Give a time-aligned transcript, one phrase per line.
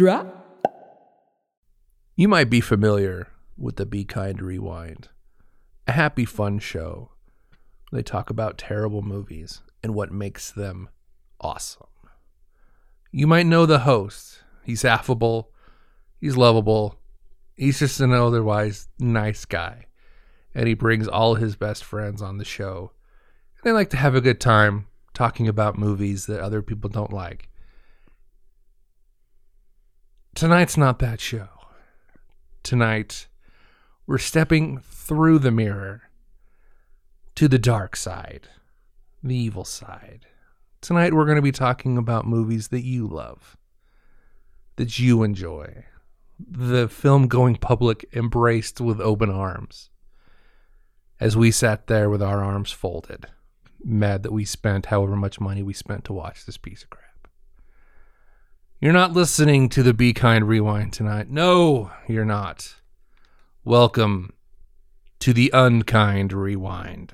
[0.00, 0.64] Drop.
[2.16, 5.10] You might be familiar with the Be Kind Rewind,
[5.86, 7.10] a happy, fun show.
[7.92, 10.88] They talk about terrible movies and what makes them
[11.38, 11.86] awesome.
[13.12, 14.42] You might know the host.
[14.64, 15.50] He's affable,
[16.18, 16.98] he's lovable,
[17.54, 19.84] he's just an otherwise nice guy.
[20.54, 22.92] And he brings all his best friends on the show.
[23.58, 27.12] And They like to have a good time talking about movies that other people don't
[27.12, 27.49] like.
[30.40, 31.50] Tonight's not that show.
[32.62, 33.28] Tonight,
[34.06, 36.04] we're stepping through the mirror
[37.34, 38.48] to the dark side,
[39.22, 40.24] the evil side.
[40.80, 43.58] Tonight, we're going to be talking about movies that you love,
[44.76, 45.84] that you enjoy,
[46.38, 49.90] the film going public embraced with open arms.
[51.20, 53.26] As we sat there with our arms folded,
[53.84, 57.09] mad that we spent however much money we spent to watch this piece of crap.
[58.82, 61.28] You're not listening to the Be Kind Rewind tonight.
[61.28, 62.76] No, you're not.
[63.62, 64.32] Welcome
[65.18, 67.12] to the Unkind Rewind.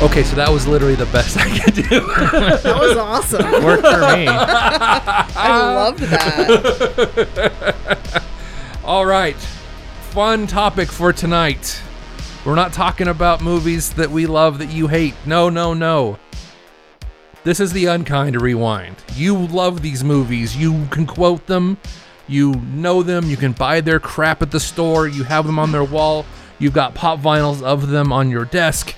[0.00, 1.82] Okay, so that was literally the best I could do.
[1.82, 3.64] That was awesome.
[3.64, 4.26] Worked for me.
[4.28, 7.34] I loved that.
[8.84, 9.34] All right.
[10.10, 11.82] Fun topic for tonight.
[12.44, 15.14] We're not talking about movies that we love that you hate.
[15.26, 16.18] No, no, no.
[17.42, 18.96] This is the unkind rewind.
[19.14, 20.56] You love these movies.
[20.56, 21.76] You can quote them.
[22.28, 23.28] You know them.
[23.28, 25.08] You can buy their crap at the store.
[25.08, 26.24] You have them on their wall.
[26.60, 28.94] You've got pop vinyls of them on your desk.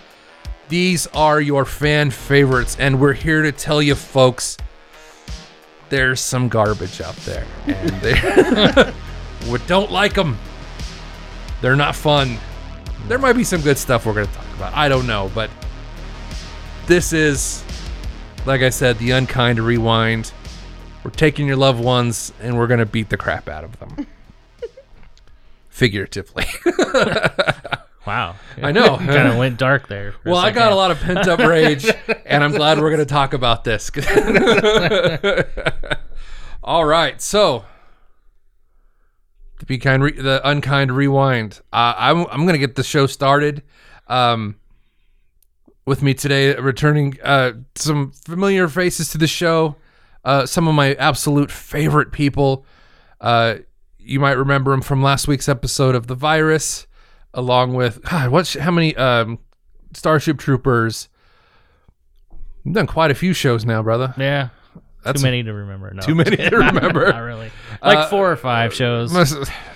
[0.71, 4.57] These are your fan favorites, and we're here to tell you, folks,
[5.89, 8.93] there's some garbage out there, and they
[9.51, 10.39] we don't like them.
[11.61, 12.39] They're not fun.
[13.09, 14.73] There might be some good stuff we're going to talk about.
[14.73, 15.51] I don't know, but
[16.87, 17.65] this is,
[18.47, 20.33] like I said, the unkind rewind.
[21.03, 24.07] We're taking your loved ones and we're going to beat the crap out of them.
[25.69, 26.47] Figuratively.
[28.11, 28.35] Wow.
[28.61, 28.97] I know.
[28.97, 30.17] kind of went dark there.
[30.25, 31.89] Well, I got a lot of pent up rage,
[32.27, 33.89] and I'm glad we're going to talk about this.
[36.65, 37.65] All right, so
[39.61, 41.61] the be kind, re- the unkind rewind.
[41.73, 43.63] Uh, I'm I'm going to get the show started.
[44.09, 44.57] Um,
[45.87, 49.77] with me today, returning uh, some familiar faces to the show.
[50.25, 52.67] Uh, some of my absolute favorite people.
[53.21, 53.59] Uh,
[54.01, 56.89] you might remember them from last week's episode of the virus,
[57.35, 59.39] along with God, what's how many um,
[59.95, 61.09] Starship Troopers.
[62.65, 64.15] We've done quite a few shows now, brother.
[64.19, 64.51] Yeah.
[65.03, 65.91] That's too many to remember.
[65.95, 66.03] No.
[66.03, 67.11] too many to remember.
[67.11, 67.51] Not really.
[67.83, 69.11] Like Uh, four or five shows.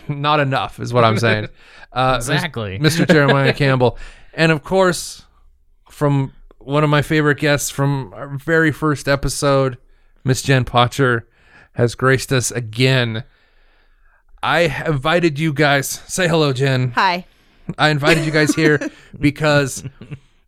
[0.06, 1.48] Not enough is what I'm saying.
[1.94, 2.76] Uh, Exactly.
[2.82, 3.06] Mr.
[3.06, 3.97] Jeremiah Campbell,
[4.32, 5.26] and of course,
[5.88, 9.78] from one of my favorite guests from our very first episode,
[10.25, 11.28] Miss Jen Potcher,
[11.75, 13.22] has graced us again.
[14.42, 15.88] I invited you guys.
[16.09, 16.91] Say hello, Jen.
[16.97, 17.26] Hi.
[17.79, 18.79] I invited you guys here
[19.21, 19.85] because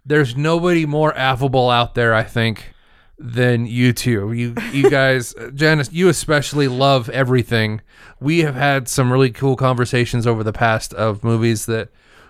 [0.05, 2.75] there's nobody more affable out there, I think,
[3.19, 4.33] than you two.
[4.33, 7.81] You you guys, Janice, you especially love everything.
[8.21, 11.89] We have had some really cool conversations over the past of movies that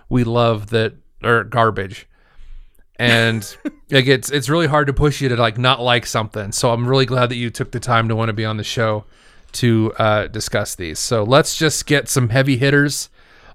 [0.09, 0.93] we love that
[1.23, 2.07] are garbage.
[2.99, 3.43] And
[3.91, 6.51] like it's it's really hard to push you to like not like something.
[6.51, 8.63] So I'm really glad that you took the time to want to be on the
[8.63, 9.05] show
[9.53, 10.99] to uh, discuss these.
[10.99, 13.09] So let's just get some heavy hitters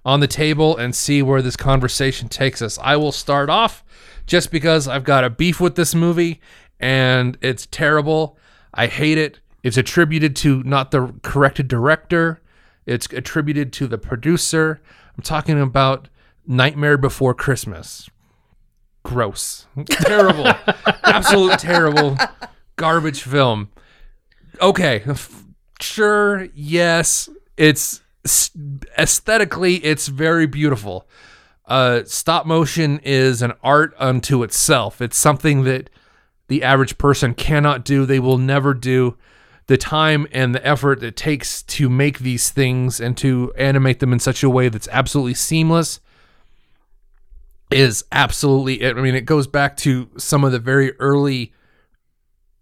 [0.04, 2.78] on the table and see where this conversation takes us.
[2.82, 3.84] I will start off
[4.26, 6.40] just because I've got a beef with this movie
[6.80, 8.36] and it's terrible.
[8.74, 9.40] I hate it.
[9.62, 12.42] It's attributed to not the corrected director,
[12.84, 14.80] it's attributed to the producer.
[15.16, 16.08] I'm talking about
[16.46, 18.10] Nightmare Before Christmas.
[19.04, 19.66] Gross.
[19.86, 20.46] Terrible.
[21.04, 22.16] Absolute terrible
[22.76, 23.68] garbage film.
[24.60, 25.04] Okay.
[25.80, 26.48] Sure.
[26.54, 27.28] Yes.
[27.56, 28.00] It's
[28.98, 31.08] aesthetically it's very beautiful.
[31.66, 35.00] Uh stop motion is an art unto itself.
[35.00, 35.90] It's something that
[36.48, 38.04] the average person cannot do.
[38.04, 39.16] They will never do.
[39.68, 44.12] The time and the effort it takes to make these things and to animate them
[44.12, 46.00] in such a way that's absolutely seamless
[47.70, 48.84] is absolutely.
[48.86, 51.52] I mean, it goes back to some of the very early,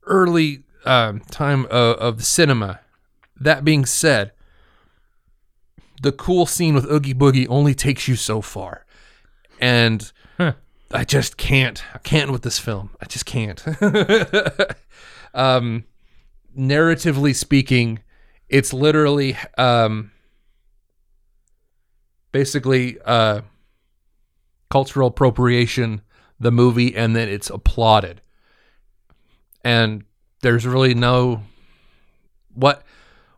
[0.04, 2.80] early um, time of, of the cinema.
[3.40, 4.32] That being said,
[6.00, 8.87] the cool scene with Oogie Boogie only takes you so far,
[9.61, 10.11] and
[10.93, 11.82] I just can't.
[11.94, 12.91] I can't with this film.
[13.00, 13.62] I just can't.
[15.35, 15.85] um,
[16.58, 18.00] narratively speaking,
[18.49, 20.11] it's literally um,
[22.32, 23.43] basically uh,
[24.70, 26.00] cultural appropriation.
[26.43, 28.23] The movie, and then it's applauded,
[29.62, 30.05] and
[30.41, 31.43] there's really no
[32.55, 32.82] what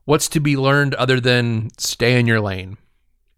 [0.05, 2.77] what's to be learned other than stay in your lane.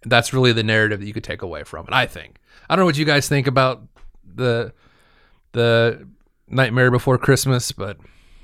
[0.05, 1.93] That's really the narrative that you could take away from it.
[1.95, 2.37] I think.
[2.69, 3.83] I don't know what you guys think about
[4.25, 4.73] the
[5.53, 6.07] the
[6.49, 7.97] Nightmare Before Christmas, but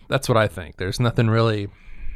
[0.08, 0.76] that's what I think.
[0.76, 1.69] There's nothing really.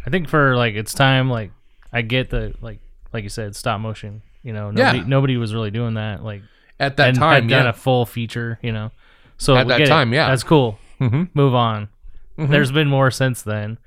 [0.07, 1.29] I think for like it's time.
[1.31, 1.51] Like
[1.93, 2.81] I get the like
[3.13, 4.23] like you said, stop motion.
[4.43, 4.93] You know, Yeah.
[4.93, 6.23] nobody, nobody was really doing that.
[6.25, 6.43] Like
[6.81, 7.71] At that and time, had done yeah.
[7.71, 8.59] a full feature.
[8.63, 8.91] You know,
[9.39, 9.91] so At we that get it.
[9.91, 10.29] time, yeah.
[10.29, 10.79] that's cool.
[11.01, 11.29] Mhm.
[11.35, 11.89] Move on.
[12.37, 13.79] There's been more since then.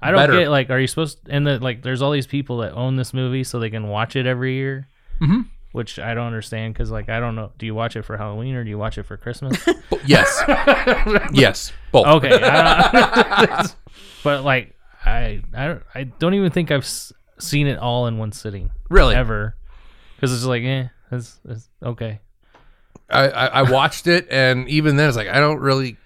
[0.00, 0.38] I don't Better.
[0.38, 1.82] get like, are you supposed and the like?
[1.82, 4.86] There's all these people that own this movie so they can watch it every year.
[5.20, 5.46] Mhm.
[5.72, 7.52] Which I don't understand because like I don't know.
[7.58, 9.58] Do you watch it for Halloween or do you watch it for Christmas?
[10.06, 10.42] Yes,
[11.32, 12.06] yes, both.
[12.06, 12.30] okay,
[14.24, 14.74] but like
[15.04, 18.70] I I don't, I don't even think I've s- seen it all in one sitting
[18.88, 19.14] really.
[19.14, 19.56] ever
[20.16, 22.20] because it's like eh, it's, it's okay.
[23.10, 25.96] I, I I watched it, and even then, it's like I don't really.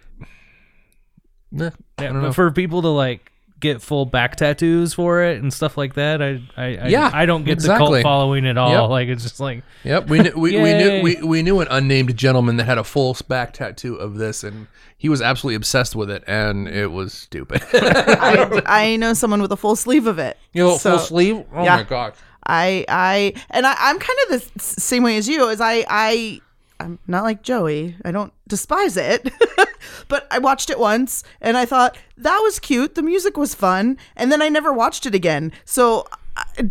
[1.51, 1.67] Nah,
[1.99, 2.33] I Yeah, don't but know.
[2.33, 3.32] for people to like
[3.63, 7.25] get full back tattoos for it and stuff like that, I I I, Yeah, I
[7.25, 8.03] don't get the exactly.
[8.03, 8.71] cult following at all.
[8.83, 8.91] Yep.
[8.91, 12.15] Like it's just like Yep, we knew, we, we knew we, we knew an unnamed
[12.17, 14.67] gentleman that had a full back tattoo of this, and
[14.99, 17.63] he was absolutely obsessed with it, and it was stupid.
[17.73, 20.37] I, I know someone with a full sleeve of it.
[20.53, 21.45] you know, So, full sleeve.
[21.55, 21.77] Oh yeah.
[21.77, 22.13] my god!
[22.47, 25.49] I I and I, I'm kind of the same way as you.
[25.49, 26.41] As I I
[26.83, 27.97] I'm not like Joey.
[28.05, 29.31] I don't despise it,
[30.09, 32.95] but I watched it once and I thought that was cute.
[32.95, 35.53] The music was fun, and then I never watched it again.
[35.65, 36.07] So.
[36.37, 36.71] I,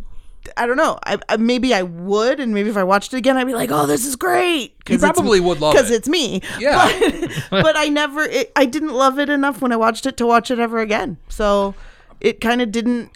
[0.57, 0.97] I don't know.
[1.05, 3.69] I, I maybe I would, and maybe if I watched it again, I'd be like,
[3.71, 5.77] "Oh, this is great." You probably would love it.
[5.77, 6.41] because it's me.
[6.59, 6.99] Yeah.
[6.99, 8.23] but, but I never.
[8.23, 11.17] It, I didn't love it enough when I watched it to watch it ever again.
[11.29, 11.75] So
[12.19, 13.11] it kind of didn't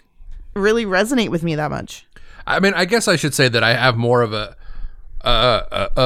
[0.54, 2.06] really resonate with me that much.
[2.46, 4.56] I mean, I guess I should say that I have more of a
[5.22, 6.00] a, a,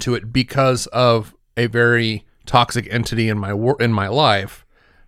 [0.00, 4.64] to it because of a very toxic entity in my wor- in my life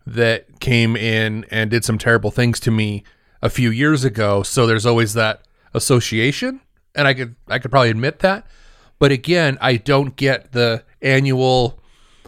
[0.07, 3.05] that came in and did some terrible things to me
[3.43, 4.43] a few years ago.
[4.43, 5.43] So there's always that
[5.75, 6.61] association,
[6.95, 8.47] and I could I could probably admit that.
[8.99, 11.81] But again, I don't get the annual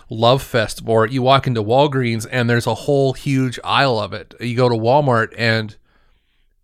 [0.08, 1.12] love fest it.
[1.12, 4.34] You walk into Walgreens and there's a whole huge aisle of it.
[4.40, 5.76] You go to Walmart and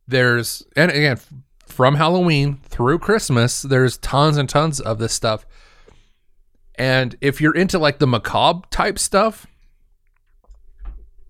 [0.07, 1.19] there's and again
[1.79, 5.47] from Halloween through Christmas, there's tons and tons of this stuff.
[6.75, 9.47] And if you're into like the macabre type stuff,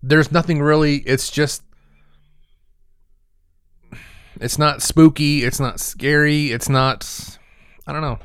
[0.01, 1.03] there's nothing really.
[1.05, 1.61] It's just
[4.41, 7.37] it's not spooky, it's not scary, it's not
[7.85, 8.17] I don't know.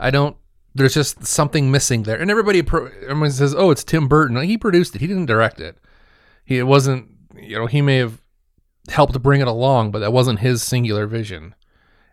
[0.00, 0.36] I don't
[0.74, 2.20] there's just something missing there.
[2.20, 5.00] And everybody everyone says, "Oh, it's Tim Burton." He produced it.
[5.00, 5.78] He didn't direct it.
[6.44, 8.20] He it wasn't, you know, he may have
[8.88, 11.54] helped bring it along, but that wasn't his singular vision.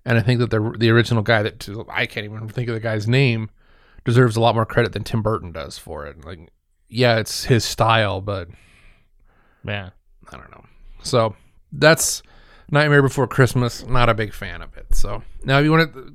[0.06, 2.80] And I think that the the original guy that I can't even think of the
[2.80, 3.50] guy's name
[4.04, 6.24] deserves a lot more credit than Tim Burton does for it.
[6.24, 6.52] Like,
[6.88, 8.50] yeah, it's his style, but
[9.66, 9.90] yeah.
[10.32, 10.66] I don't know.
[11.04, 11.36] So
[11.72, 12.24] that's
[12.70, 13.86] Nightmare Before Christmas.
[13.86, 14.96] Not a big fan of it.
[14.96, 16.14] So now, if you want to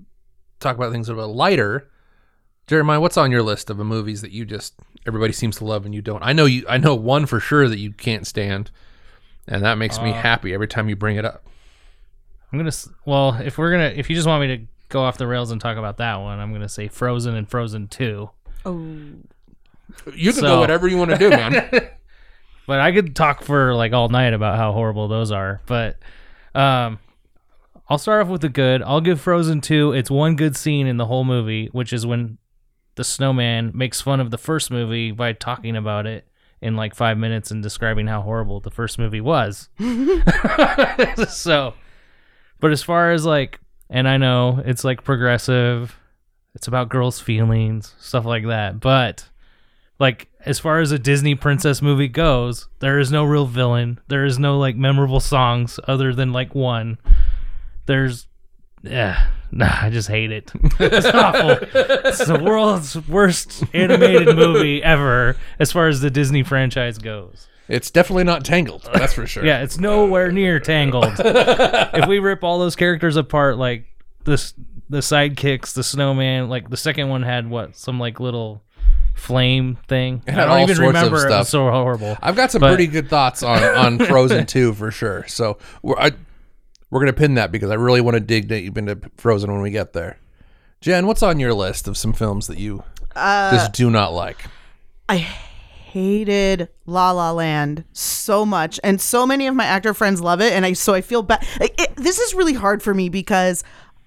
[0.58, 1.90] talk about things a little lighter,
[2.66, 4.74] Jeremiah, what's on your list of the movies that you just
[5.06, 6.22] everybody seems to love and you don't?
[6.22, 6.64] I know you.
[6.68, 8.70] I know one for sure that you can't stand,
[9.50, 11.44] and that makes me Uh, happy every time you bring it up.
[12.52, 15.18] I'm gonna s- well if we're gonna if you just want me to go off
[15.18, 18.30] the rails and talk about that one, I'm gonna say Frozen and Frozen Two.
[18.64, 18.78] Oh,
[20.14, 21.70] You can So- go whatever you want to do, man.
[22.66, 25.60] But I could talk for like all night about how horrible those are.
[25.66, 25.96] But
[26.54, 27.00] um,
[27.88, 28.80] I'll start off with the good.
[28.80, 32.38] I'll give Frozen 2 it's one good scene in the whole movie, which is when
[32.94, 36.28] the snowman makes fun of the first movie by talking about it
[36.62, 39.68] in like five minutes and describing how horrible the first movie was.
[41.28, 41.74] so,
[42.60, 45.96] but as far as like, and I know it's like progressive,
[46.54, 48.80] it's about girls' feelings, stuff like that.
[48.80, 49.28] But
[49.98, 54.00] like as far as a Disney princess movie goes, there is no real villain.
[54.08, 56.98] There is no like memorable songs other than like one.
[57.86, 58.26] There's
[58.82, 60.52] yeah, nah, I just hate it.
[60.78, 61.50] It's awful.
[61.74, 67.48] It's the world's worst animated movie ever as far as the Disney franchise goes.
[67.68, 68.88] it's definitely not Tangled.
[68.92, 69.44] That's for sure.
[69.44, 71.12] Yeah, it's nowhere near Tangled.
[71.18, 73.84] if we rip all those characters apart, like
[74.24, 74.54] this,
[74.88, 78.62] the sidekicks, the snowman, like the second one had what some like little
[79.14, 80.22] flame thing.
[80.26, 81.26] I don't even remember.
[81.26, 82.16] It was so horrible.
[82.22, 85.26] I've got some But- pretty good thoughts on on Frozen 2 for sure.
[85.28, 86.12] So we're, I,
[86.90, 89.70] we're gonna pin that because I really want to dig deep into Frozen when we
[89.70, 90.18] get there.
[90.80, 92.82] Jen, what's on your list of some films that you
[93.14, 94.44] Uh, just do not like?
[95.08, 100.40] I hated La La Land so much, and so many of my actor friends love
[100.40, 101.44] it, and I so I feel bad.
[101.60, 103.64] It, this is really hard for me because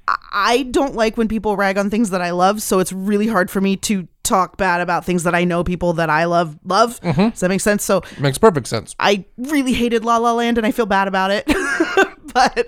[0.07, 3.49] I- don't like when people rag on things that I love, so it's really hard
[3.51, 6.99] for me to talk bad about things that I know people that I love love.
[7.01, 7.83] Does that make sense?
[7.83, 8.95] So it Makes perfect sense.
[8.99, 11.45] I really hated La La Land and I feel bad about it.
[12.33, 12.65] but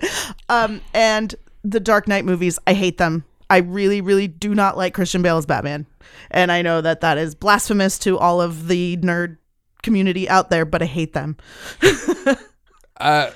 [0.48, 3.24] um and the Dark Knight movies, I hate them.
[3.48, 5.86] I really really do not like Christian Bale as Batman.
[6.30, 9.38] And I know that that is blasphemous to all of the nerd
[9.82, 11.36] community out there, but I hate them.
[12.98, 13.30] Uh,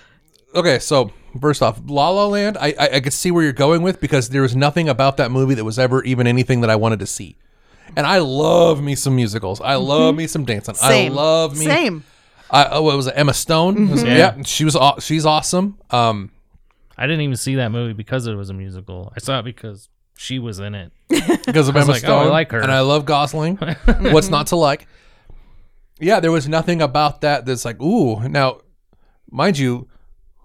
[0.54, 3.82] okay, so first off, La La Land, I, I I could see where you're going
[3.82, 6.76] with because there was nothing about that movie that was ever even anything that I
[6.76, 7.36] wanted to see.
[7.96, 9.60] And I love me some musicals.
[9.60, 10.74] I love me some dancing.
[10.74, 10.86] Mm-hmm.
[10.88, 11.12] Same.
[11.12, 11.64] I love me.
[11.66, 12.04] Same.
[12.50, 13.14] I, oh, what was it?
[13.16, 13.90] Emma Stone.
[13.90, 14.16] Was- Mm-hmm.
[14.16, 14.42] yeah.
[14.44, 14.74] she was.
[14.76, 15.78] aw- She's awesome.
[15.90, 16.30] Um,
[16.96, 19.12] I didn't even see that movie because it was a musical.
[19.16, 20.92] I saw it because she was in it.
[21.08, 22.28] because of was Emma like, oh, I Stone.
[22.30, 22.60] like her.
[22.60, 23.56] and I love Gosling.
[24.00, 24.86] What's not to like?
[25.98, 28.28] Yeah, there was nothing about that that's like, ooh.
[28.28, 28.60] Now,
[29.30, 29.88] mind you,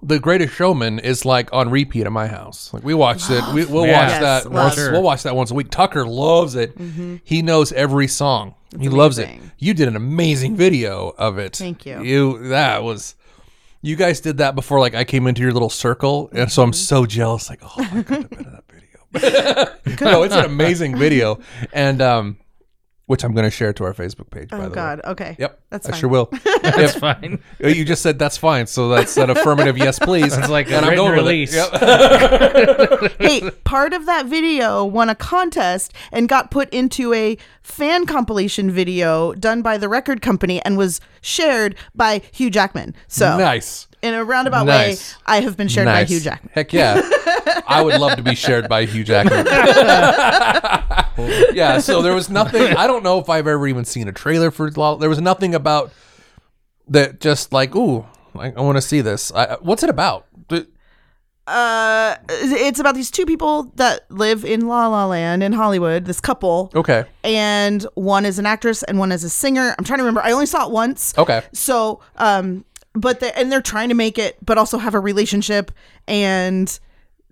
[0.08, 2.72] The Greatest Showman is like on repeat at my house.
[2.74, 3.44] Like we watched it.
[3.54, 4.00] We, we'll Yeah.
[4.02, 4.52] watch Yes, that.
[4.52, 4.54] love.
[4.78, 5.72] Once, We'll watch that once a week.
[5.72, 6.78] Tucker loves it.
[7.24, 8.56] He knows every song.
[8.80, 9.24] he loves it.
[9.30, 9.52] amazing.
[9.58, 11.56] You did an amazing video of it.
[11.56, 12.02] Thank you.
[12.04, 13.16] You that was.
[13.82, 16.74] You guys did that before, like I came into your little circle, and so I'm
[16.74, 17.50] so jealous.
[17.50, 20.02] Like, oh, I could have been in that video.
[20.12, 21.40] no, it's an amazing video,
[21.72, 22.38] and um,
[23.08, 24.50] which I'm going to share to our Facebook page.
[24.50, 24.98] by Oh the God.
[25.06, 25.12] way.
[25.12, 25.36] Okay.
[25.40, 26.00] Yep, That's I fine.
[26.00, 26.30] sure will.
[26.64, 27.40] That's fine.
[27.64, 30.36] Oh, you just said that's fine, so that's an affirmative yes, please.
[30.38, 31.30] It's like a and I'm written going with it.
[31.30, 31.56] release.
[31.56, 33.12] Yep.
[33.20, 38.72] hey, part of that video won a contest and got put into a fan compilation
[38.72, 42.96] video done by the record company and was shared by Hugh Jackman.
[43.08, 45.16] So, nice, in a roundabout Nice.
[45.16, 46.10] way, I have been shared by nice.
[46.10, 46.52] Hugh Jackman.
[46.54, 47.02] Heck yeah,
[47.68, 49.46] I would love to be shared by Hugh Jackman.
[51.54, 52.76] yeah, so there was nothing.
[52.76, 54.70] I don't know if I've ever even seen a trailer for.
[54.72, 55.92] La- There was nothing about
[56.88, 57.20] that.
[57.20, 58.06] Just like, ooh,
[58.38, 59.32] I, I want to see this.
[59.34, 60.28] I, what's it about?
[61.48, 66.06] Uh, it's about these two people that live in La La Land in Hollywood.
[66.06, 69.76] This couple, Okay, and one is an actress and one is a singer.
[69.78, 70.24] I'm trying to remember.
[70.24, 71.16] I only saw it once.
[71.20, 71.44] okay.
[71.54, 75.72] So, um, but they and they're trying to make it, but also have a relationship
[76.08, 76.80] and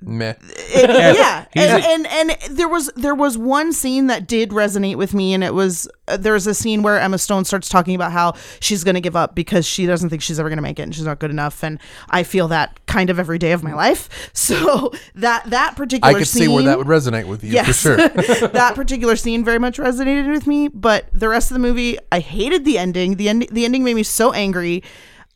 [0.05, 0.33] Meh.
[0.41, 4.95] it, yeah, He's and, and and there was there was one scene that did resonate
[4.95, 7.95] with me, and it was uh, there was a scene where Emma Stone starts talking
[7.95, 10.63] about how she's going to give up because she doesn't think she's ever going to
[10.63, 11.79] make it, and she's not good enough, and
[12.09, 14.09] I feel that kind of every day of my life.
[14.43, 17.53] So that that particular scene I could scene, see where that would resonate with you
[17.53, 17.97] yes, for sure.
[18.49, 22.19] that particular scene very much resonated with me, but the rest of the movie, I
[22.19, 23.15] hated the ending.
[23.15, 24.83] The end, the ending made me so angry.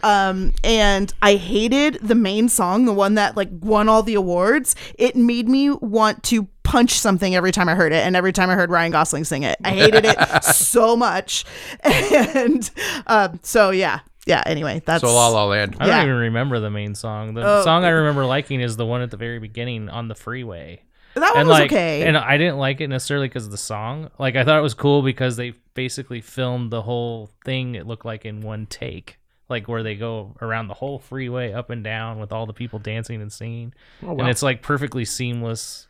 [0.03, 4.75] Um, and I hated the main song, the one that like won all the awards.
[4.97, 8.49] It made me want to punch something every time I heard it, and every time
[8.49, 11.45] I heard Ryan Gosling sing it, I hated it so much.
[11.83, 12.69] And
[13.07, 14.43] um, so yeah, yeah.
[14.45, 15.77] Anyway, that's So La La Land.
[15.79, 15.97] I Yeah.
[15.99, 17.33] don't even remember the main song.
[17.33, 17.63] The Oh.
[17.63, 20.81] song I remember liking is the one at the very beginning on the freeway.
[21.15, 22.03] that one and was like, okay.
[22.03, 24.09] and I didn't like it necessarily because of the song.
[24.19, 27.73] Like, I thought it was cool because they basically filmed the whole thing.
[27.73, 29.17] It looked like in one take,
[29.49, 32.79] like where they go around the whole freeway up and down with all the people
[32.79, 33.73] dancing and singing,
[34.03, 34.19] Oh, wow.
[34.21, 35.87] and it's like perfectly seamless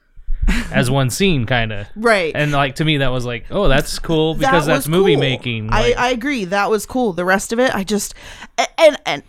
[0.71, 1.87] as one scene, kind of.
[1.95, 2.31] right.
[2.35, 5.21] And like to me, that was like, oh, that's cool That because that's movie cool.
[5.21, 5.69] making.
[5.73, 6.45] I, Like, I agree.
[6.45, 7.13] That was cool.
[7.13, 8.13] The rest of it, I just
[8.77, 9.23] and and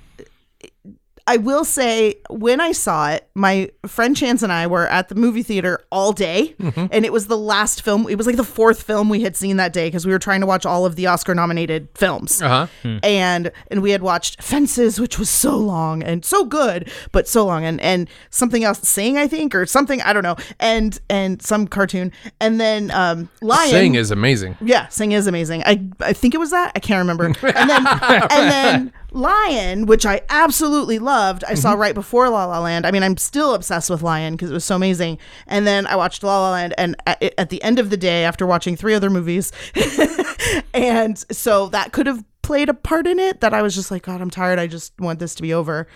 [1.28, 5.14] I will say when I saw it, my friend Chance and I were at the
[5.14, 6.86] movie theater all day, Mm-hmm.
[6.90, 8.08] and it was the last film.
[8.08, 10.40] It was like the fourth film we had seen that day because we were trying
[10.40, 12.40] to watch all of the Oscar nominated films.
[12.42, 12.98] Uh huh.
[13.02, 17.44] And and we had watched Fences, which was so long and so good, but so
[17.46, 21.42] long, and and something else, Sing, I think, or something I don't know, and and
[21.42, 23.70] some cartoon, and then um, Lion.
[23.70, 24.56] Sing is amazing.
[24.60, 25.62] Yeah, Sing is amazing.
[25.66, 26.72] I I think it was that.
[26.74, 27.26] I can't remember.
[27.58, 31.44] And then and then Lion, which I absolutely loved.
[31.44, 32.86] I saw right before La La Land.
[32.86, 35.18] I mean, I'm still obsessed with Lion because it was so amazing.
[35.46, 38.24] And then I watched La La Land, and at, at the end of the day,
[38.24, 39.52] after watching three other movies,
[40.74, 43.40] and so that could have played a part in it.
[43.40, 44.58] That I was just like, God, I'm tired.
[44.58, 45.86] I just want this to be over.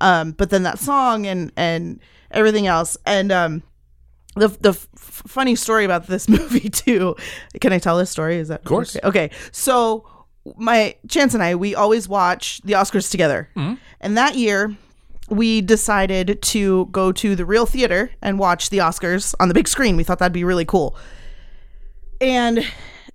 [0.00, 2.00] Um, but then that song and and
[2.30, 3.62] everything else, and um,
[4.34, 7.16] the the f- funny story about this movie too.
[7.60, 8.36] Can I tell this story?
[8.36, 8.96] Is that of course.
[8.96, 9.06] okay?
[9.06, 9.30] okay.
[9.52, 10.06] So
[10.56, 13.48] my Chance and I we always watch the Oscars together,
[14.00, 14.76] and that year
[15.28, 19.68] we decided to go to the real theater and watch the Oscars on the big
[19.68, 19.96] screen.
[19.96, 20.96] We thought that'd be really cool,
[22.20, 22.64] and.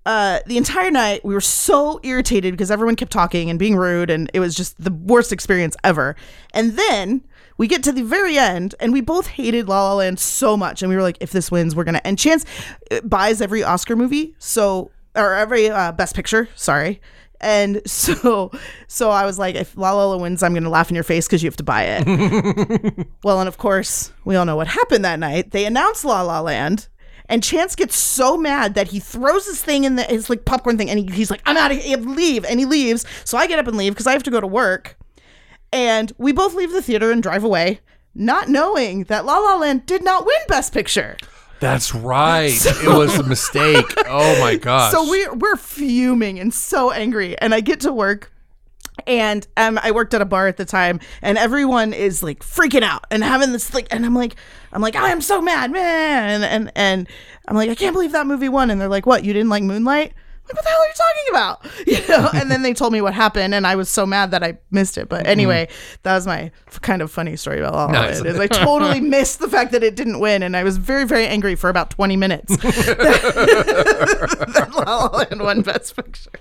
[0.05, 4.09] Uh, the entire night we were so irritated because everyone kept talking and being rude
[4.09, 6.15] and it was just the worst experience ever
[6.53, 7.21] and then
[7.57, 10.81] we get to the very end, and we both hated La La Land so much,
[10.81, 12.01] and we were like, if this wins, we're gonna.
[12.03, 12.45] And Chance
[12.91, 16.49] uh, buys every Oscar movie, so or every uh, Best Picture.
[16.55, 17.01] Sorry.
[17.39, 18.51] And so,
[18.87, 21.27] so I was like, if La La Land wins, I'm gonna laugh in your face
[21.27, 23.07] because you have to buy it.
[23.23, 25.51] well, and of course, we all know what happened that night.
[25.51, 26.87] They announced La La Land,
[27.29, 30.77] and Chance gets so mad that he throws his thing in the his like popcorn
[30.77, 33.05] thing, and he, he's like, "I'm out of here, leave!" And he leaves.
[33.23, 34.97] So I get up and leave because I have to go to work.
[35.73, 37.81] And we both leave the theater and drive away,
[38.15, 41.17] not knowing that La La Land did not win Best Picture.
[41.59, 42.51] That's right.
[42.65, 43.85] it was a mistake.
[44.07, 44.91] Oh my gosh.
[44.91, 47.37] So we're we're fuming and so angry.
[47.39, 48.31] And I get to work
[49.05, 52.81] and um, I worked at a bar at the time, and everyone is like freaking
[52.81, 54.35] out and having this like, and I'm like,
[54.73, 57.07] I'm like, I am so mad, man, and and
[57.47, 59.23] I'm like, I can't believe that movie won, and they're like, what?
[59.23, 60.13] You didn't like Moonlight?
[60.47, 61.65] Like, what the hell are you talking about?
[61.87, 64.43] You know, and then they told me what happened, and I was so mad that
[64.43, 65.07] I missed it.
[65.07, 65.29] But mm-hmm.
[65.29, 65.69] anyway,
[66.03, 66.51] that was my
[66.81, 68.21] kind of funny story about all Nice.
[68.21, 68.27] Land.
[68.27, 71.25] Is I totally missed the fact that it didn't win, and I was very, very
[71.25, 73.63] angry for about 20 minutes that
[74.73, 76.31] La La Land won Best Picture.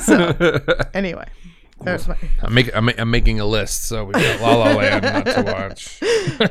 [0.00, 0.60] So
[0.94, 1.26] anyway,
[1.82, 2.16] that was my.
[2.42, 3.84] I'm, make, I'm, I'm making a list.
[3.84, 6.00] So we got La La Land not to watch,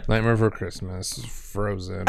[0.10, 2.06] Nightmare Before Christmas, Frozen,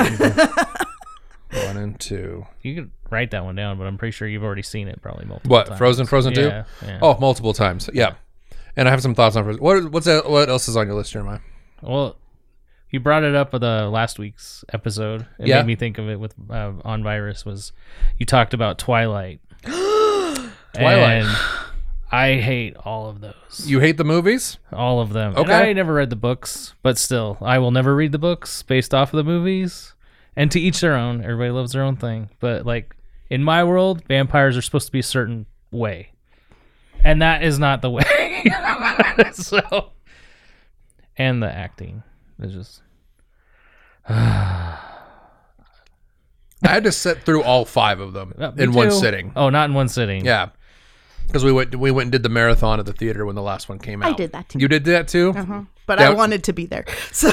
[1.52, 2.46] one and two.
[2.62, 5.24] You could write that one down, but I'm pretty sure you've already seen it probably
[5.26, 5.78] multiple What times.
[5.78, 6.06] Frozen?
[6.06, 6.42] Frozen two?
[6.46, 6.98] Yeah, yeah.
[7.02, 7.88] Oh, multiple times.
[7.92, 8.14] Yeah.
[8.76, 9.62] And I have some thoughts on Frozen.
[9.62, 11.40] What what's that, what else is on your list, Jeremiah?
[11.82, 12.16] Well,
[12.90, 15.26] you brought it up with the last week's episode.
[15.38, 15.58] It Yeah.
[15.58, 17.44] made me think of it with uh, on virus.
[17.44, 17.72] Was
[18.18, 19.40] you talked about Twilight?
[20.74, 21.22] Twilight.
[21.24, 21.36] And
[22.10, 23.64] I hate all of those.
[23.66, 24.58] You hate the movies?
[24.72, 25.30] all of them.
[25.36, 25.70] And Okay.
[25.70, 29.12] I never read the books, but still, I will never read the books based off
[29.12, 29.94] of the movies.
[30.36, 31.22] And to each their own.
[31.22, 32.30] Everybody loves their own thing.
[32.40, 32.94] But like
[33.30, 36.10] in my world, vampires are supposed to be a certain way.
[37.04, 38.44] And that is not the way.
[39.32, 39.90] so
[41.16, 42.02] and the acting
[42.40, 42.82] is just
[44.08, 44.78] I
[46.62, 48.94] had to sit through all five of them Uh, me in one too.
[48.94, 49.32] sitting.
[49.34, 50.24] Oh, not in one sitting.
[50.24, 50.50] Yeah.
[51.26, 53.68] Because we went we went and did the marathon at the theater when the last
[53.68, 54.12] one came out.
[54.12, 54.58] I did that too.
[54.58, 55.32] You did that too?
[55.86, 56.84] But I wanted to be there.
[57.12, 57.30] So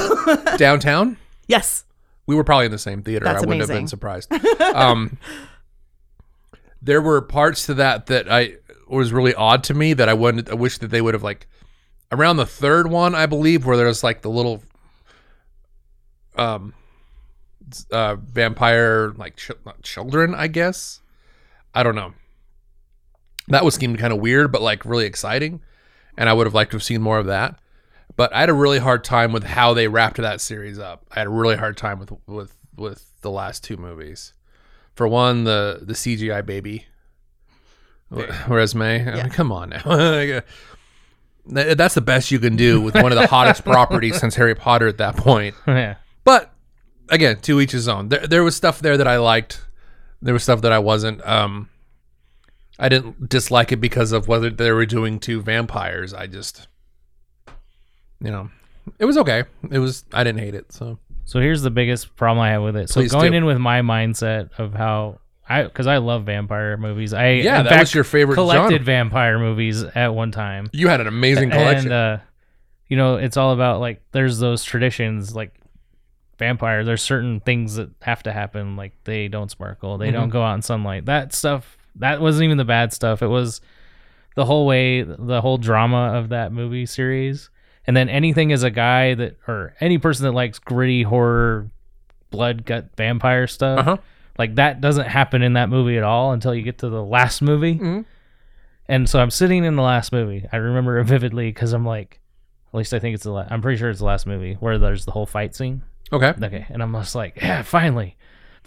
[0.57, 1.17] Downtown?
[1.47, 1.83] yes,
[2.29, 3.25] We were probably in the same theater.
[3.25, 4.31] That's I wouldn't have been surprised.
[4.61, 5.17] um,
[6.83, 10.47] there were parts to that that I was really odd to me that I wouldn't.
[10.47, 11.47] I wish that they would have like
[12.11, 14.61] around the third one, I believe, where there's like the little
[16.35, 16.75] um
[17.89, 19.49] uh vampire like ch-
[19.81, 21.01] children, I guess.
[21.73, 22.13] I don't know.
[23.47, 25.61] That was seemed kind of weird, but like really exciting,
[26.15, 27.57] and I would have liked to have seen more of that.
[28.15, 31.05] But I had a really hard time with how they wrapped that series up.
[31.11, 34.33] I had a really hard time with with with the last two movies.
[34.93, 36.85] For one, the the CGI baby
[38.11, 39.07] Renesmee.
[39.07, 40.41] I mean, come on now.
[41.45, 44.87] That's the best you can do with one of the hottest properties since Harry Potter
[44.87, 45.55] at that point.
[45.67, 45.95] yeah.
[46.23, 46.51] But
[47.09, 48.09] again, to each his own.
[48.09, 49.61] There, there was stuff there that I liked.
[50.21, 51.25] There was stuff that I wasn't.
[51.25, 51.69] Um,
[52.77, 56.13] I didn't dislike it because of whether they were doing two vampires.
[56.13, 56.67] I just,
[58.21, 58.49] you know,
[58.97, 59.43] it was okay.
[59.71, 60.03] It was.
[60.13, 60.71] I didn't hate it.
[60.71, 62.89] So So here's the biggest problem I have with it.
[62.89, 63.37] So Please going do.
[63.39, 67.13] in with my mindset of how I, because I love vampire movies.
[67.13, 68.85] I Yeah, in that fact, was your favorite collected genre.
[68.85, 70.69] vampire movies at one time.
[70.73, 71.91] you had an amazing collection.
[71.91, 72.17] And uh,
[72.87, 75.53] you know, it's all about like there's those traditions like
[76.37, 76.83] vampire.
[76.83, 78.75] There's certain things that have to happen.
[78.75, 79.97] Like they don't sparkle.
[79.97, 80.13] They Mm-hmm.
[80.15, 81.05] don't go out in sunlight.
[81.05, 81.77] That stuff.
[81.95, 83.21] That wasn't even the bad stuff.
[83.21, 83.61] It was
[84.35, 87.49] the whole way, the whole drama of that movie series.
[87.89, 91.71] And then anything as a guy that, or any person that likes gritty horror,
[92.29, 93.97] blood gut vampire stuff, Uh-huh.
[94.37, 97.41] like that doesn't happen in that movie at all until you get to the last
[97.41, 97.79] movie.
[97.79, 98.05] Mhm.
[98.87, 100.45] And so I'm sitting in the last movie.
[100.51, 102.19] I remember it vividly because I'm like,
[102.71, 103.51] at least I think it's the last.
[103.51, 105.81] I'm pretty sure it's the last movie where there's the whole fight scene.
[106.13, 106.33] okay.
[106.45, 108.17] Okay, and I'm just like, yeah, finally.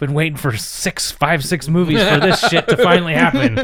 [0.03, 3.55] Been waiting for six, five, six movies for this shit to finally happen.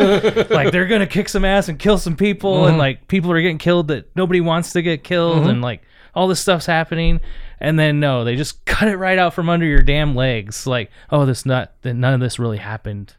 [0.50, 2.80] like they're gonna kick some ass and kill some people, and mm-hmm.
[2.80, 5.50] like people are getting killed that nobody wants to get killed, mm-hmm.
[5.50, 5.82] and like
[6.16, 7.20] all this stuff's happening.
[7.60, 10.66] And then no, they just cut it right out from under your damn legs.
[10.66, 13.16] Like, oh, this not that none of this really happened.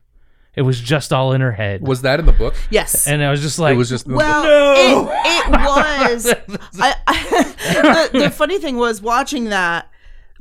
[0.54, 1.86] It was just all in her head.
[1.86, 2.54] Was that in the book?
[2.70, 3.06] yes.
[3.06, 5.12] and I was just like, it was just in well, book.
[5.12, 6.26] it, it was.
[6.80, 9.90] I, I, the, the funny thing was watching that.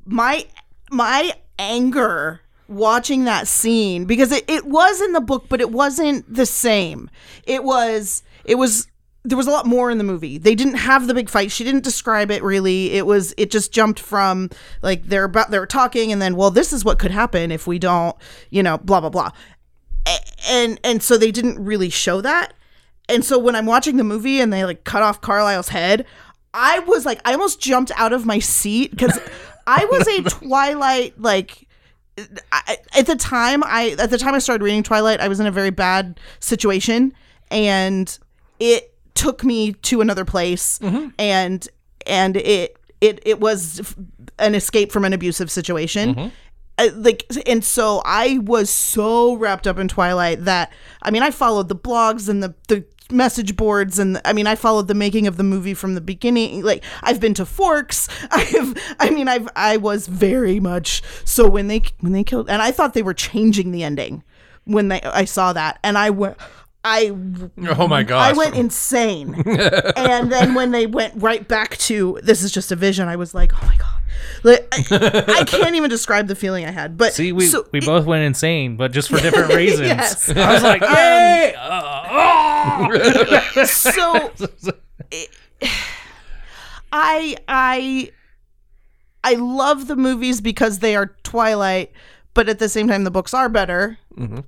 [0.06, 0.48] My
[0.90, 6.32] my anger watching that scene because it, it was in the book, but it wasn't
[6.34, 7.10] the same.
[7.46, 8.88] It was it was
[9.24, 10.38] there was a lot more in the movie.
[10.38, 11.52] They didn't have the big fight.
[11.52, 12.92] She didn't describe it really.
[12.92, 14.50] It was it just jumped from
[14.82, 17.80] like they're about they're talking and then well this is what could happen if we
[17.80, 18.16] don't
[18.50, 19.32] you know blah blah blah
[20.48, 22.54] and and so they didn't really show that
[23.10, 26.06] and so when I'm watching the movie and they like cut off Carlisle's head,
[26.54, 29.20] I was like, I almost jumped out of my seat because
[29.68, 31.66] I was a Twilight like.
[32.52, 35.46] I, at the time, I at the time I started reading Twilight, I was in
[35.48, 37.14] a very bad situation,
[37.52, 38.18] and
[38.60, 40.80] it took me to another place,
[41.18, 41.68] and
[42.08, 43.96] and it it it was
[44.38, 46.32] an escape from an abusive situation.
[46.78, 51.32] Uh, like and so I was so wrapped up in Twilight that I mean I
[51.32, 55.26] followed the blogs and the the message boards and I mean I followed the making
[55.28, 59.48] of the movie from the beginning like I've been to Forks I've I mean I've
[59.56, 63.14] I was very much so when they when they killed and I thought they were
[63.16, 64.24] changing the ending
[64.66, 66.38] when they I saw that and I went
[66.86, 67.08] I
[67.78, 68.22] Oh my god!
[68.22, 69.34] I went insane.
[69.98, 73.34] and then when they went right back to this is just a vision, I was
[73.34, 74.02] like, oh my god.
[74.44, 76.98] Like, I, I can't even describe the feeling I had.
[76.98, 79.90] But See, we so we it- both went insane, but just for different reasons.
[79.90, 80.30] Yes.
[80.30, 81.54] I was like, hey,
[83.66, 84.32] so
[85.12, 85.30] it-
[86.92, 88.12] I I
[89.24, 91.92] I love the movies because they are Twilight,
[92.34, 93.98] but at the same time the books are better.
[94.16, 94.40] Mm-hmm.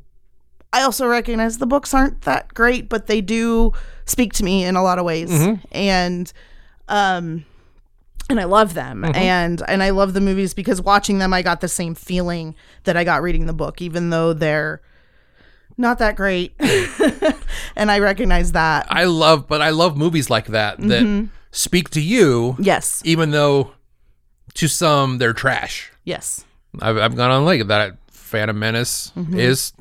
[0.73, 3.73] I also recognize the books aren't that great, but they do
[4.05, 5.65] speak to me in a lot of ways, mm-hmm.
[5.71, 6.31] and
[6.87, 7.45] um,
[8.29, 9.15] and I love them, mm-hmm.
[9.15, 12.95] and and I love the movies because watching them, I got the same feeling that
[12.95, 14.81] I got reading the book, even though they're
[15.81, 16.53] not that great,
[17.75, 18.87] and I recognize that.
[18.89, 21.25] I love, but I love movies like that that Mm-hmm.
[21.51, 23.73] speak to you, yes, even though
[24.55, 25.91] to some they're trash.
[26.05, 26.45] yes,
[26.81, 27.97] I've, I've gone on like that.
[28.11, 29.73] Phantom Menace is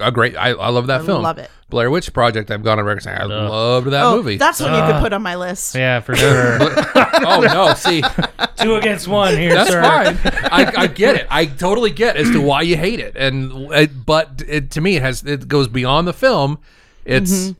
[0.00, 0.36] a great.
[0.36, 1.02] I, I love that.
[1.02, 1.22] I film.
[1.22, 1.50] love it.
[1.70, 2.50] Blair Witch Project.
[2.50, 4.36] I've gone on record saying I loved that oh, movie.
[4.36, 5.74] that's one you could put on my list.
[5.74, 6.58] yeah, for sure.
[7.26, 8.02] oh no, see,
[8.56, 9.82] Two against one here, that's sir.
[9.82, 10.18] fine.
[10.52, 11.26] I, I get it.
[11.30, 14.96] I totally get as to why you hate it, and it, but it, to me,
[14.96, 16.58] it has it goes beyond the film.
[17.04, 17.52] It's Mm-hmm.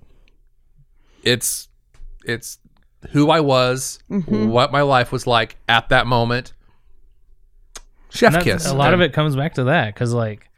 [1.25, 1.69] it's
[2.25, 2.59] it's
[3.11, 4.49] who I was, Mm-hmm.
[4.49, 6.53] what my life was like at that moment.
[8.11, 8.67] Chef kiss.
[8.67, 10.49] A lot of it comes back to that because like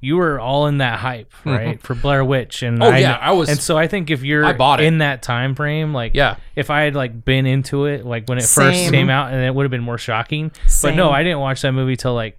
[0.00, 2.94] you were all in that hype, right, for Blair Witch, and Mm-hmm.
[2.94, 4.86] Oh, yeah, I was- and so I think if you're I bought it.
[4.86, 6.36] in that time frame, like Yeah.
[6.56, 8.72] if I had like been into it, like when it Same.
[8.72, 10.52] first came out, and it would have been more shocking.
[10.82, 12.38] But no, I didn't watch that movie till like.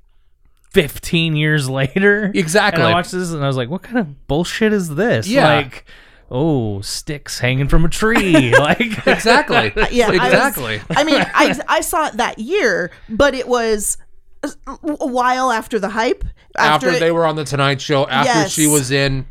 [0.73, 2.81] 15 years later Exactly.
[2.81, 5.55] and i watched this and i was like what kind of bullshit is this Yeah.
[5.55, 5.83] like
[6.29, 9.73] oh sticks hanging from a tree like exactly.
[9.91, 10.81] Yeah, I was- exactly.
[10.89, 13.97] I mean, I I saw it that year, but it was
[14.43, 16.23] a while after the hype.
[16.57, 18.51] after, After, it- they were on the Tonight Show, after Yes.
[18.51, 19.25] she was in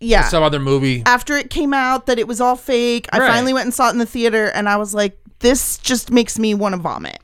[0.00, 1.02] yeah, some other movie.
[1.06, 3.92] after it came out that it was all fake, I finally went and saw it
[3.92, 7.18] in the theater, and I was like, this just makes me want to vomit.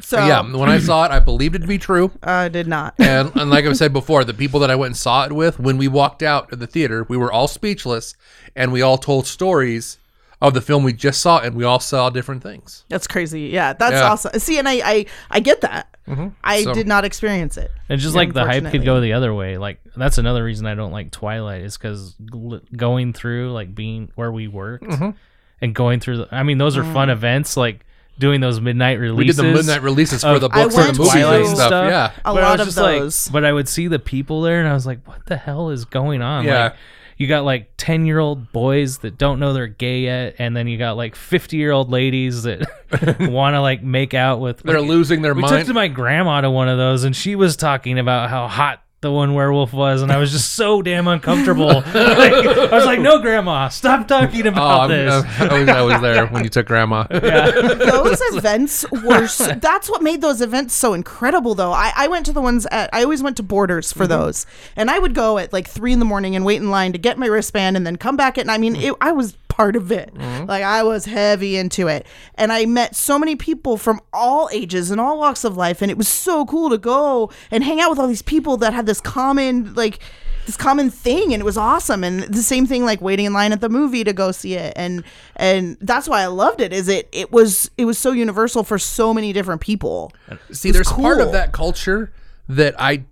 [0.00, 2.10] So Yeah, when I saw it, I believed it to be true.
[2.22, 2.94] I did not.
[2.98, 5.60] And, and like I said before, the people that I went and saw it with,
[5.60, 8.14] when we walked out of the theater, we were all speechless
[8.56, 9.98] and we all told stories
[10.40, 12.84] of the film we just saw and we all saw different things.
[12.88, 13.42] That's crazy.
[13.48, 14.10] Yeah, that's Yeah.
[14.10, 14.38] awesome.
[14.40, 15.89] See, and I I, I get that.
[16.44, 17.70] I So- did not experience it.
[17.88, 18.86] It's just like the hype could Unfortunately.
[18.86, 19.58] go the other way.
[19.58, 22.14] Like that's another reason I don't like Twilight is because
[22.76, 25.10] going through like being where we worked Mm-hmm.
[25.60, 26.18] and going through.
[26.18, 27.56] The, I mean, those are fun events.
[27.56, 27.84] Like
[28.18, 29.16] doing those midnight releases.
[29.16, 29.36] We releases.
[29.36, 31.48] did the midnight releases for of- the I books and went the movies to- and
[31.56, 31.70] stuff.
[31.90, 32.10] Yeah.
[32.24, 33.28] A But I lot was of just like- those.
[33.28, 35.84] but I would see the people there, and I was like, "What the hell is
[35.86, 36.64] going on?" Yeah.
[36.64, 36.74] Like,
[37.20, 40.66] you got like ten year old boys that don't know they're gay yet, and then
[40.66, 42.60] you got like fifty year old ladies that
[43.30, 44.62] want to like make out with.
[44.62, 45.54] They're like, losing their we mind.
[45.54, 48.82] took to my grandma to one of those, and she was talking about how hot
[49.00, 51.82] the one werewolf was, and I was just so damn uncomfortable.
[52.00, 55.82] Like, I was like, "No, grandma, stop talking Oh, about I'm, this." I, was, I
[55.82, 57.04] was there when you took grandma.
[57.10, 62.26] those events were so, that's what made those events so incredible though I, I went
[62.26, 64.10] to the ones at i always went to borders for mm-hmm.
[64.10, 66.92] those and i would go at like three in the morning and wait in line
[66.92, 69.32] to get my wristband and then come back at and i mean it, i was
[69.60, 70.10] part of it
[70.48, 74.90] like i was heavy into it and i met so many people from all ages
[74.90, 77.90] and all walks of life and it was so cool to go and hang out
[77.90, 79.98] with all these people that had this common like
[80.46, 83.52] this common thing and it was awesome and the same thing like waiting in line
[83.52, 85.04] at the movie to go see it and
[85.36, 88.78] and that's why I loved it is it it was it was so universal for
[88.78, 90.10] so many different people.
[90.50, 92.10] See, was there's part of that culture
[92.48, 93.04] that I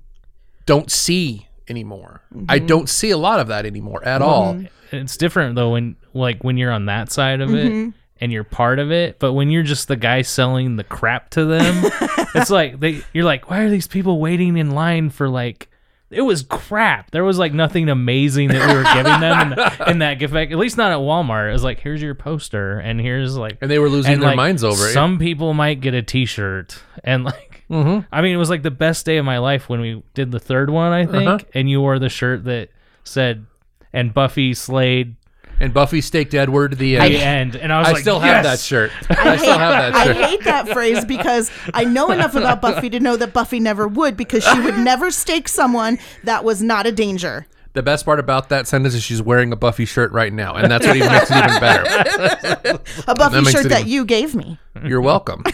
[0.64, 2.22] don't see anymore.
[2.48, 2.66] I Mm-hmm.
[2.66, 4.58] don't see a lot of that anymore at all.
[4.90, 7.88] it's different though when like when you're on that side of Mm-hmm.
[7.88, 11.30] it and you're part of it but when you're just the guy selling the crap
[11.30, 11.84] to them
[12.34, 15.68] it's like they you're like why are these people waiting in line for like
[16.10, 19.90] it was crap there was like nothing amazing that we were giving them in, the,
[19.90, 22.80] in that gift bag at least not at walmart it was like here's your poster
[22.80, 24.92] and here's like And they were losing their like, minds over it.
[24.94, 29.06] some people might get a t-shirt and like i mean it was like the best
[29.06, 31.38] day of my life when we did the third one i think Uh-huh.
[31.54, 32.70] and you wore the shirt that
[33.04, 33.46] said
[33.92, 35.14] and buffy slayed
[35.60, 37.54] and Buffy staked Edward to the uh, the end.
[37.54, 38.90] end, and I was I like, still have "Yes!" that shirt.
[39.10, 40.16] I, I still hate, have that shirt.
[40.16, 43.88] I hate that phrase because I know enough about Buffy to know that Buffy never
[43.88, 47.46] would because she would never stake someone that was not a danger.
[47.74, 50.70] The best part about that sentence is she's wearing a Buffy shirt right now, and
[50.70, 52.80] that's what even makes it even better.
[53.06, 54.58] A Buffy makes shirt it that you gave me.
[54.82, 55.42] You're welcome.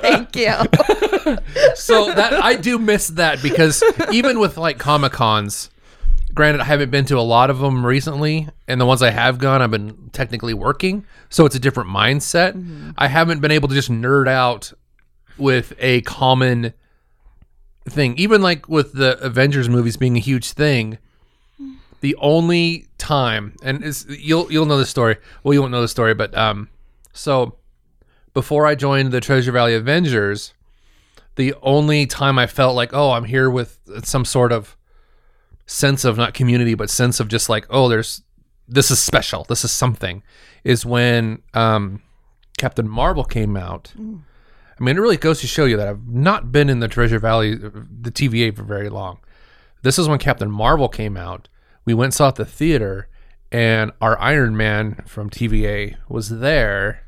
[0.00, 0.52] Thank you.
[1.74, 5.70] so that I do miss that because even with like Comic Cons,
[6.34, 9.38] granted I haven't been to a lot of them recently, and the ones I have
[9.38, 12.94] gone, I've been technically working, so it's a different mindset.
[12.96, 14.72] I haven't been able to just nerd out
[15.38, 16.74] with a common
[17.88, 18.16] thing.
[18.16, 20.98] Even like with the Avengers movies being a huge thing,
[22.00, 25.16] the only time and it's, you'll you'll know the story.
[25.42, 26.68] Well, you won't know the story, but um,
[27.12, 27.56] so
[28.32, 30.54] before I joined the Treasure Valley Avengers,
[31.36, 34.76] the only time I felt like, oh, I'm here with some sort of
[35.70, 38.22] sense of not community, but sense of just like, oh, there's
[38.68, 40.22] this is special, this is something,
[40.62, 42.02] is when um,
[42.58, 43.92] Captain Marvel came out.
[43.98, 47.18] I mean, it really goes to show you that I've not been in the Treasure
[47.18, 49.18] Valley, the TVA, for very long.
[49.82, 51.48] This is when Captain Marvel came out.
[51.84, 53.08] We went and saw it at the theater,
[53.50, 57.02] and our Iron Man from TVA was there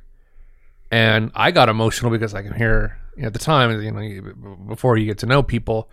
[0.93, 4.55] and I got emotional because I can hear you know, at the time, you know,
[4.69, 5.89] before you get to know people,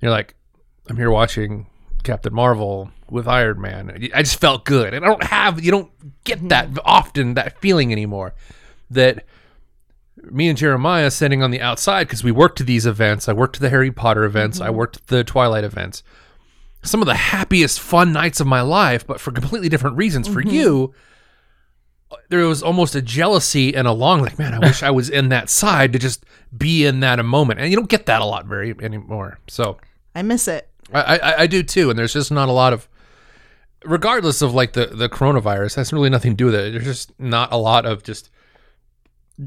[0.00, 0.34] you're like,
[0.88, 1.68] I'm here watching
[2.06, 4.08] Captain Marvel with Iron Man.
[4.14, 5.90] I just felt good, and I don't have, you don't
[6.24, 6.78] get that mm-hmm.
[6.84, 8.34] often that feeling anymore.
[8.90, 9.26] That
[10.16, 13.28] me and Jeremiah sitting on the outside because we worked to these events.
[13.28, 14.60] I worked to the Harry Potter events.
[14.60, 14.76] I mm-hmm.
[14.76, 16.02] worked at the Twilight events.
[16.82, 20.28] Some of the happiest, fun nights of my life, but for completely different reasons.
[20.28, 20.50] For mm-hmm.
[20.50, 20.94] you,
[22.28, 25.28] there was almost a jealousy and a long like man i wish i was in
[25.28, 26.24] that side to just
[26.56, 29.76] be in that a moment and you don't get that a lot very anymore so
[30.16, 30.70] I miss it.
[30.92, 32.88] I i, I do too and there's just not a lot of
[33.84, 37.18] regardless of like the the coronavirus has really nothing to do with it there's just
[37.20, 38.30] not a lot of just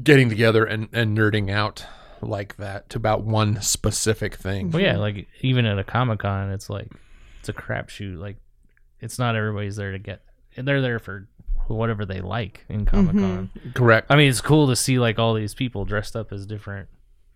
[0.02, 1.84] getting together and and nerding out
[2.22, 6.50] like that to about one specific thing Well, yeah, like even at a Comic Con,
[6.50, 6.90] it's like
[7.40, 8.18] it's a crapshoot.
[8.18, 8.36] Like
[9.00, 10.22] it's not everybody's there to get.
[10.56, 11.28] They're there for
[11.68, 12.96] whatever they like in mm-hmm.
[12.96, 13.50] Comic Con.
[13.74, 16.88] correct I mean, it's cool to see like all these people dressed up as different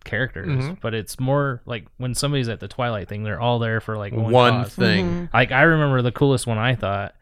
[0.05, 0.73] characters, Mm-hmm.
[0.81, 4.13] but it's more like when somebody's at the Twilight thing, they're all there for like
[4.13, 4.75] one, one cause.
[4.75, 7.13] thing Like I remember the coolest one I thought,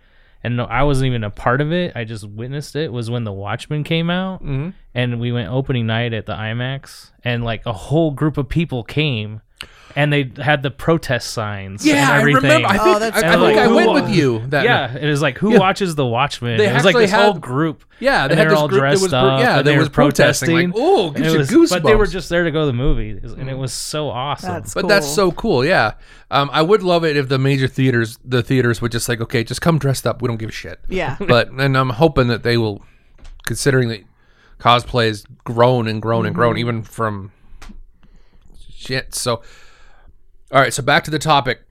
[0.44, 1.94] and no, I wasn't even a part of it.
[1.96, 2.92] I just witnessed it.
[2.94, 4.70] Was when the Watchmen came out, Mm-hmm.
[4.94, 8.84] and we went opening night at the IMAX, and like a whole group of people
[8.84, 9.42] came,
[9.96, 11.86] and they had the protest signs.
[11.86, 12.42] yeah and i everything.
[12.44, 13.46] remember i Oh, think, that's I, I cool.
[13.46, 15.04] think i Who went wa- with you that yeah, night.
[15.04, 15.60] it was like who Yeah.
[15.60, 16.58] watches the Watchmen?
[16.58, 17.84] They it was like actually this whole group.
[18.00, 19.40] yeah they and had they're this all group that dressed was up.
[19.40, 21.84] yeah and they they were protesting, like oh And gives it you was- goosebumps But
[21.84, 24.50] they were just there to go to the movie, and it was so awesome.
[24.50, 25.94] That's But that's so cool, yeah.
[26.32, 29.44] Um, I would love it if the major theaters, the theaters would just like, okay,
[29.44, 30.24] just come dressed up.
[30.24, 30.80] We don't give a shit.
[30.90, 31.18] Yeah.
[31.28, 32.82] But and I'm hoping that they will,
[33.46, 34.04] considering that
[34.60, 37.32] cosplay has grown and grown and grown, even from
[38.84, 39.16] shit.
[39.16, 39.42] So,
[40.52, 40.74] all right.
[40.74, 41.62] So back to the topic.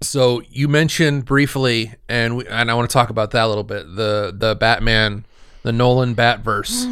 [0.00, 3.64] So you mentioned briefly, and we, and I want to talk about that a little
[3.64, 3.84] bit.
[3.96, 5.26] The the Batman,
[5.62, 6.84] the Nolan Batverse,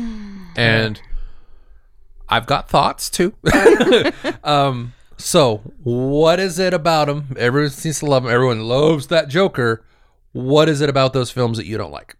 [0.56, 1.00] and
[2.28, 3.34] I've got thoughts too.
[4.44, 7.36] um, so what is it about him?
[7.38, 8.30] Everyone seems to love him.
[8.30, 9.84] Everyone loves that Joker.
[10.32, 12.16] What is it about those films that you don't like?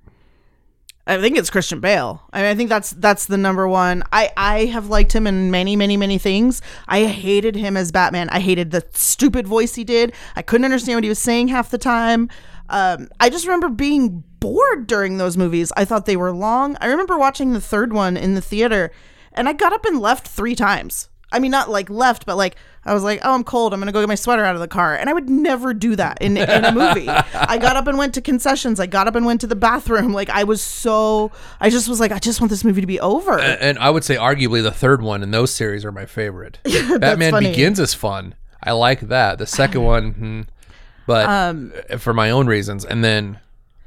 [1.06, 2.22] I think it's Christian Bale.
[2.32, 4.02] I mean, I think that's that's the number one.
[4.12, 6.60] I I have liked him in many many many things.
[6.88, 8.28] I hated him as Batman.
[8.30, 10.12] I hated the stupid voice he did.
[10.34, 12.28] I couldn't understand what he was saying half the time.
[12.68, 15.72] Um, I just remember being bored during those movies.
[15.76, 16.76] I thought they were long.
[16.80, 18.90] I remember watching the third one in the theater,
[19.32, 21.08] and I got up and left three times.
[21.30, 22.56] I mean, not like left, but like
[22.87, 23.75] I was like, "Oh, I'm cold.
[23.75, 25.96] I'm gonna go get my sweater out of the car," and I would never do
[25.96, 27.09] that in, in a movie.
[27.35, 28.79] I got up and went to concessions.
[28.81, 30.12] I got up and went to the bathroom.
[30.12, 33.01] Like I was so, I just was like, I just want this movie to be
[33.01, 33.38] over.
[33.38, 36.59] And, and I would say, arguably, the third one in those series are my favorite.
[36.64, 37.51] Batman funny.
[37.51, 38.35] Begins is fun.
[38.62, 39.38] I like that.
[39.38, 40.40] The second one, hmm,
[41.07, 43.40] but Um, for my own reasons, and then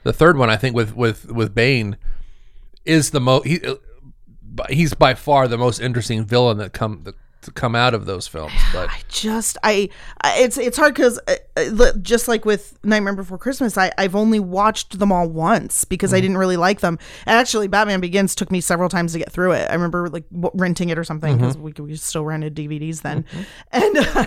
[0.04, 1.98] the third one, I think with with with Bane
[2.86, 3.46] is the most.
[3.46, 3.60] He,
[4.70, 8.28] he's by far the most interesting villain that come that to come out of those
[8.28, 8.54] films.
[8.74, 9.90] But I just I,
[10.22, 14.16] I it's it's hard because uh, uh, just like with Nightmare Before Christmas, I I've
[14.16, 17.00] only watched them all once because I didn't really like them.
[17.26, 19.70] And actually, Batman Begins took me several times to get through it.
[19.70, 23.26] I remember like w- renting it or something because we we still rented DVDs then,
[23.72, 24.26] and uh,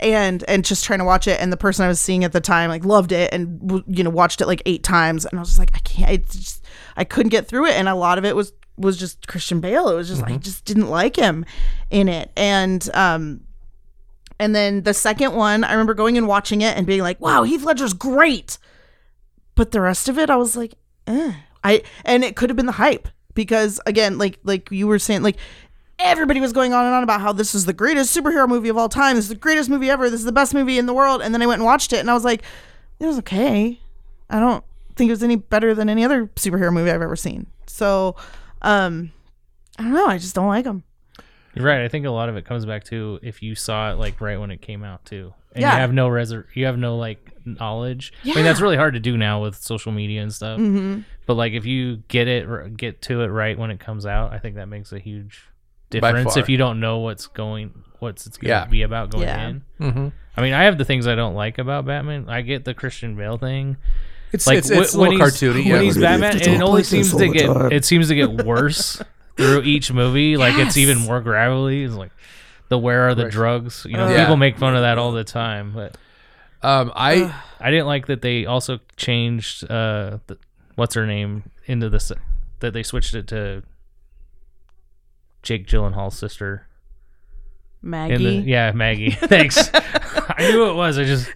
[0.00, 1.40] and and just trying to watch it.
[1.40, 4.10] And the person I was seeing at the time like loved it and you know
[4.10, 6.10] watched it like eight times, and I was just like I can't.
[6.10, 6.64] It's just
[6.96, 9.88] I couldn't get through it, and a lot of it was was just Christian Bale.
[9.88, 11.44] It was just I just didn't like him
[11.90, 13.40] in it, and um,
[14.38, 17.42] and then the second one, I remember going and watching it and being like, "Wow,
[17.42, 18.58] Heath Ledger's great,"
[19.54, 20.74] but the rest of it, I was like,
[21.06, 21.32] eh.
[21.64, 25.22] I and it could have been the hype because again, like like you were saying,
[25.22, 25.36] like
[25.98, 28.76] everybody was going on and on about how this is the greatest superhero movie of
[28.76, 29.16] all time.
[29.16, 30.08] This is the greatest movie ever.
[30.08, 31.20] This is the best movie in the world.
[31.22, 32.42] And then I went and watched it, and I was like,
[33.00, 33.80] it was okay.
[34.30, 34.64] I don't
[34.96, 37.46] think it was any better than any other superhero movie I've ever seen.
[37.66, 38.16] So,
[38.62, 39.12] um,
[39.78, 40.06] I don't know.
[40.06, 40.82] I just don't like them.
[41.54, 41.82] You're right.
[41.82, 44.38] I think a lot of it comes back to if you saw it like right
[44.38, 45.74] when it came out too, and Yeah.
[45.74, 48.12] you have no reser- you have no like knowledge.
[48.22, 48.34] Yeah.
[48.34, 50.60] I mean, that's really hard to do now with social media and stuff.
[50.60, 51.00] Mm-hmm.
[51.26, 54.38] But like if you get it, get to it right when it comes out, I
[54.38, 55.42] think that makes a huge
[55.90, 56.36] difference.
[56.36, 58.64] If you don't know what's going, what's it's going to Yeah.
[58.66, 59.48] be about going Yeah.
[59.48, 59.62] in.
[59.80, 60.08] Mm-hmm.
[60.36, 62.26] I mean, I have the things I don't like about Batman.
[62.28, 63.78] I get the Christian Bale thing.
[64.32, 65.70] It's Like it's, it's wh- a when little he's cartoony.
[65.72, 67.72] when he's Why do they have Batman, and it only seems to get time?
[67.72, 69.00] it seems to get worse
[69.36, 70.36] through each movie.
[70.36, 71.84] Like it's even more gravelly.
[71.84, 72.10] It's like
[72.68, 73.32] the where are the Right.
[73.32, 73.86] drugs?
[73.88, 74.24] You know, Yeah.
[74.24, 75.96] people make fun of that all the time, but
[76.62, 80.36] um, I I didn't like that they also changed uh the,
[80.74, 82.12] what's her name into this
[82.60, 83.62] that they switched it to
[85.42, 86.66] Jake Gyllenhaal's sister.
[87.80, 88.40] Maggie.
[88.40, 89.10] the, yeah, Maggie.
[89.12, 89.70] Thanks.
[89.74, 90.98] I knew it was.
[90.98, 91.30] I just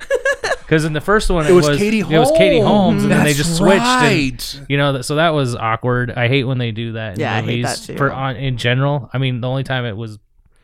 [0.72, 2.14] because in the first one it, it was, Katie Holmes.
[2.14, 4.54] It was Katie Holmes, and then they just switched.
[4.54, 6.10] And, you know, so that was awkward.
[6.10, 7.16] I hate when they do that.
[7.16, 7.98] In Yeah, I hate that too.
[7.98, 10.18] For on in general, I mean, the only time it was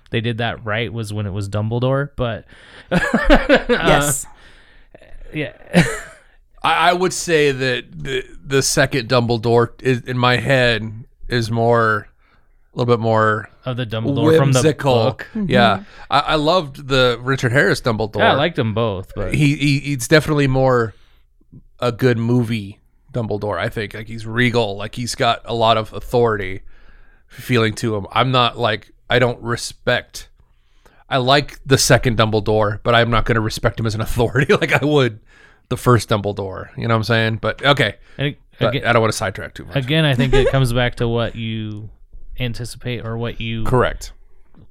[0.09, 2.09] they did that right was when it was Dumbledore.
[2.16, 2.47] But
[2.90, 4.25] yes.
[4.25, 5.53] Uh, yeah,
[6.62, 10.90] I, I would say that the the second Dumbledore is, in my head
[11.29, 12.08] is more a
[12.79, 14.95] little bit more of the Dumbledore from the whimsical.
[14.95, 15.27] book.
[15.35, 18.19] Yeah, I, I loved the Richard Harris Dumbledore.
[18.19, 20.95] Yeah, I liked them both, but he, he he's definitely more
[21.81, 22.79] a good movie
[23.12, 23.59] Dumbledore.
[23.59, 26.62] I think like he's regal, like he's got a lot of authority
[27.27, 28.07] feeling to him.
[28.12, 30.29] I'm not like I don't respect.
[31.11, 34.55] I like the second Dumbledore, but I'm not going to respect him as an authority
[34.55, 35.21] like I would
[35.69, 36.77] the first Dumbledore.
[36.77, 37.37] You know what I'm saying?
[37.37, 39.77] But okay, and but again, I don't want to sidetrack too much.
[39.77, 41.91] again, I think it comes back to what you
[42.38, 44.12] anticipate or what you Correct.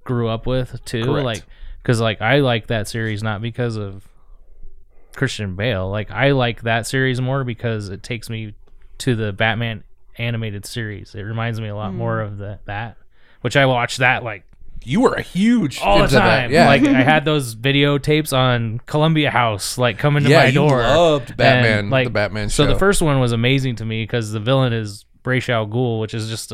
[0.04, 1.04] grew up with too.
[1.04, 1.26] Correct.
[1.26, 1.44] Like,
[1.82, 4.08] because like I like that series not because of
[5.16, 5.90] Christian Bale.
[5.90, 8.54] Like I like that series more because it takes me
[9.00, 9.84] to the Batman
[10.18, 11.16] animated series.
[11.16, 11.98] It reminds me a lot hmm.
[11.98, 12.98] more of the that,
[13.42, 14.44] which I watched that like
[14.84, 16.42] You were a huge all the into that.
[16.42, 16.52] time.
[16.52, 20.54] Yeah, Like I had those videotapes on Columbia House, like coming to yeah, my you
[20.54, 20.82] door.
[20.82, 24.32] loved Batman, And, like, the Batman So the first one was amazing to me because
[24.32, 26.54] the villain is Ra's al Ghul, which is just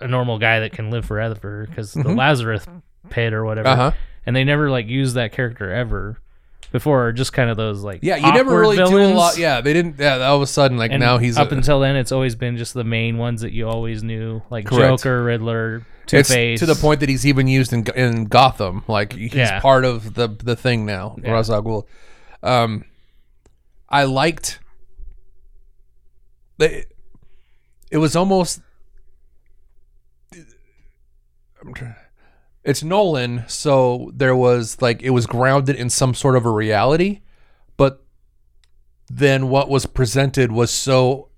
[0.00, 2.66] a, normal guy that can live forever because the Lazarus
[3.10, 3.68] pit or whatever.
[3.68, 3.80] Mm-hmm.
[3.80, 3.96] Uh-huh.
[4.26, 6.20] And they never like used that character ever
[6.70, 9.38] before, just kind of those like Yeah, you never really do a lot.
[9.38, 9.98] Yeah, they didn't.
[9.98, 12.34] Yeah, all of a sudden, like And now he's up a, until then, it's always
[12.34, 15.02] been just the main ones that you always knew, like Correct.
[15.02, 16.60] Joker, Riddler, Two it's Face.
[16.60, 18.84] to the point that he's even used in in Gotham.
[18.86, 19.60] Like he's Yeah.
[19.60, 21.16] part of the the thing now.
[21.22, 21.32] Yeah.
[21.32, 21.86] Ra's al Ghul.
[22.42, 22.84] Um,
[23.88, 24.58] I liked.
[26.58, 26.92] It,
[27.90, 28.60] it was almost.
[30.32, 30.44] I'm
[31.57, 31.57] trying.
[32.64, 37.20] It's Nolan, so there was like it was grounded in some sort of a reality,
[37.76, 38.04] but
[39.08, 41.28] then what was presented was so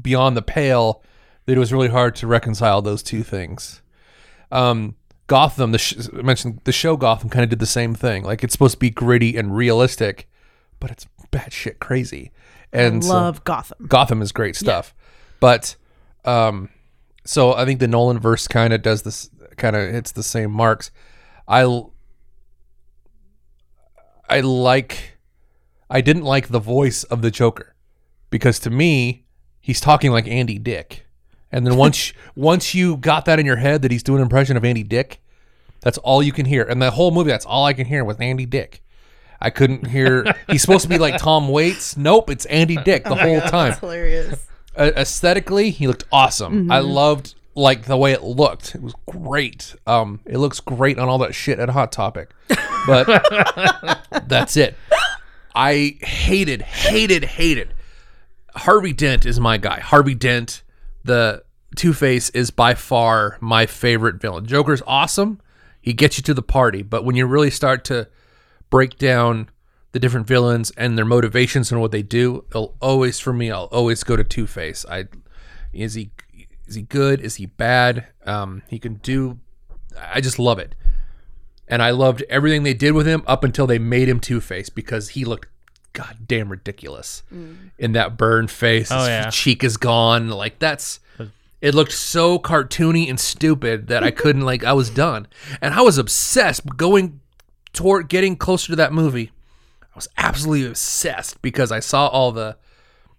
[0.00, 1.02] beyond the pale
[1.44, 3.82] that it was really hard to reconcile those two things.
[4.50, 4.94] Um,
[5.26, 8.22] Gotham, the sh- I mentioned the show Gotham, kind of did the same thing.
[8.24, 10.28] Like it's supposed to be gritty and realistic,
[10.80, 12.30] but it's batshit crazy.
[12.72, 13.86] And so- Love Gotham.
[13.88, 14.94] Gotham is great stuff,
[15.40, 15.76] but
[16.24, 16.70] um,
[17.24, 20.50] so I think the Nolan verse kind of does this, kind of hits the same
[20.50, 20.90] marks.
[21.48, 21.62] I
[24.28, 25.18] I like,
[25.88, 27.74] I didn't like the voice of the Joker
[28.30, 29.24] because to me
[29.60, 31.06] he's talking like Andy Dick,
[31.52, 34.56] and then once once you got that in your head that he's doing an impression
[34.56, 35.20] of Andy Dick,
[35.80, 38.16] that's all you can hear, and the whole movie that's all I can hear was
[38.18, 38.82] Andy Dick.
[39.40, 40.24] I couldn't hear.
[40.48, 41.94] He's supposed to be like Tom Waits.
[41.94, 44.46] Nope, it's Andy Dick the whole time That's hilarious.
[44.74, 49.74] uh, aesthetically he looked awesome i loved like the way it looked it was great.
[49.86, 52.32] Um it looks great on all that shit at hot topic
[52.86, 53.06] but
[54.28, 54.76] that's it.
[55.54, 57.74] I hated hated hated.
[58.54, 59.80] Harvey dent is my guy.
[59.80, 60.62] Harvey dent
[61.04, 61.42] the
[61.74, 64.46] two-face is by far my favorite villain.
[64.46, 65.40] Joker's awesome.
[65.80, 68.08] He gets you to the party but when you really start to
[68.70, 69.48] break down
[69.92, 73.64] the different villains and their motivations and what they do, it'll always for me, I'll
[73.72, 74.84] always go to Two Face.
[74.90, 75.06] I
[75.72, 76.10] is he
[76.66, 77.20] is he good?
[77.20, 78.06] Is he bad?
[78.24, 79.38] Um, he can do.
[79.98, 80.74] I just love it,
[81.68, 84.68] and I loved everything they did with him up until they made him Two Face
[84.68, 85.48] because he looked
[85.92, 87.22] goddamn ridiculous
[87.78, 88.90] in that burn face.
[88.90, 89.30] Oh, His yeah.
[89.30, 90.28] cheek is gone.
[90.28, 91.00] Like that's.
[91.62, 94.62] It looked so cartoony and stupid that I couldn't like.
[94.62, 95.26] I was done,
[95.62, 97.20] and I was obsessed going
[97.72, 99.32] toward getting closer to that movie.
[99.82, 102.56] I was absolutely obsessed because I saw all the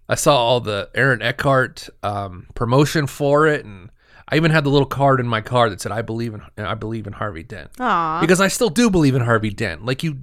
[0.08, 3.90] I saw all the Aaron Eckhart um, promotion for it, and
[4.28, 6.74] I even had the little card in my car that said "I believe in I
[6.74, 8.20] believe in Harvey Dent." Aw.
[8.20, 9.84] because I still do believe in Harvey Dent.
[9.84, 10.18] Like you,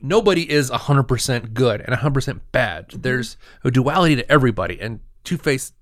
[0.00, 2.90] nobody is hundred percent good and hundred percent bad.
[2.90, 5.72] There's a duality to everybody, and Two Face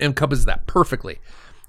[0.00, 1.18] encompasses that perfectly.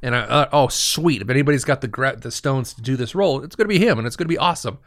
[0.02, 1.22] And I, uh, oh, sweet!
[1.22, 3.98] If anybody's got the gra- the stones to do this role, it's gonna be him,
[3.98, 4.78] and it's gonna be awesome.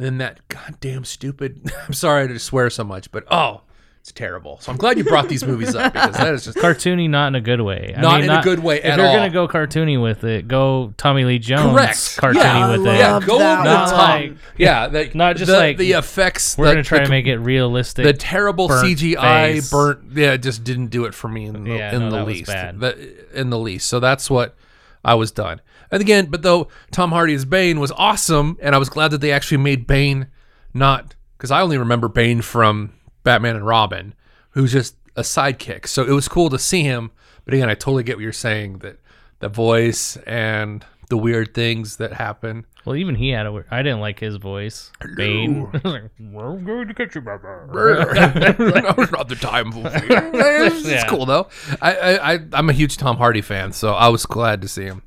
[0.00, 1.70] And that goddamn stupid.
[1.86, 3.62] I'm sorry to swear so much, but oh,
[4.02, 4.58] it's terrible.
[4.60, 7.34] So I'm glad you brought these movies up because that is just cartoony, not in
[7.36, 7.94] a good way.
[7.96, 9.14] I Not mean, in a good way If at you're all.
[9.14, 11.96] gonna go cartoony with it, go Tommy Lee Jones correct.
[12.18, 12.98] cartoony yeah, with I it.
[12.98, 13.92] yeah, go that over the top.
[14.20, 16.58] Like- yeah, the, not just the, like, the effects.
[16.58, 18.04] We're the- gonna try the to make it realistic.
[18.04, 19.70] the terrible burnt CGI face.
[19.70, 22.26] burnt yeah just didn't do it for me in the, Yeah, in no, the that
[22.26, 22.80] was least bad.
[22.80, 24.56] The- in the least so that's what
[25.04, 25.60] I was done
[25.92, 29.20] and again but though Tom Hardy as Bane was awesome and I was glad that
[29.20, 30.26] they actually made Bane
[30.74, 32.92] not because I only remember Bane from
[33.24, 34.14] Batman and Robin
[34.50, 37.10] who's just a sidekick so it was cool to see him
[37.44, 38.98] but again I totally get what you're saying that
[39.40, 43.52] the voice and the weird things that happen well, even he had a.
[43.52, 44.90] weird- I didn't like his voice.
[45.16, 45.70] Bane.
[46.18, 51.06] We're going to get you, that was not the time for It's Yeah.
[51.06, 51.46] cool though.
[51.80, 54.82] I, I, I I'm a huge Tom Hardy fan, so I was glad to see
[54.82, 55.02] him.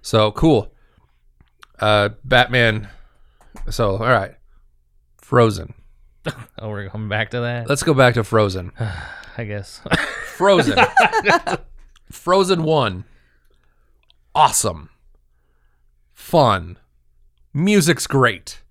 [0.00, 0.74] So cool.
[1.78, 2.88] Uh, Batman.
[3.70, 4.34] So all right,
[5.18, 5.74] Frozen.
[6.58, 7.68] Oh, we're coming back to that.
[7.68, 8.72] Let's go back to Frozen.
[9.38, 9.80] I guess.
[10.36, 10.78] Frozen.
[12.10, 13.04] Frozen one.
[14.34, 14.90] Awesome.
[16.12, 16.78] Fun.
[17.52, 18.62] Music's great.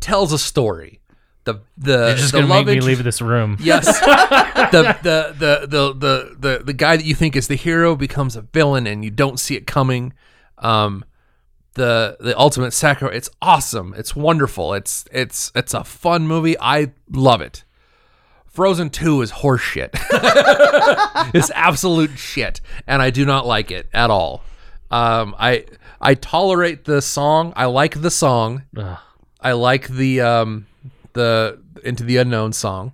[0.00, 1.00] Tells a story.
[1.44, 3.56] The the You're just the gonna love make me leave this room.
[3.60, 4.00] Yes.
[4.00, 4.66] the,
[5.02, 8.42] the, the, the, the, the, the guy that you think is the hero becomes a
[8.42, 10.12] villain and you don't see it coming.
[10.58, 11.04] Um,
[11.76, 13.16] the, the ultimate sacrifice.
[13.16, 13.94] It's awesome.
[13.96, 14.74] It's wonderful.
[14.74, 16.56] It's, it's, it's a fun movie.
[16.58, 17.64] I love it.
[18.46, 19.90] Frozen 2 is horseshit.
[21.34, 22.60] it's absolute shit.
[22.86, 24.42] And I do not like it at all.
[24.90, 25.66] Um, I,
[26.00, 27.52] I tolerate the song.
[27.56, 28.62] I like the song.
[28.76, 28.98] Ugh.
[29.40, 30.66] I like the um
[31.12, 32.92] the Into the Unknown song.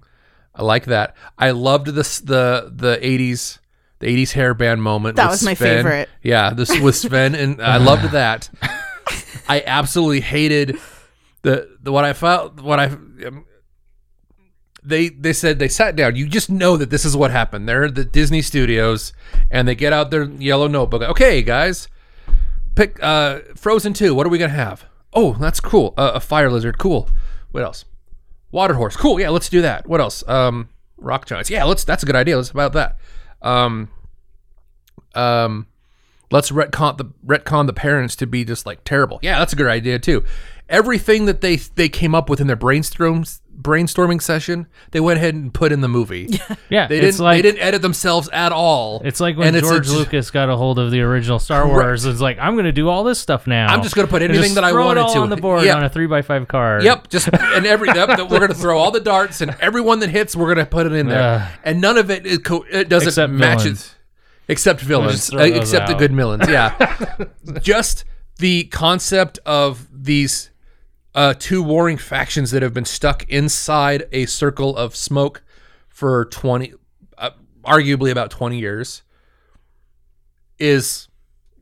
[0.54, 1.16] I like that.
[1.38, 3.58] I loved this the the 80s
[4.02, 5.16] the 80s hair band moment.
[5.16, 5.76] That was my Sven.
[5.84, 6.08] favorite.
[6.22, 8.50] Yeah, this with Sven and I loved that.
[9.48, 10.78] I absolutely hated
[11.42, 13.46] the the what I felt what I um,
[14.82, 16.16] they they said they sat down.
[16.16, 17.68] You just know that this is what happened.
[17.68, 19.12] They're at the Disney Studios
[19.50, 21.02] and they get out their yellow notebook.
[21.02, 21.88] Okay, guys,
[22.74, 24.14] pick uh Frozen 2.
[24.14, 24.84] What are we going to have?
[25.12, 25.94] Oh, that's cool.
[25.96, 26.78] Uh, a fire lizard.
[26.78, 27.08] Cool.
[27.52, 27.84] What else?
[28.50, 28.96] Water horse.
[28.96, 29.20] Cool.
[29.20, 29.86] Yeah, let's do that.
[29.86, 30.26] What else?
[30.28, 31.50] Um rock giants.
[31.50, 32.36] Yeah, let's that's a good idea.
[32.36, 32.96] Let's about that.
[33.42, 33.88] Um
[35.14, 35.66] um
[36.30, 39.18] let's retcon the retcon the parents to be just like terrible.
[39.22, 40.24] Yeah, that's a good idea too.
[40.72, 45.34] Everything that they they came up with in their brainstorms brainstorming session, they went ahead
[45.34, 46.28] and put in the movie.
[46.68, 49.02] Yeah, They didn't like they didn't edit themselves at all.
[49.04, 51.62] It's like when And it's a George Lucas got a hold of the original Star
[51.64, 51.74] Correct.
[51.74, 52.04] Wars.
[52.06, 53.66] It's like I'm going to do all this stuff now.
[53.66, 55.20] I'm just gonna put And anything that I throw wanted it all to.
[55.20, 55.76] on the board Yeah.
[55.76, 56.82] on a three by five card.
[56.82, 60.08] Yep, just and every yep, that we're gonna throw all the darts and everyone that
[60.08, 61.48] hits, we're gonna put it in there, Ugh.
[61.62, 63.84] and none of it is co- it doesn't Except match villains.
[64.48, 66.48] it, except villains, uh, those except the good villains.
[66.48, 67.26] Yeah,
[67.60, 68.04] just
[68.38, 70.50] the concept of these
[71.14, 75.42] uh, two warring factions that have been stuck inside a circle of smoke
[75.88, 76.72] for twenty,
[77.18, 77.30] uh,
[77.64, 79.02] arguably about twenty years,
[80.58, 81.08] is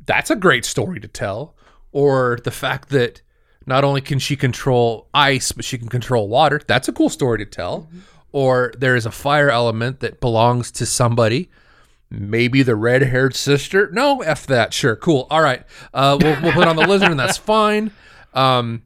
[0.05, 1.57] that's a great story to tell.
[1.92, 3.22] Or the fact that
[3.66, 6.61] not only can she control ice, but she can control water.
[6.66, 7.88] That's a cool story to tell.
[8.32, 11.51] Or there is a fire element that belongs to somebody.
[12.11, 13.90] Maybe the red haired sister.
[13.92, 14.72] No, F that.
[14.72, 14.96] Sure.
[14.96, 15.26] Cool.
[15.30, 15.64] All right.
[15.94, 17.92] Uh, we'll, we'll put on the lizard, and that's fine.
[18.34, 18.82] Um,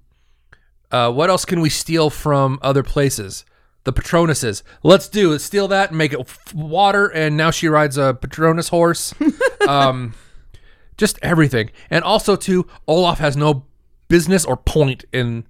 [0.94, 3.44] uh, what else can we steal from other places?
[3.84, 4.62] The Patronuses.
[4.82, 5.40] Let's do it.
[5.40, 7.06] Steal that and make it f- water.
[7.08, 9.12] And now she rides a Patronus horse.
[9.68, 10.14] um,
[10.96, 11.70] just everything.
[11.90, 13.64] And also, too, Olaf has no
[14.08, 15.46] business or point in.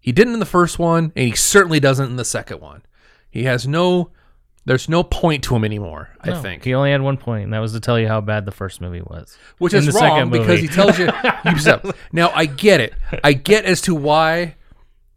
[0.00, 2.82] He didn't in the first one, and he certainly doesn't in the second one.
[3.30, 4.10] He has no.
[4.64, 6.10] There's no point to him anymore.
[6.20, 8.20] I No, think, he only had one point, and that was to tell you how
[8.20, 9.38] bad the first movie was.
[9.56, 10.60] which in is the wrong second because movie.
[10.60, 11.10] he tells you
[11.44, 11.84] himself.
[12.12, 12.92] Now I get it.
[13.24, 14.56] I get as to why,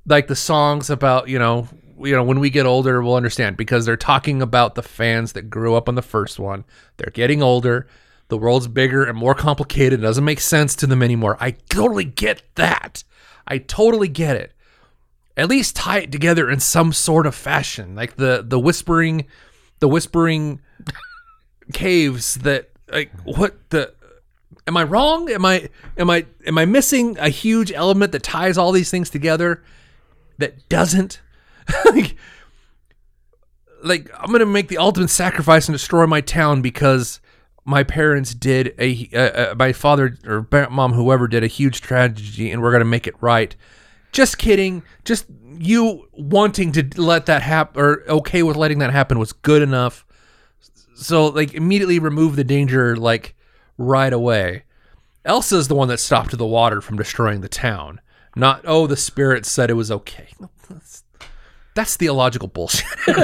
[0.06, 1.68] like the songs about you know
[2.00, 5.50] you know when we get older we'll understand because they're talking about the fans that
[5.50, 6.66] grew up on the first one.
[6.98, 7.88] They're getting older.
[8.30, 10.00] The world's bigger and more complicated.
[10.00, 11.38] It doesn't make sense to them anymore.
[11.40, 13.04] I totally get that.
[13.48, 14.54] I totally get it.
[15.36, 19.28] At least tie it together in some sort of fashion, like the the whispering,
[19.80, 20.62] the whispering
[21.74, 23.94] caves that like what the
[24.68, 25.30] am I wrong?
[25.30, 29.10] Am I am I am I missing a huge element that ties all these things
[29.10, 29.64] together
[30.38, 31.22] that doesn't
[31.86, 32.16] like
[33.84, 37.20] like I'm gonna make the ultimate sacrifice and destroy my town because
[37.66, 42.52] my parents did a uh, uh, my father or mom whoever did a huge tragedy
[42.52, 43.56] and we're gonna make it right.
[44.12, 44.84] Just kidding.
[45.06, 45.26] Just
[45.58, 50.06] you wanting to let that happen or okay with letting that happen was good enough.
[50.96, 53.36] So like immediately remove the danger like
[53.78, 54.64] right away.
[55.24, 58.02] Elsa's the one that stopped the water from destroying the town.
[58.36, 60.30] Not oh the spirit said it was okay.
[60.70, 61.04] That's,
[61.76, 62.88] that's theological bullshit.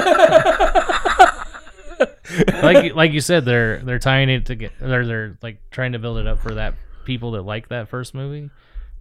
[2.62, 5.98] like like you said, they're they're tying it to get they're they're like trying to
[5.98, 8.50] build it up for that people that like that first movie.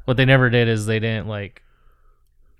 [0.05, 1.63] What they never did is they didn't like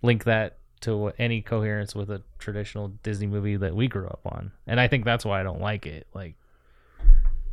[0.01, 4.51] link that to any coherence with a traditional Disney movie that we grew up on,
[4.67, 6.07] and I think that's why I don't like it.
[6.13, 6.35] Like,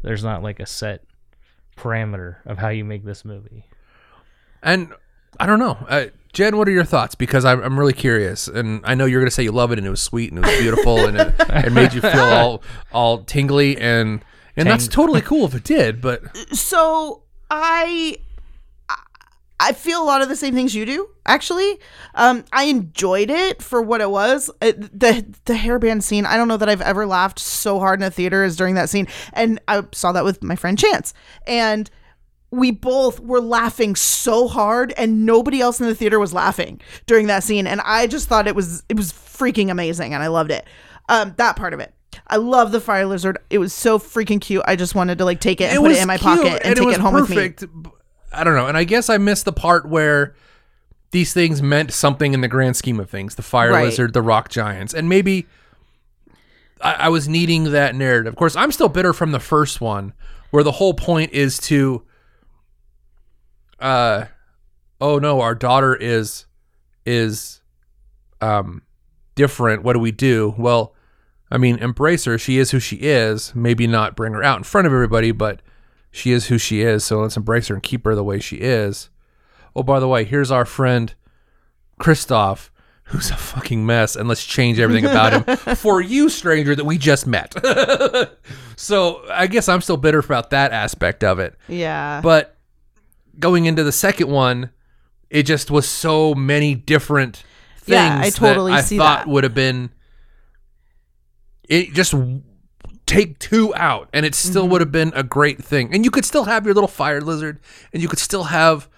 [0.03, 1.05] there's not like a set
[1.76, 3.64] parameter of how you make this movie.
[4.62, 4.92] And
[5.39, 6.57] I don't know, uh, Jen.
[6.57, 7.14] What are your thoughts?
[7.14, 9.78] Because I'm, I'm really curious, and I know you're going to say you love it
[9.78, 12.62] and it was sweet and it was beautiful and it, it made you feel all
[12.93, 14.24] all tingly and
[14.57, 16.01] and that's totally cool if it did.
[16.01, 16.22] But
[16.53, 18.18] so I
[19.61, 21.09] I feel a lot of the same things you do.
[21.26, 21.78] Actually,
[22.14, 24.51] um, I enjoyed it for what it was.
[24.61, 26.26] It, the the hairband scene.
[26.26, 28.91] I don't know that I've ever laughed so hard in a theater as during that
[28.91, 31.14] scene, and I saw that with my friend Chance,
[31.47, 31.91] and
[32.55, 37.26] we both were laughing so hard, and nobody else in the theater was laughing during
[37.26, 40.50] that scene, and I just thought it was it was freaking amazing, and I loved
[40.50, 40.66] it.
[41.09, 41.92] Um, that part of it.
[42.28, 43.38] I love the fire lizard.
[43.50, 44.62] It was so freaking cute.
[44.66, 46.86] I just wanted to like take it and put it in my pocket and, take
[46.86, 47.36] was it home with me.
[47.36, 47.64] perfect.
[48.32, 50.34] I don't know, and I guess I missed the part where
[51.11, 53.34] these things meant something in the grand scheme of things.
[53.34, 53.84] The fire Right.
[53.84, 55.46] lizard, the rock giants, and maybe
[56.80, 58.32] I, I was needing that narrative.
[58.32, 60.12] Of course, I'm still bitter from the first one,
[60.50, 62.02] where the whole point is to,
[63.85, 64.26] uh,
[65.01, 66.47] oh no, our daughter is
[67.07, 67.61] is
[68.41, 68.82] um
[69.35, 69.82] different.
[69.85, 70.55] What do we do?
[70.57, 70.95] Well,
[71.51, 72.39] I mean, embrace her.
[72.39, 73.55] She is who she is.
[73.55, 75.61] Maybe not bring her out in front of everybody, but
[76.11, 77.05] she is who she is.
[77.05, 79.11] So let's embrace her and keep her the way she is.
[79.76, 81.14] Oh, by the way, here's our friend
[82.01, 82.70] Kristoff,
[83.05, 86.97] who's a fucking mess, and let's change everything about him for you, stranger, that we
[86.97, 87.53] just met.
[88.76, 91.55] so I guess I'm still bitter about that aspect of it.
[91.68, 92.20] Yeah.
[92.22, 92.57] But
[93.39, 94.70] going into the second one,
[95.30, 97.45] it just was so many different
[97.78, 99.28] things Yeah, I totally that I see thought that.
[99.28, 99.91] would have been
[101.68, 102.14] it just
[103.07, 104.72] take two out and it still Mm-hmm.
[104.72, 105.93] would have been a great thing.
[105.93, 107.61] And you could still have your little fire lizard
[107.93, 108.89] and you could still have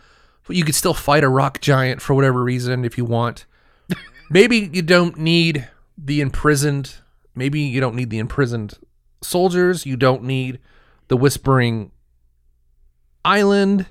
[0.48, 3.46] you could still fight a rock giant for whatever reason if you want.
[4.30, 5.68] Maybe you don't need
[5.98, 6.94] the imprisoned
[7.34, 8.74] maybe you don't need the imprisoned
[9.22, 10.58] soldiers, you don't need
[11.08, 11.90] the whispering
[13.24, 13.86] island.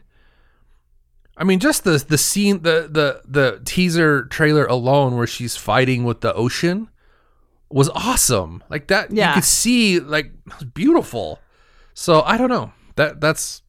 [1.37, 6.03] I mean, just the the scene, the the the teaser trailer alone, where she's fighting
[6.05, 6.89] with the ocean,
[7.69, 8.63] was awesome.
[8.69, 9.33] Like that, you Yeah.
[9.35, 11.39] could see like it was beautiful.
[11.93, 12.71] So I don't know.
[12.95, 13.61] That that's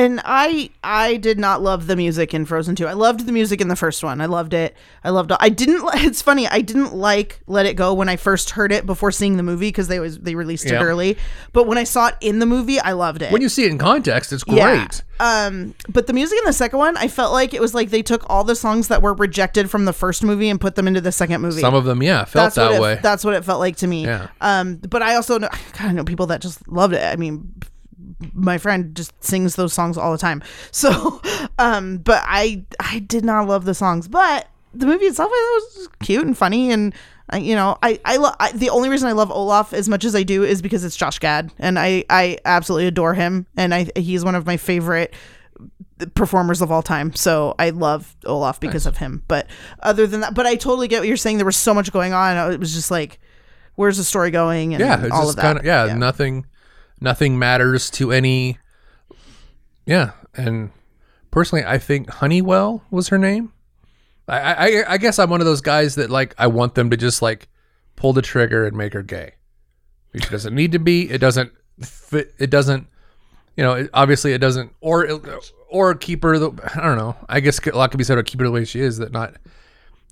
[0.00, 2.86] and I I did not love the music in Frozen 2.
[2.86, 4.20] I loved the music in the first one.
[4.20, 4.74] I loved it.
[5.04, 6.46] I loved I didn't it's funny.
[6.48, 9.68] I didn't like Let It Go when I first heard it before seeing the movie
[9.68, 10.80] because they was they released Yeah.
[10.80, 11.16] it early.
[11.52, 13.30] But when I saw it in the movie, I loved it.
[13.32, 14.58] when you see it in context, it's great.
[14.58, 14.88] Yeah.
[15.22, 18.00] Um, but the music in the second one, I felt like it was like they
[18.00, 21.02] took all the songs that were rejected from the first movie and put them into
[21.02, 21.60] the second movie.
[21.60, 22.92] Some of them, yeah, felt that's that what way.
[22.94, 24.06] It, that's what it felt like to me.
[24.06, 24.28] Yeah.
[24.40, 27.02] Um, but I also know, I kind of know people that just loved it.
[27.02, 27.52] I mean,
[28.32, 30.42] my friend just sings those songs all the time.
[30.70, 31.20] So,
[31.58, 35.80] um, but I I did not love the songs, but the movie itself I thought
[35.80, 36.94] was cute and funny and.
[37.32, 40.04] I, you know, I, I, lo- I the only reason I love Olaf as much
[40.04, 43.72] as I do is because it's Josh Gad, and I, I absolutely adore him, and
[43.72, 45.14] I he's one of my favorite
[46.14, 47.14] performers of all time.
[47.14, 49.22] So I love Olaf because of him.
[49.28, 49.46] But
[49.80, 51.36] other than that, but I totally get what you're saying.
[51.36, 52.52] There was so much going on.
[52.52, 53.20] It was just like,
[53.74, 54.74] where's the story going?
[54.74, 55.42] And yeah, all of that.
[55.42, 56.46] kind of yeah, nothing,
[57.00, 58.58] nothing matters to any.
[59.86, 60.70] Yeah, and
[61.30, 63.52] personally, I think Honeywell was her name.
[64.28, 66.96] I, I I guess I'm one of those guys that like I want them to
[66.96, 67.48] just like
[67.96, 69.34] pull the trigger and make her gay.
[70.14, 71.10] She doesn't need to be.
[71.10, 72.34] It doesn't fit.
[72.38, 72.86] It doesn't.
[73.56, 74.72] You know, it, obviously it doesn't.
[74.80, 75.20] Or
[75.68, 76.38] or keep her.
[76.38, 77.16] The, I don't know.
[77.28, 78.98] I guess a lot could be said about keep her the way she is.
[78.98, 79.36] That not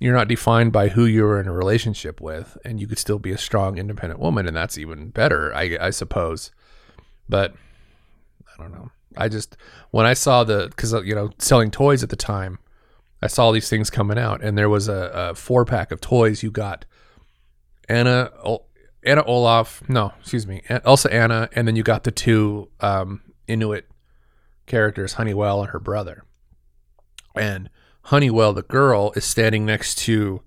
[0.00, 3.32] you're not defined by who you're in a relationship with, and you could still be
[3.32, 6.52] a strong, independent woman, and that's even better, I, I suppose.
[7.28, 7.54] But
[8.52, 8.90] I don't know.
[9.16, 9.56] I just
[9.90, 12.58] when I saw the because you know selling toys at the time,
[13.22, 16.42] I saw these things coming out, and there was a, a four pack of toys.
[16.42, 16.84] You got
[17.88, 18.30] Anna,
[19.04, 23.88] Anna Olaf, no, excuse me, Elsa Anna, and then you got the two um, Inuit
[24.66, 26.24] characters, Honeywell and her brother.
[27.34, 27.70] And
[28.02, 30.42] Honeywell, the girl, is standing next to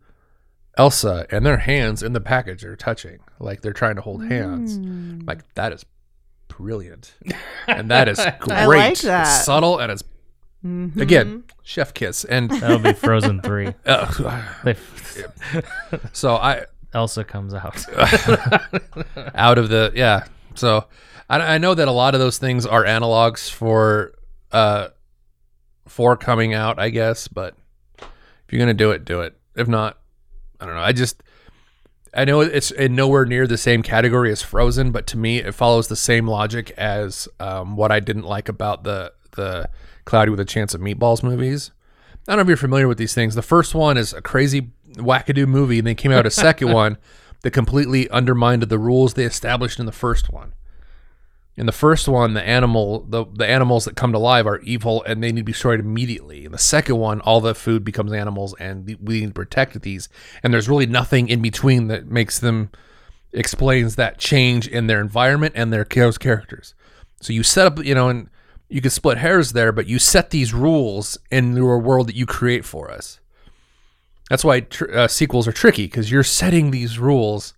[0.78, 4.78] Elsa and their hands in the package are touching, like they're trying to hold hands.
[4.78, 5.28] Mm.
[5.28, 5.86] Like that is
[6.58, 7.14] brilliant,
[7.68, 8.52] and that is great.
[8.58, 9.28] I like that.
[9.28, 9.44] Mm-hmm.
[9.44, 10.04] subtle and it's
[11.02, 12.24] again chef kiss.
[12.24, 13.74] And That'll be Frozen three.
[13.86, 14.74] uh,
[16.14, 17.86] so I Elsa comes out.
[19.36, 20.26] out of the yeah.
[20.56, 20.86] So
[21.30, 24.14] I, I know that a lot of those things are analogs for
[24.52, 24.90] uh
[25.88, 27.28] for coming out, I guess.
[27.28, 27.56] But
[28.00, 28.08] if
[28.52, 29.38] you're gonna do it, do it.
[29.56, 29.98] If not,
[30.60, 30.82] I don't know.
[30.82, 31.24] I just
[32.14, 35.54] I know it's in nowhere near the same category as Frozen, but to me, it
[35.54, 39.70] follows the same logic as um, what I didn't like about the the
[40.04, 41.72] Cloudy with a Chance of Meatballs movies.
[42.28, 43.36] I don't know if you're familiar with these things.
[43.36, 46.98] The first one is a crazy wackadoo movie, and then came out a second one
[47.42, 50.54] that completely undermined the rules they established in the first one.
[51.58, 55.04] In the first one, the animal the, the animals that come to life are evil
[55.04, 56.46] and they need to be destroyed immediately.
[56.46, 60.08] In the second one, all the food becomes animals and we need to protect these.
[60.44, 62.72] And there's really nothing in between that makes them
[63.34, 66.74] explains that change in their environment and their characters.
[67.22, 68.30] So you set up, you know, and
[68.70, 72.26] you can split hairs there, but you set these rules in your world that you
[72.26, 73.20] create for us.
[74.30, 77.54] That's why tr- uh, sequels are tricky because you're setting these rules.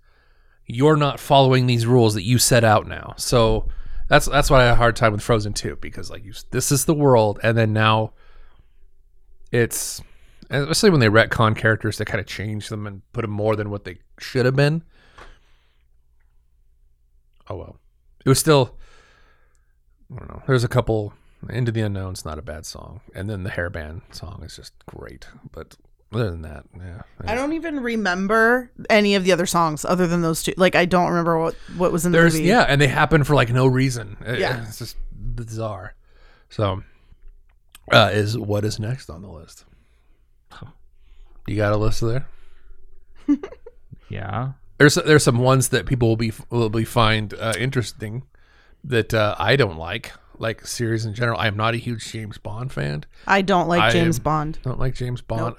[0.65, 3.13] You're not following these rules that you set out now.
[3.17, 3.69] So
[4.07, 6.71] that's that's why I had a hard time with Frozen 2 because like you, this
[6.71, 8.13] is the world, and then now
[9.51, 10.01] it's
[10.49, 13.69] especially when they retcon characters to kind of change them and put them more than
[13.69, 14.83] what they should have been.
[17.49, 17.77] Oh well,
[18.25, 18.77] it was still.
[20.13, 20.43] I don't know.
[20.47, 21.13] There's a couple.
[21.49, 25.27] Into the Unknown's not a bad song, and then the Hairband song is just great.
[25.51, 25.75] But
[26.15, 30.21] other than that, yeah, I don't even remember any of the other songs other than
[30.21, 30.53] those two.
[30.57, 32.45] Like I don't remember what what was in the There's movie.
[32.47, 34.17] yeah, and they happen for like no reason.
[34.25, 34.63] It- Yeah.
[34.67, 35.95] it's just bizarre.
[36.49, 36.83] So,
[37.91, 39.65] uh, is what is next on the list?
[41.47, 42.25] You got a list there?
[44.09, 44.53] yeah.
[44.77, 48.23] There's there's some ones that people will be will be find uh, interesting
[48.83, 51.39] that uh, I don't like, like series in general.
[51.39, 53.05] I am not a huge James Bond fan.
[53.27, 54.59] I don't like I James am- Bond.
[54.63, 55.55] Don't like James Bond.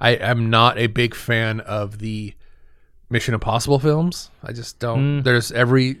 [0.00, 2.34] I am not a big fan of the
[3.10, 4.30] Mission Impossible films.
[4.42, 5.22] I just don't.
[5.22, 5.98] There's every.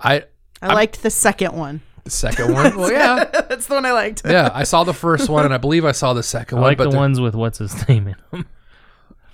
[0.00, 0.24] I
[0.60, 1.80] I liked the second one.
[2.04, 2.76] the second one.
[2.78, 4.22] well, yeah, That's the one I liked.
[4.24, 4.50] yeah.
[4.52, 6.70] I saw the first one, and I believe I saw the second I one.
[6.70, 8.46] like but the the- ones with what's his name in them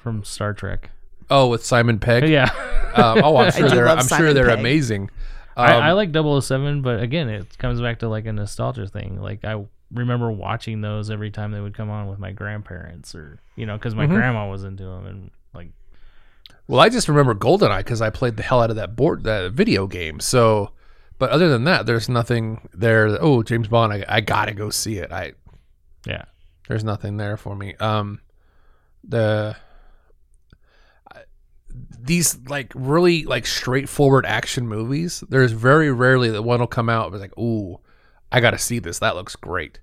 [0.03, 0.91] from Star Trek.
[1.31, 2.28] Oh, with Simon Pegg.
[2.28, 2.51] Yeah.
[2.95, 3.89] Um, oh, I'm sure they're.
[3.89, 4.59] I'm sure they're Pegg.
[4.59, 5.11] amazing.
[5.57, 9.20] I, Um, I like 007, but again, it comes back to like a nostalgia thing.
[9.20, 13.41] Like I remember watching those every time they would come on with my grandparents, or
[13.57, 14.14] you know, because my Mm-hmm.
[14.14, 15.70] grandma was into them, and like
[16.68, 19.53] Well, I just remember GoldenEye because I played the hell out of that board, that
[19.53, 20.20] video game.
[20.20, 20.72] So,
[21.18, 23.11] but other than that, there's nothing there.
[23.12, 25.11] That, oh, James Bond, I, I gotta go see it.
[25.12, 25.32] I
[26.07, 26.24] yeah,
[26.68, 27.74] there's nothing there for me.
[27.76, 28.20] Um,
[29.03, 29.57] the
[32.03, 35.22] these like really like straightforward action movies.
[35.28, 37.78] There's very rarely that one will come out and be like, ooh,
[38.33, 38.99] I gotta see this.
[38.99, 39.81] That looks great.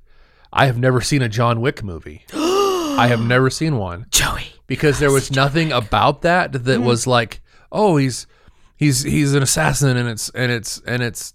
[0.51, 2.25] I have never seen a John Wick movie.
[2.33, 4.47] I have never seen one Joey.
[4.65, 6.83] because there was nothing about that that mm-hmm.
[6.85, 7.41] was like,
[7.71, 8.27] oh, he's
[8.75, 11.33] he's he's an assassin and it's and it's and it's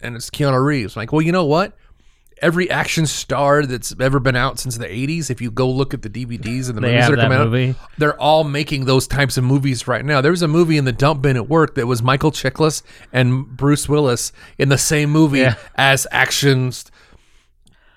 [0.00, 0.96] and it's Keanu Reeves.
[0.96, 1.76] I'm like, well, you know what?
[2.44, 6.02] Every action star that's ever been out since the 80s, if you go look at
[6.02, 7.74] the DVDs and the they movies that are that coming out, movie.
[7.96, 10.20] they're all making those types of movies right now.
[10.20, 12.82] There was a movie in the dump bin at work that was Michael Chiklis
[13.14, 15.54] and Bruce Willis in the same movie Yeah.
[15.76, 16.84] as actions.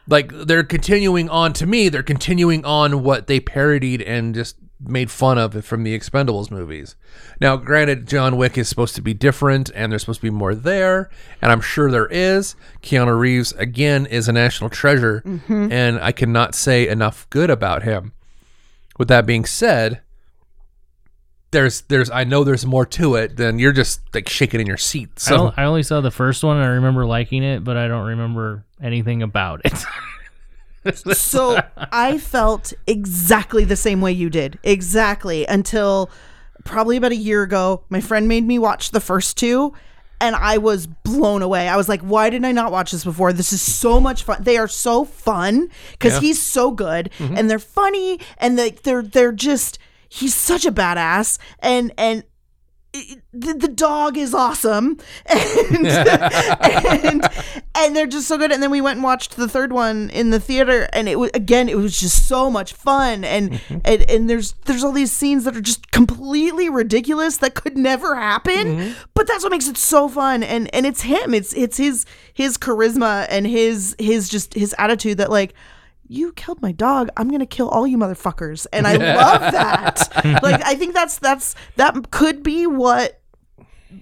[0.08, 5.10] Like they're continuing on to me, they're continuing on what they parodied and just made
[5.10, 6.96] fun of from the Expendables movies.
[7.42, 10.54] Now, granted, John Wick is supposed to be different and there's supposed to be more
[10.54, 11.10] there,
[11.42, 12.56] and I'm sure there is.
[12.84, 15.72] Keanu Reeves, again, is a national treasure, mm-hmm.
[15.72, 18.14] and I cannot say enough good about him.
[18.98, 20.02] With that being said,
[21.52, 24.78] there's there's I know there's more to it than you're just like shaking in your
[24.78, 25.10] seat.
[25.18, 26.58] I, So don't- I only saw the first one.
[26.58, 29.74] and I remember liking it, but I don't remember anything about it.
[30.96, 31.60] So
[31.92, 34.60] I felt exactly the same way you did.
[34.64, 35.46] Exactly.
[35.46, 36.10] Until
[36.64, 39.74] probably about a year ago, my friend made me watch the first two
[40.20, 41.68] and I was blown away.
[41.68, 43.32] I was like, why did I not watch this before?
[43.34, 44.42] This is so much fun.
[44.42, 46.20] They are so fun because Yeah.
[46.22, 47.36] he's so good mm-hmm.
[47.38, 49.78] and they're funny and they, they're they're just
[50.10, 52.24] he's such a badass and and
[53.34, 55.00] the, the dog is awesome.
[55.30, 57.30] And, and
[57.76, 58.52] and they're just so good.
[58.52, 61.32] And then we went and watched the third one in the theater and it was
[61.34, 63.24] again it was just so much fun.
[63.24, 63.78] And mm-hmm.
[63.86, 68.16] and, and there's there's all these scenes that are just completely ridiculous that could never
[68.16, 68.54] happen.
[68.54, 68.94] Mm-hmm.
[69.14, 70.44] But that's what makes it so fun.
[70.44, 71.34] And and it's him.
[71.34, 75.54] It's it's his his charisma and his his just his attitude that like
[76.08, 77.10] you killed my dog.
[77.18, 80.10] I'm gonna kill all you motherfuckers, and I love that.
[80.44, 83.22] like, I think that's that's that could be what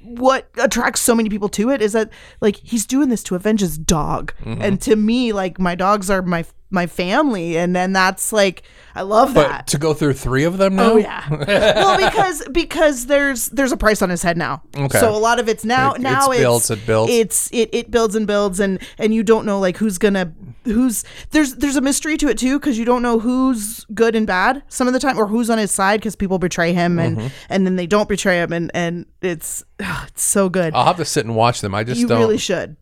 [0.03, 2.09] what attracts so many people to it is that
[2.41, 4.61] like he's doing this to avenge his dog, Mm-hmm.
[4.61, 6.45] and to me, like my dogs are my
[6.75, 8.61] my family, and then that's like
[8.93, 9.67] I love But that.
[9.67, 10.91] to go through three of them now?
[10.91, 11.27] Oh yeah.
[11.29, 14.61] well, because because there's there's a price on his head now.
[14.77, 14.99] Okay.
[14.99, 17.11] So a lot of it's now It- now it's it's builds, it builds.
[17.11, 20.31] It's it it builds and builds and and you don't know like who's gonna
[20.65, 24.25] who's there's there's a mystery to it too because you don't know who's good and
[24.27, 27.17] bad some of the time or who's on his side because people betray him and
[27.17, 27.27] Mm-hmm.
[27.49, 30.73] and then they don't betray him and and it's it's so good.
[30.73, 31.73] I'll have to sit and watch them.
[31.75, 32.19] I just you don't.
[32.19, 32.75] really should.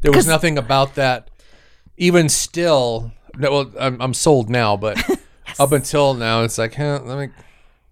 [0.00, 1.28] there was nothing about that.
[1.98, 4.98] Even still, no, well, I'm, I'm sold now, but
[5.60, 7.34] up until now, it's like, huh, let me.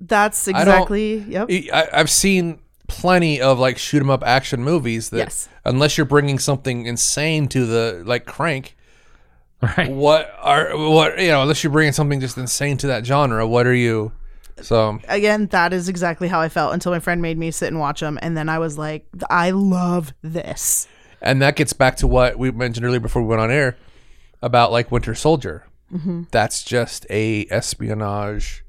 [0.01, 1.49] That's don't- exactly yep.
[1.73, 5.49] I, I've seen plenty of like shoot 'em up action movies that, Yes.
[5.65, 8.77] unless you're bringing something insane to the like Crank,
[9.63, 9.91] Right.
[9.91, 11.43] what are what you know?
[11.43, 14.13] Unless you're bringing something just insane to that genre, what are you?
[14.63, 17.79] So again, that is exactly how I felt until my friend made me sit and
[17.79, 20.89] watch them, and then I was like, I love this.
[21.23, 23.77] and that gets back to what we mentioned earlier before we went on air
[24.43, 25.65] about like Winter Soldier.
[25.93, 26.25] Mm-hmm.
[26.31, 28.65] That's just a espionage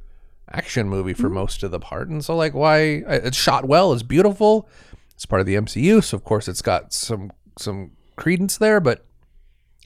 [0.49, 1.21] action movie Mm-hmm.
[1.21, 4.67] for most of the part, and so like why it's shot well, it's beautiful,
[5.13, 9.05] it's part of the MCU, so of course it's got some some credence there, but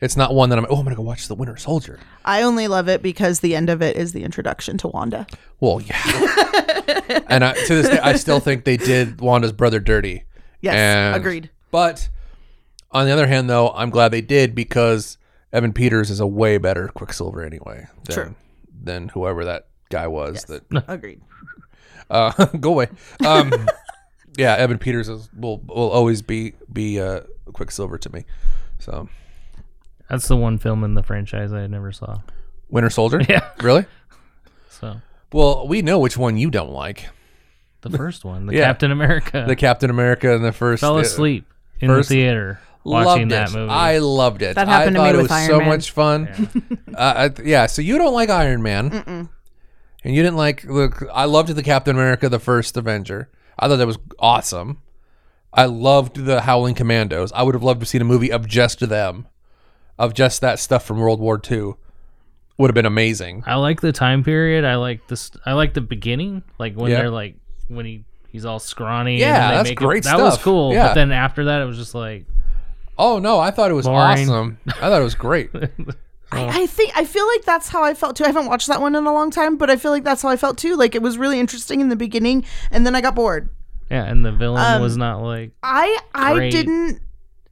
[0.02, 2.00] it's not one that I'm oh I'm gonna go watch the Winter Soldier.
[2.24, 5.28] I only love it because the end of it is the introduction to Wanda.
[5.60, 6.02] Well, yeah,
[7.28, 10.24] and I, to this day I still think they did Wanda's brother dirty.
[10.62, 11.50] Yes, And- agreed.
[11.70, 12.10] But
[12.92, 15.18] on the other hand, though, I'm glad they did because
[15.56, 18.36] Evan Peters is a way better Quicksilver anyway than, True.
[18.84, 20.44] than whoever that guy was.
[20.46, 21.22] That Agreed.
[22.10, 22.88] uh, go away.
[23.26, 23.52] Um,
[24.38, 27.22] yeah, Evan Peters is, will will always be be uh,
[27.54, 28.26] Quicksilver to me.
[28.80, 29.08] So
[30.10, 32.20] That's the one film in the franchise I never saw.
[32.70, 33.22] Winter Soldier.
[33.30, 33.50] Yeah.
[33.62, 33.86] Really?
[34.70, 34.98] So
[35.32, 37.08] Well, we know which one you don't like.
[37.82, 38.66] the first one, the Yeah.
[38.66, 40.82] Captain America, The Captain America and the first.
[40.82, 41.46] fell uh, asleep
[41.80, 43.54] in first- the theater watching loved that it.
[43.58, 43.72] movie.
[43.72, 44.56] I loved it.
[44.56, 45.68] That happened to I me thought it with was Iron so Man.
[45.68, 46.78] much fun.
[46.96, 49.30] uh, I, yeah, so you don't like Iron Man,
[50.04, 50.64] and you didn't like.
[50.64, 53.30] Look, I loved the Captain America, the first Avenger.
[53.60, 54.82] I thought that was awesome.
[55.54, 57.32] I loved the Howling Commandos.
[57.34, 59.28] I would have loved to see a movie of just them,
[59.98, 61.74] of just that stuff from World War II.
[62.58, 63.44] Would have been amazing.
[63.46, 64.64] I like the time period.
[64.66, 65.32] I like this.
[65.46, 66.98] I like the beginning, like when Yeah.
[67.00, 67.36] they're like
[67.68, 69.18] when he he's all scrawny.
[69.20, 70.44] Yeah, and then they that's make great It, that was stuff.
[70.44, 70.74] cool.
[70.74, 70.88] Yeah.
[70.88, 72.26] But then after that, it was just like
[72.98, 74.30] Oh no, I thought it was Boring.
[74.30, 74.58] awesome.
[74.68, 75.50] I thought it was great.
[76.32, 78.24] I, I think I feel like that's how I felt too.
[78.24, 80.30] I haven't watched that one in a long time, but I feel like that's how
[80.30, 80.76] I felt too.
[80.76, 83.50] Like it was really interesting in the beginning, and then I got bored.
[83.92, 86.52] yeah, and the villain Um, was not like I I Great.
[86.52, 87.02] didn't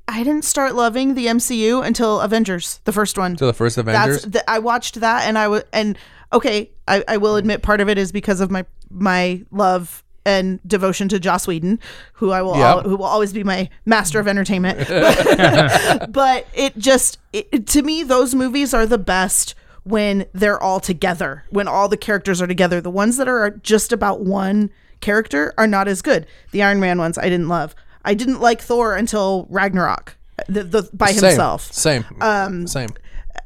[0.08, 3.36] I didn't start loving the MCU until Avengers, the first one.
[3.38, 4.24] to the first Avengers.
[4.24, 5.98] That's the, I watched that and I was and
[6.34, 10.60] okay, I, I will admit part of it is because of my my love and
[10.68, 11.80] devotion to Joss Whedon,
[12.14, 12.70] who I will Yeah.
[12.72, 14.88] al- who will always be my master of entertainment.
[14.88, 20.80] But, but it just it, to me those movies are the best when they're all
[20.80, 22.80] together, when all the characters are together.
[22.80, 24.70] The ones that are just about one
[25.02, 26.26] character are not as good.
[26.52, 27.76] The Iron Man ones I didn't love.
[28.06, 30.16] I didn't like Thor until Ragnarok.
[30.48, 31.24] The, the by Same.
[31.30, 32.06] himself Same.
[32.22, 32.90] Um, Same.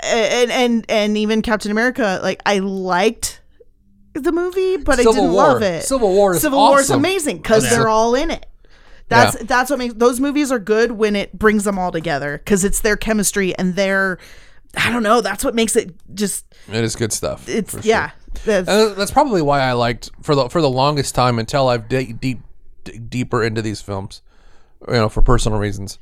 [0.03, 3.41] and and and even Captain America, like I liked
[4.23, 5.43] the movie, but Civil I didn't War.
[5.53, 5.83] love it.
[5.83, 6.99] Civil War is Civil War is awesome.
[6.99, 7.69] amazing because Yeah.
[7.71, 8.45] they're all in it.
[9.09, 9.43] That's Yeah.
[9.45, 12.81] that's what makes those movies are good when it brings them all together because it's
[12.81, 14.17] their chemistry and their
[14.75, 15.21] I don't know.
[15.21, 17.47] That's what makes it just It is good stuff.
[17.47, 17.89] it's for sure.
[17.89, 18.11] yeah.
[18.45, 21.87] That's, And that's probably why I liked for the for the longest time until I've
[21.89, 22.41] dig deep
[22.83, 24.21] dig deeper into these films,
[24.87, 25.97] you know, for personal reasons.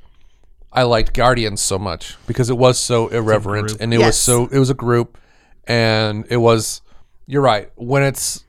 [0.74, 4.18] I liked Guardians so much because it was so irreverent and it was Yes.
[4.18, 5.18] so it was a group
[5.66, 6.82] and it was
[7.28, 7.72] you're right.
[7.76, 8.44] When it's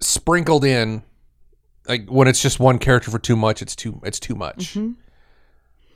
[0.00, 1.02] sprinkled in
[1.88, 4.74] like when it's just one character for too much it's too it's too much.
[4.74, 4.92] Mm-hmm.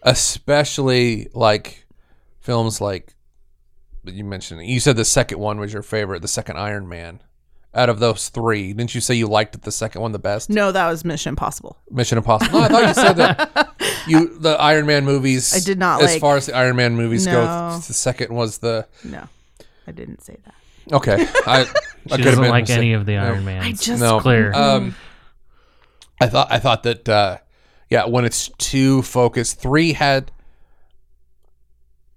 [0.03, 1.87] Especially like
[2.41, 3.15] films like
[4.05, 7.21] you mentioned you said the second one was your favorite the second iron man.
[7.73, 10.51] Out of those three didn't you say you liked the second one the best?
[10.51, 11.77] No, that was Mission Impossible.
[11.91, 12.59] mission impossible.
[12.61, 13.75] No i thought you said that
[14.09, 16.97] you the iron man movies I did not as like- far as the iron man
[16.97, 19.29] movies go the second was the No,
[19.91, 20.55] I didn't say that.
[20.95, 23.23] okay i, I she could have doesn't been like any of the No.
[23.25, 23.63] Iron Man.
[23.63, 24.53] I just no clear.
[24.55, 24.95] um
[26.21, 27.39] i thought i thought that uh
[27.91, 30.31] yeah when it's too focused three had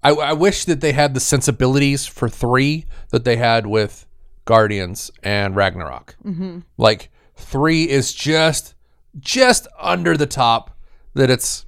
[0.04, 4.06] I, I wish that they had the sensibilities for three that they had with
[4.44, 6.18] Guardians and Ragnarok.
[6.26, 6.60] Mm-hmm.
[6.78, 8.76] Like three is just
[9.20, 10.78] just under the top
[11.14, 11.66] that it's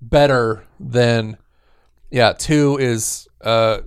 [0.00, 1.36] better than
[2.10, 3.78] yeah two is uh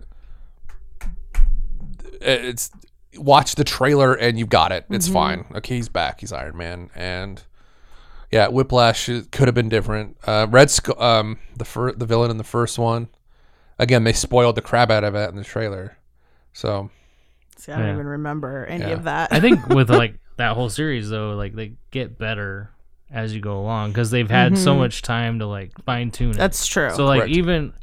[2.26, 2.71] it's
[3.17, 4.86] watch the trailer and you've got it.
[4.89, 5.13] It's Mm-hmm.
[5.13, 5.45] fine.
[5.55, 6.19] Okay, he's back.
[6.21, 7.41] He's Iron Man, and
[8.32, 10.17] yeah, Whiplash could have been different.
[10.26, 13.07] Uh, Red Skull, um, the fir- the villain in the first one,
[13.80, 15.97] again they spoiled the crap out of it in the trailer.
[16.53, 16.89] So
[17.57, 17.93] See, I don't Yeah.
[17.93, 18.91] even remember any Yeah.
[18.91, 19.32] of that.
[19.32, 22.71] I think with like that whole series though, like they get better
[23.11, 26.34] as you go along because they've had so much time to like fine tune it.
[26.34, 26.39] Mm-hmm.
[26.39, 26.89] that's true.
[26.93, 27.36] so like Correct.
[27.38, 27.73] even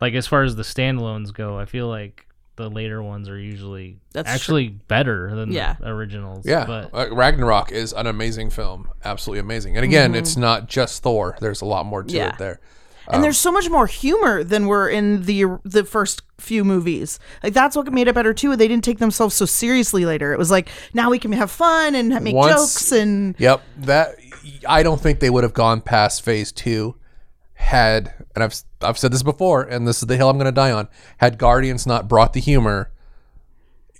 [0.00, 2.26] like as far as the standalones go, I feel like
[2.60, 5.76] the later ones are usually That's actually better than Yeah.
[5.80, 6.44] the originals.
[6.46, 9.76] yeah, but uh, Ragnarok is an amazing film, absolutely amazing.
[9.76, 11.36] And again, it's not just Thor.
[11.40, 12.16] There's a lot more to Mm-hmm.
[12.16, 12.28] Yeah.
[12.34, 12.60] it there.
[13.08, 17.18] and there's so much more humor than were in the the first few movies.
[17.42, 18.54] Like that's what made it better too.
[18.56, 20.32] They didn't take themselves so seriously later.
[20.32, 24.14] It was like now we can have fun and make Once- jokes and Yep, that
[24.68, 26.94] I don't think they would have gone past phase two
[27.60, 30.52] had, and I've I've said this before, and this is the hill I'm going to
[30.52, 30.88] die on.
[31.18, 32.90] Had Guardians not brought the humor,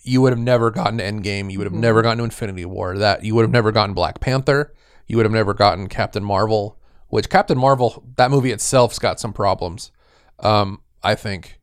[0.03, 1.51] you would have never gotten to Endgame.
[1.53, 2.99] You would have never gotten to Infinity War.
[2.99, 4.75] That you would have never gotten Black Panther.
[5.07, 6.77] You would have never gotten Captain Marvel.
[7.09, 9.91] Which Captain Marvel, that movie itself's got some problems.
[10.39, 11.59] Um, I think,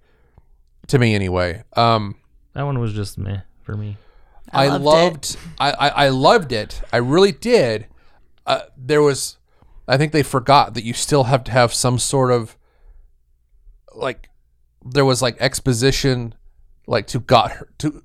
[0.88, 1.64] to me anyway.
[1.78, 2.16] Um,
[2.54, 3.96] that one was just meh for me.
[4.52, 6.82] I, loved loved, I, I I loved it.
[6.92, 7.88] I really did.
[8.46, 9.38] Uh, there was,
[9.88, 12.58] I think they forgot that you still have to have some sort of,
[13.94, 14.30] like,
[14.84, 16.36] there was like exposition,
[16.88, 18.04] like to got her to.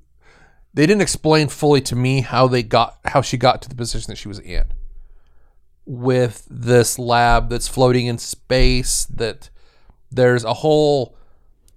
[0.74, 4.11] They didn't explain fully to me how they got how she got to the position
[4.11, 4.72] that she was in.
[5.85, 9.51] With this lab that's floating in space, that
[10.11, 11.16] there's a whole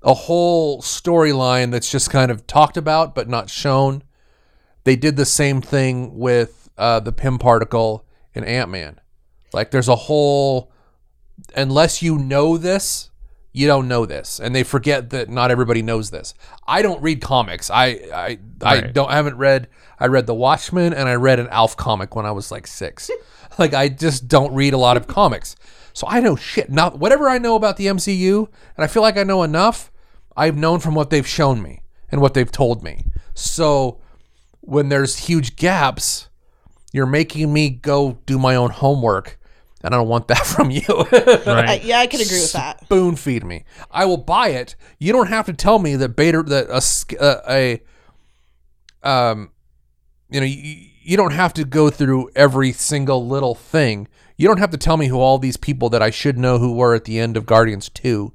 [0.01, 4.03] a whole storyline that's just kind of talked about but not shown
[4.86, 9.01] they did the same thing with uh, the Pym particle in Ant Man.
[9.53, 10.71] Like there's a whole,
[11.55, 13.09] unless you know this,
[13.51, 16.33] you don't know this, and they forget that not everybody knows this.
[16.67, 17.69] I don't read comics.
[17.69, 18.93] I I, I Right.
[18.93, 19.67] don't I haven't read.
[19.99, 23.09] I read The Watchmen and I read an Alf comic when I was like six.
[23.57, 25.55] like I just don't read a lot of comics,
[25.93, 26.69] so I know shit.
[26.69, 29.89] Not whatever I know about the MCU, and I feel like I know enough.
[30.35, 31.81] I've known from what they've shown me
[32.11, 33.05] and what they've told me.
[33.33, 34.01] So
[34.59, 36.27] when there's huge gaps,
[36.95, 39.37] you're making me go do my own homework,
[39.83, 40.81] and I don't want that from you.
[40.87, 41.69] Right.
[41.69, 42.85] I, yeah, I can agree with that.
[42.85, 43.65] Spoon feed me.
[43.91, 44.77] I will buy it.
[44.97, 47.81] You don't have to tell me that beta that a sk- uh, a
[49.03, 49.51] um,
[50.29, 54.07] you know, you, you don't have to go through every single little thing.
[54.37, 56.71] You don't have to tell me who all these people that I should know who
[56.73, 58.31] were at the end of Guardians two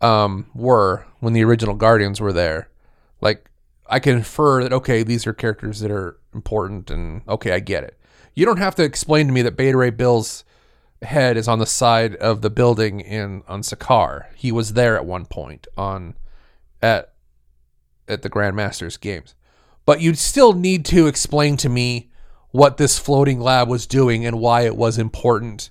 [0.00, 2.68] um were when the original Guardians were there.
[3.20, 3.50] Like
[3.88, 7.82] I can infer that okay, these are characters that are important and okay, I get
[7.82, 7.98] it.
[8.34, 10.44] You don't have to explain to me that Beta Ray Bill's
[11.02, 14.26] head is on the side of the building in on Sakaar.
[14.36, 16.14] He was there at one point on
[16.82, 17.14] at
[18.06, 19.34] at the Grandmasters games.
[19.84, 22.10] But you'd still need to explain to me
[22.50, 25.70] what this floating lab was doing and why it was important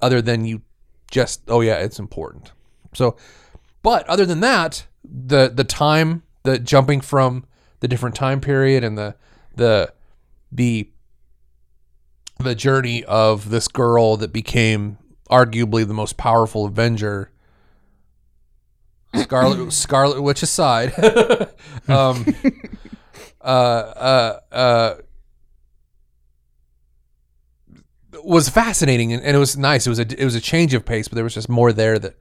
[0.00, 0.62] other than you
[1.10, 2.52] just oh yeah, it's important.
[2.94, 3.16] So
[3.82, 7.44] but other than that, the the time, the jumping from
[7.80, 9.14] the different time period and the
[9.54, 9.92] the
[10.50, 10.90] the
[12.38, 14.98] the journey of this girl that became
[15.30, 17.30] arguably the most powerful Avenger.
[19.14, 20.92] Scarlet Scarlet Witch aside,
[21.88, 22.26] um,
[23.40, 24.94] uh, uh, uh,
[28.22, 29.86] was fascinating and, and it was nice.
[29.86, 31.98] It was a it was a change of pace, but there was just more there
[31.98, 32.16] that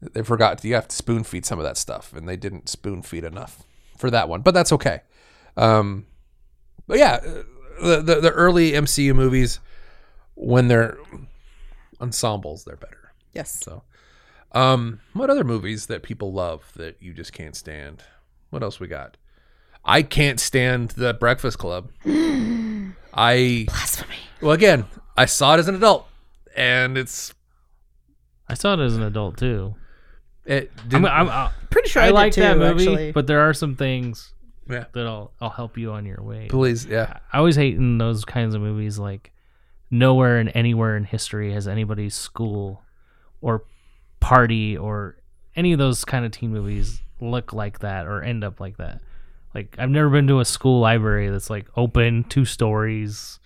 [0.00, 0.62] they forgot.
[0.64, 3.64] You have to spoon feed some of that stuff, and they didn't spoon feed enough
[3.96, 4.42] for that one.
[4.42, 5.00] But that's okay.
[5.56, 6.06] Um,
[6.86, 9.60] but yeah, the, the the early MCU movies
[10.34, 10.98] when they're
[12.00, 13.12] ensembles, they're better.
[13.32, 13.60] Yes.
[13.62, 13.82] So,
[14.52, 18.02] um, what other movies that people love that you just can't stand?
[18.50, 19.16] What else we got?
[19.84, 21.90] I can't stand the Breakfast Club.
[22.06, 24.16] I Blasphemy.
[24.40, 26.06] well, again, I saw it as an adult,
[26.56, 27.34] and it's
[28.48, 29.74] I saw it as an adult too.
[30.44, 30.70] it.
[30.76, 33.12] I'm, Didn't, I'm, i Pretty sure I, I did like too, that movie, actually.
[33.12, 34.33] but there are some things
[34.68, 36.46] yeah, that I'll I'll help you on your way.
[36.48, 39.32] please, yeah, I always hate in those kinds of movies like
[39.90, 42.82] nowhere and anywhere in history has anybody's school
[43.40, 43.64] or
[44.20, 45.16] party or
[45.56, 49.00] any of those kind of teen movies look like that or end up like that.
[49.54, 53.38] Like I've never been to a school library that's like open, two stories,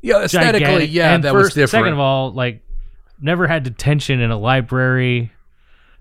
[0.00, 0.22] yeah.
[0.22, 0.92] Aesthetically, gigantic.
[0.92, 1.70] yeah, And that first, was different.
[1.70, 2.62] Second of all, like
[3.20, 5.32] never had detention in a library.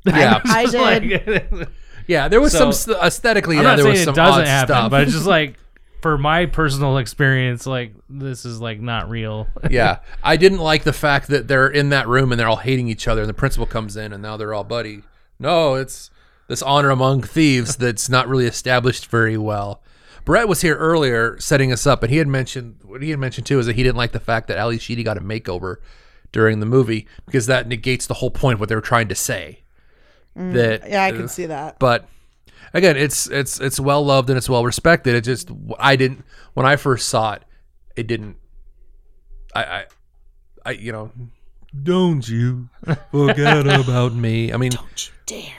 [0.05, 0.39] Yeah.
[0.45, 1.67] I Just did.
[2.07, 3.57] yeah, there was So- some aesthetically.
[3.57, 4.91] I'm yeah, not there saying was it some doesn't odd happen, stuff.
[4.91, 5.55] but it's just like
[6.01, 9.47] for my personal experience, like this is like not real.
[9.69, 12.87] yeah, I didn't like the fact that they're in that room and they're all hating
[12.87, 15.03] each other, and the principal comes in and now they're all buddy.
[15.39, 16.09] No, it's
[16.47, 19.81] this honor among thieves that's not really established very well.
[20.25, 23.47] Brett was here earlier setting us up, and he had mentioned what he had mentioned
[23.47, 25.77] too is that he didn't like the fact that Ally Sheedy got a makeover
[26.31, 29.15] during the movie because that negates the whole point of what they were trying to
[29.15, 29.60] say.
[30.35, 31.79] That Yeah, I can see that.
[31.79, 32.07] but
[32.73, 35.15] again, it's it's it's well loved and it's well respected.
[35.15, 36.23] It just I didn't
[36.53, 37.43] when I first saw it,
[37.95, 38.37] it didn't.
[39.55, 39.85] I I,
[40.65, 41.11] I you know,
[41.83, 42.69] don't you
[43.11, 44.53] forget about me.
[44.53, 45.53] I mean, don't you Dare.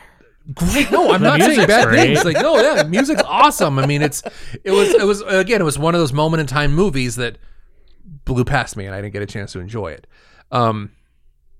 [0.55, 0.91] great.
[0.91, 2.15] No, I'm not saying bad great.
[2.17, 2.25] things.
[2.25, 3.79] Like no, yeah, music's awesome.
[3.79, 4.23] I mean, it's
[4.65, 7.39] it was it was again it was one of those moment in time movies that
[8.25, 10.07] blew past me and I didn't get a chance to enjoy it.
[10.51, 10.93] Um,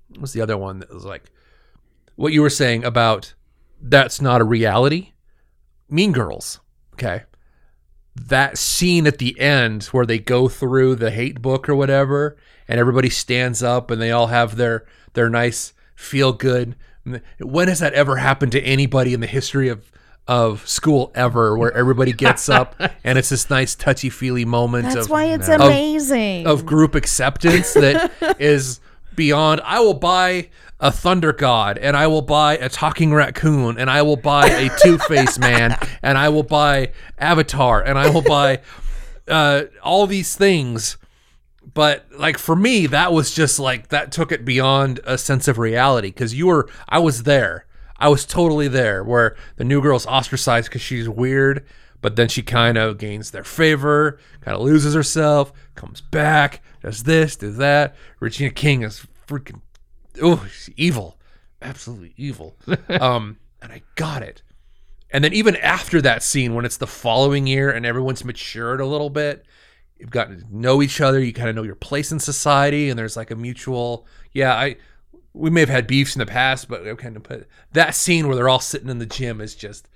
[0.09, 1.29] what was the other one that was like
[2.15, 3.33] what you were saying about
[3.81, 5.11] that's not a reality?
[5.89, 6.59] Mean Girls.
[6.93, 7.23] Okay.
[8.15, 12.37] That scene at the end where they go through the hate book or whatever
[12.67, 16.75] and everybody stands up and they all have their their nice feel good.
[17.39, 19.91] When has that ever happened to anybody in the history of
[20.25, 25.05] of school ever where everybody gets up and it's this nice touchy feely moment That's
[25.07, 26.47] of why it's of- amazing.
[26.47, 28.09] of group acceptance that
[28.39, 28.79] is
[29.15, 30.49] beyond I will buy
[30.79, 34.69] a thunder god and I will buy a talking raccoon and I will buy a
[34.83, 38.59] two-face man and I will buy avatar and I will buy
[39.27, 40.97] uh, all these things.
[41.73, 45.57] But like for me that was just like that took it beyond a sense of
[45.57, 47.65] reality because you were i was there.
[47.97, 51.65] I was totally there where the new girl's ostracized because she's weird
[52.01, 57.03] but then she kind of gains their favor kind of loses herself comes back does
[57.03, 57.95] this does that.
[58.19, 59.61] Regina king is freaking
[60.21, 61.17] oh she's evil.
[61.61, 62.55] Absolutely evil.
[62.89, 64.41] Um and i got it.
[65.09, 68.85] And then even after that scene when it's the following year and everyone's matured a
[68.85, 69.45] little bit
[69.97, 72.99] you've gotten to know each other you kind of know your place in society and
[72.99, 74.75] there's like a mutual yeah i
[75.33, 78.49] we may have had beefs in the past but of put that scene where they're
[78.49, 79.87] all sitting in the gym is just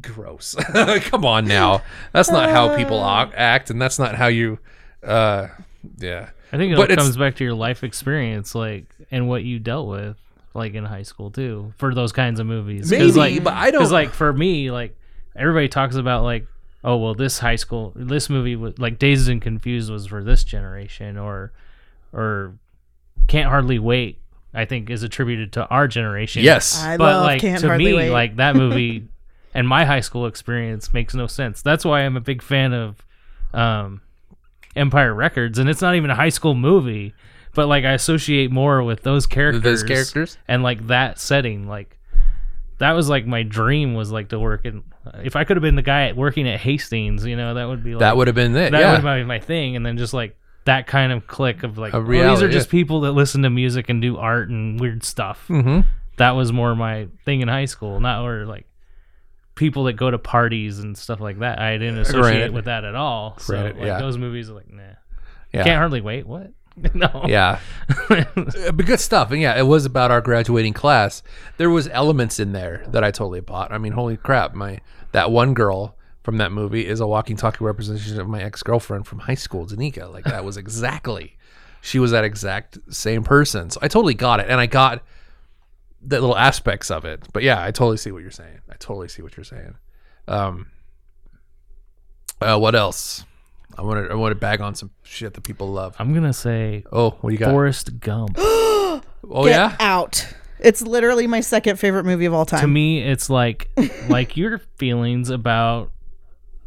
[0.00, 0.54] gross.
[1.00, 1.82] Come on now.
[2.12, 4.58] That's not how people act and that's not how you
[5.02, 5.48] uh
[5.98, 9.44] yeah I think it But all comes back to your life experience, like, and what
[9.44, 10.16] you dealt with,
[10.52, 12.90] like in high school too, for those kinds of movies.
[12.90, 14.96] 'Cause, Maybe, like, but I don't- Because, like, for me, like,
[15.36, 16.46] everybody talks about like,
[16.82, 20.42] oh, well, this high school, this movie, was like, Dazed and Confused was for this
[20.44, 21.52] generation, or,
[22.12, 22.54] or
[23.28, 24.18] Can't Hardly Wait.
[24.52, 26.42] I think is attributed to our generation.
[26.42, 28.10] yes I but love like Can't to Hardly me, Wait.
[28.10, 29.06] like that movie
[29.54, 31.62] and my high school experience makes no sense.
[31.62, 32.96] That's why I'm a big fan of
[33.54, 34.00] um,
[34.76, 37.14] Empire Records, and it's not even a high school movie,
[37.54, 40.38] but like I associate more with those characters, Those characters?
[40.46, 41.68] and like that setting.
[41.68, 41.98] Like
[42.78, 44.84] that was like my dream was like to work in.
[45.22, 47.82] If I could have been the guy at working at Hastings, you know, that would
[47.82, 49.84] be like that would have been it that yeah would have been my thing, and
[49.84, 50.36] then just like.
[50.66, 52.70] That kind of click of like, A oh, these reality, are just yeah.
[52.70, 55.80] people that listen to music and do art and weird stuff mm-hmm.
[56.18, 58.66] that was more my thing in high school, not or like
[59.60, 61.58] people that go to parties and stuff like that.
[61.58, 62.52] I didn't associate Granted.
[62.52, 63.36] with that at all.
[63.38, 63.98] So Granted, like yeah.
[63.98, 64.82] those movies are like, nah.
[65.52, 66.26] yeah Can't hardly wait.
[66.26, 66.52] What?
[66.94, 67.26] no.
[67.28, 67.60] Yeah.
[68.08, 68.24] Uh,
[68.72, 69.30] but good stuff.
[69.30, 71.22] And yeah, it was about our graduating class.
[71.58, 73.70] There was elements in there that I totally bought.
[73.70, 74.80] I mean, holy crap, my
[75.12, 79.18] that one girl from that movie is a walking talking representation of my ex-girlfriend from
[79.18, 80.10] high school, Danica.
[80.10, 81.36] Like that was exactly
[81.82, 83.70] she was that exact same person.
[83.70, 84.46] So I totally got it.
[84.48, 85.02] And I got
[86.02, 87.22] the little aspects of it.
[87.32, 88.60] But yeah, I totally see what you're saying.
[88.70, 89.74] I totally see what you're saying.
[90.28, 90.66] Um
[92.40, 93.24] uh, what else?
[93.76, 95.94] I want to I want to bag on some shit that people love.
[95.98, 97.50] I'm gonna say Oh, what do you got?
[97.50, 98.36] Forrest Gump.
[99.32, 100.26] Oh Get yeah, out.
[100.58, 102.62] It's literally my second favorite movie of all time.
[102.62, 103.70] to me, it's like
[104.08, 105.92] like your feelings about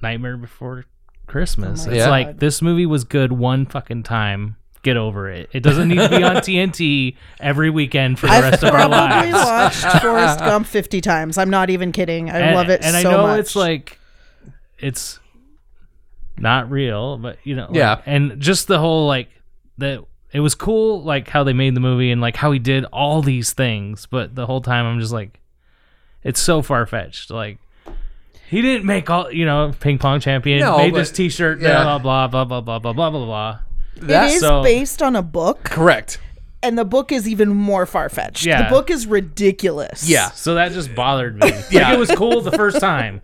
[0.02, 0.86] Nightmare Before
[1.28, 1.88] Christmas.
[1.88, 2.10] Oh it's God.
[2.10, 4.56] like this movie was good one fucking time.
[4.84, 5.50] Get over it.
[5.54, 8.88] It doesn't need to be on TNT every weekend for the I've rest of our
[8.88, 9.32] lives.
[9.32, 9.84] probably lives.
[9.84, 11.38] watched Forrest Gump 50 times.
[11.38, 12.30] I'm not even kidding.
[12.30, 12.96] I and, love it so much.
[12.96, 13.40] and so I know much.
[13.40, 14.00] it's like
[14.80, 15.20] it's
[16.38, 18.02] not real, but you know, like- Yeah.
[18.06, 19.30] and just the whole like
[19.78, 20.04] that.
[20.34, 23.22] It was cool, like how they made the movie and like how he did all
[23.22, 25.40] these things, but the whole time I'm just like,
[26.24, 27.30] it's so far fetched.
[27.30, 27.60] Like
[28.50, 31.84] he didn't make all, you know, ping pong champion No, made but- this T-shirt, yeah.
[31.84, 33.60] blah blah blah blah blah blah blah blah blah.
[33.98, 36.20] That- it is so- based on a book, correct.
[36.62, 38.46] and the book is even more far fetched.
[38.46, 38.64] Yeah.
[38.64, 40.08] The book is ridiculous.
[40.10, 40.32] Yeah.
[40.32, 41.52] So that just bothered me.
[41.72, 41.84] Yeah.
[41.90, 43.22] Like it was cool the first time,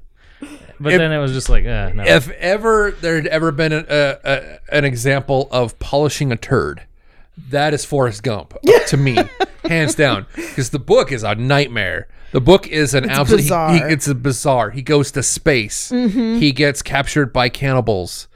[0.79, 2.03] but If- then it was just like, uh, no.
[2.03, 6.83] If ever there had ever been a, a, a, an example of polishing a turd,
[7.49, 8.53] that is Forrest Gump
[8.87, 9.17] to me,
[9.65, 10.25] hands down.
[10.35, 12.07] Because the book is a nightmare.
[12.31, 13.41] The book is an absolute.
[13.41, 13.73] bizarre.
[13.73, 14.69] He, it's a bizarre.
[14.69, 15.89] He goes to space.
[15.89, 18.27] He gets captured by cannibals.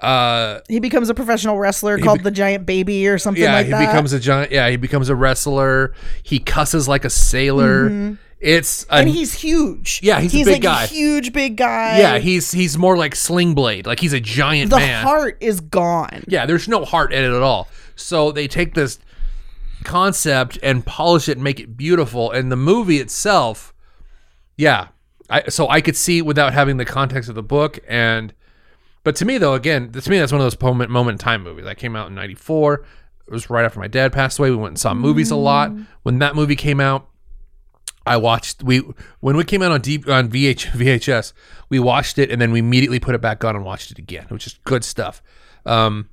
[0.00, 3.72] Uh, He becomes a professional wrestler called the Giant Baby or something yeah, like he
[3.72, 3.86] that.
[3.86, 4.50] becomes a giant.
[4.50, 5.94] Yeah, he becomes a wrestler.
[6.22, 8.16] He cusses like a sailor.
[8.40, 10.00] It's a, and he's huge.
[10.02, 10.84] Yeah, he's a big like guy.
[10.84, 11.98] a huge big guy.
[11.98, 15.04] yeah, he's he's more like Sling Blade, like he's a giant the man.
[15.04, 16.24] heart is gone.
[16.26, 17.68] Yeah, there's no heart in it at all.
[17.96, 18.98] So they take this
[19.84, 22.30] concept and polish it and make it beautiful.
[22.30, 23.74] And the movie itself,
[24.56, 24.88] yeah,
[25.28, 27.78] I, so I could see without having the context of the book.
[27.86, 28.32] And
[29.02, 31.42] but to me though, again, to me that's one of those moment moment in time
[31.42, 31.64] movies.
[31.64, 32.84] that came out in '94.
[33.26, 34.50] It was right after my dad passed away.
[34.50, 35.72] We went and saw movies a lot.
[36.02, 37.08] When that movie came out,
[38.06, 38.82] I watched we
[39.20, 41.32] when we came out on deep on VH, VHS,
[41.68, 44.26] we watched it and then we immediately put it back on and watched it again,
[44.28, 45.22] which is good stuff.
[45.64, 46.08] Um,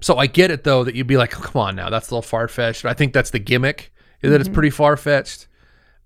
[0.00, 2.14] so I get it though that you'd be like, oh, come on now, that's a
[2.14, 2.84] little far fetched.
[2.84, 5.46] I think that's the gimmick is that it's pretty far fetched.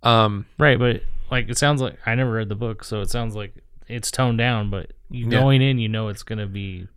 [0.03, 3.35] Um, Right, but like it sounds like I never read the book, so it sounds
[3.35, 3.55] like
[3.93, 4.71] it's toned down.
[4.71, 5.41] But you Yeah.
[5.41, 6.89] going in, you know it's gonna be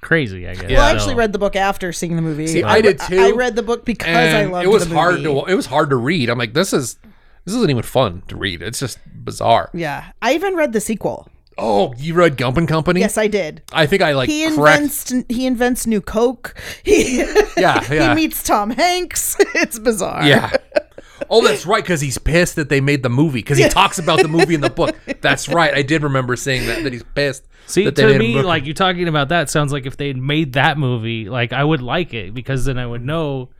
[0.00, 0.46] crazy.
[0.48, 0.70] I guess.
[0.70, 0.78] Yeah.
[0.78, 2.46] Well, I So- actually read the book after seeing the movie.
[2.46, 3.18] See, I did too.
[3.20, 5.66] I read the book because I and loved it was the hard to it was
[5.66, 6.28] hard to read.
[6.30, 6.96] I'm like, this is
[7.44, 8.62] this isn't even fun to read.
[8.62, 9.70] It's just bizarre.
[9.72, 11.28] Yeah, I even read the sequel.
[11.58, 13.00] Oh, you read Gump and Company?
[13.00, 13.62] Yes, I did.
[13.72, 14.58] I think I like He cracked.
[15.10, 16.54] invents he invents new Coke.
[16.84, 17.18] He
[17.56, 18.08] Yeah, yeah.
[18.10, 19.36] he meets Tom Hanks.
[19.54, 20.22] It's bizarre.
[20.26, 20.52] Yeah.
[21.30, 23.40] Oh, that's right, because he's pissed that they made the movie.
[23.40, 24.96] Because he talks about the movie in the book.
[25.20, 25.72] That's right.
[25.74, 27.46] I did remember saying that that he's pissed.
[27.66, 30.16] See, that they to made me, like you talking about that sounds like if they'd
[30.16, 33.50] made that movie, like I would like it because then I would know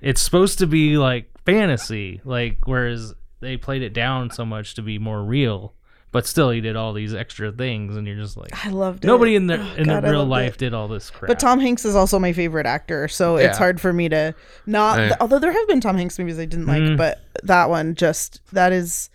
[0.00, 4.82] it's supposed to be like fantasy, like whereas they played it down so much to
[4.82, 5.74] be more real.
[6.10, 9.06] But still, he did all these extra things, and you're just like I loved it.
[9.06, 10.58] nobody in the Oh, in God, the real life it.
[10.58, 11.28] did all this crap.
[11.28, 14.34] But Tom Hanks is also my favorite actor, so it's hard for me to
[14.64, 14.98] not.
[14.98, 15.16] Yeah.
[15.20, 18.72] Although there have been Tom Hanks movies I didn't like, but that one just that
[18.72, 19.10] is.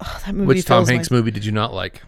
[0.00, 2.02] Oh, that movie Which Tom fills my- Hanks movie did you not like?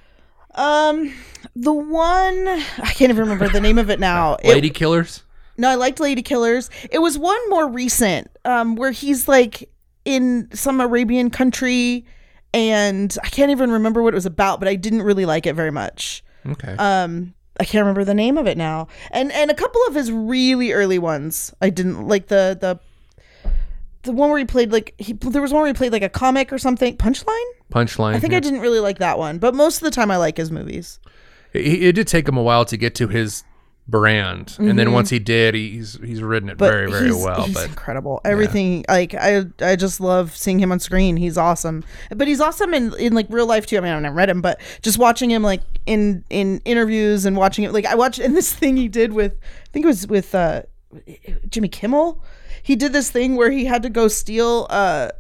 [0.55, 1.12] Um,
[1.57, 4.34] the one I can't even remember the name of it now.
[4.36, 5.22] It- Lady Killers?
[5.57, 6.70] no, I liked Lady Killers.
[6.93, 9.68] It was one more recent, um, where he's like
[10.05, 12.07] in some Arabian country,
[12.55, 15.55] and I can't even remember what it was about, but I didn't really like it
[15.55, 16.22] very much.
[16.46, 16.74] Okay.
[16.78, 18.88] Um, I can't remember the name of it now.
[19.11, 22.78] And and a couple of his really early ones, I didn't like the the
[24.03, 26.09] the one where he played like he there was one where he played like a
[26.09, 26.96] comic or something.
[26.96, 27.44] Punchline.
[27.72, 28.14] Punchline.
[28.14, 30.36] I think I didn't really like that one, but most of the time I like
[30.36, 31.01] his movies.
[31.53, 33.44] It, it did take him a while to get to his
[33.89, 36.59] brand, and then once he did, he's he's ridden it Mm-hmm.
[36.59, 37.45] But very very he's, well.
[37.45, 38.20] he's But incredible.
[38.24, 41.16] Everything like I I just love seeing him on screen.
[41.16, 41.84] He's awesome.
[42.14, 43.78] But he's awesome in, in like real life too.
[43.78, 47.36] I mean, I've never read him, but just watching him like in in interviews and
[47.36, 50.07] watching it like I watched in this thing he did with I think it was
[50.07, 50.62] with uh
[51.49, 52.22] Jimmy Kimmel.
[52.62, 55.11] He did this thing where he had to go steal uh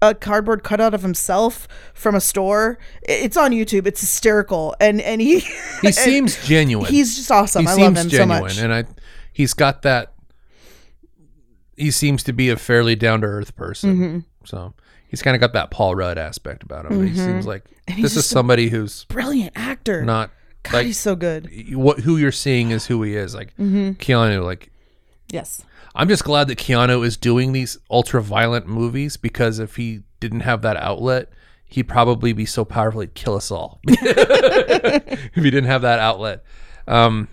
[0.00, 2.78] a cardboard cutout of himself from a store.
[3.02, 3.86] It's on YouTube.
[3.86, 5.40] It's hysterical, and and he
[5.82, 6.90] he seems genuine.
[6.90, 7.62] he's just awesome.
[7.66, 8.58] he I seems love him genuine, so much.
[8.58, 8.84] and I
[9.32, 10.12] he's got that.
[11.76, 13.94] He seems to be a fairly down to earth person.
[13.94, 14.18] Mm-hmm.
[14.44, 14.74] So
[15.08, 17.06] he's kind of got that Paul Rudd aspect about him.
[17.06, 18.02] He seems like Mm-hmm.
[18.02, 20.02] this is somebody who's Brilliant actor.
[20.04, 20.28] not
[20.62, 21.48] God, like he's so good.
[21.74, 23.34] what who you're seeing is who he is.
[23.34, 23.92] Like Mm-hmm.
[23.92, 24.70] Keanu, like
[25.30, 25.62] Yes.
[25.98, 30.40] I'm just glad that Keanu is doing these ultra violent movies because if he didn't
[30.40, 31.28] have that outlet,
[31.64, 33.80] he'd probably be so powerful he'd kill us all.
[33.88, 36.44] if he didn't have that outlet.
[36.86, 37.26] Um,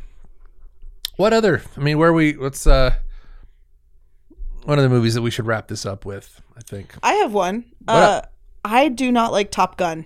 [1.15, 1.61] what other?
[1.77, 2.37] I mean, where we?
[2.37, 2.95] What's uh?
[4.63, 6.95] One of the movies that we should wrap this up with, I think.
[7.03, 7.65] I have one.
[7.85, 8.33] What uh, up?
[8.63, 10.05] I do not like Top Gun.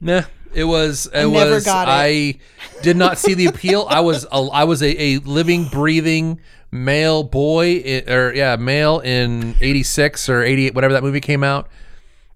[0.00, 0.22] Nah,
[0.54, 1.06] it was.
[1.06, 1.64] It never was.
[1.64, 1.90] got it.
[1.90, 2.34] I
[2.82, 3.88] did not see the appeal.
[3.90, 4.24] I was.
[4.30, 6.40] A, I was a, a living, breathing
[6.70, 11.68] male boy, i- or yeah, male in '86 or '88, whatever that movie came out.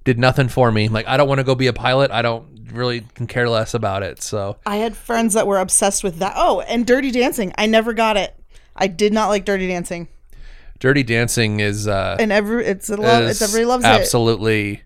[0.04, 0.88] Did nothing for me.
[0.88, 2.10] Like I don't want to go be a pilot.
[2.10, 4.22] I don't really can care less about it.
[4.22, 6.32] So I had friends that were obsessed with that.
[6.36, 7.52] Oh, and Dirty Dancing.
[7.58, 8.34] I never got it.
[8.74, 10.08] I did not like Dirty Dancing.
[10.80, 11.86] Dirty Dancing is.
[11.86, 13.24] uh And every it's a love.
[13.24, 13.88] It's everybody loves it.
[13.88, 14.82] absolutely.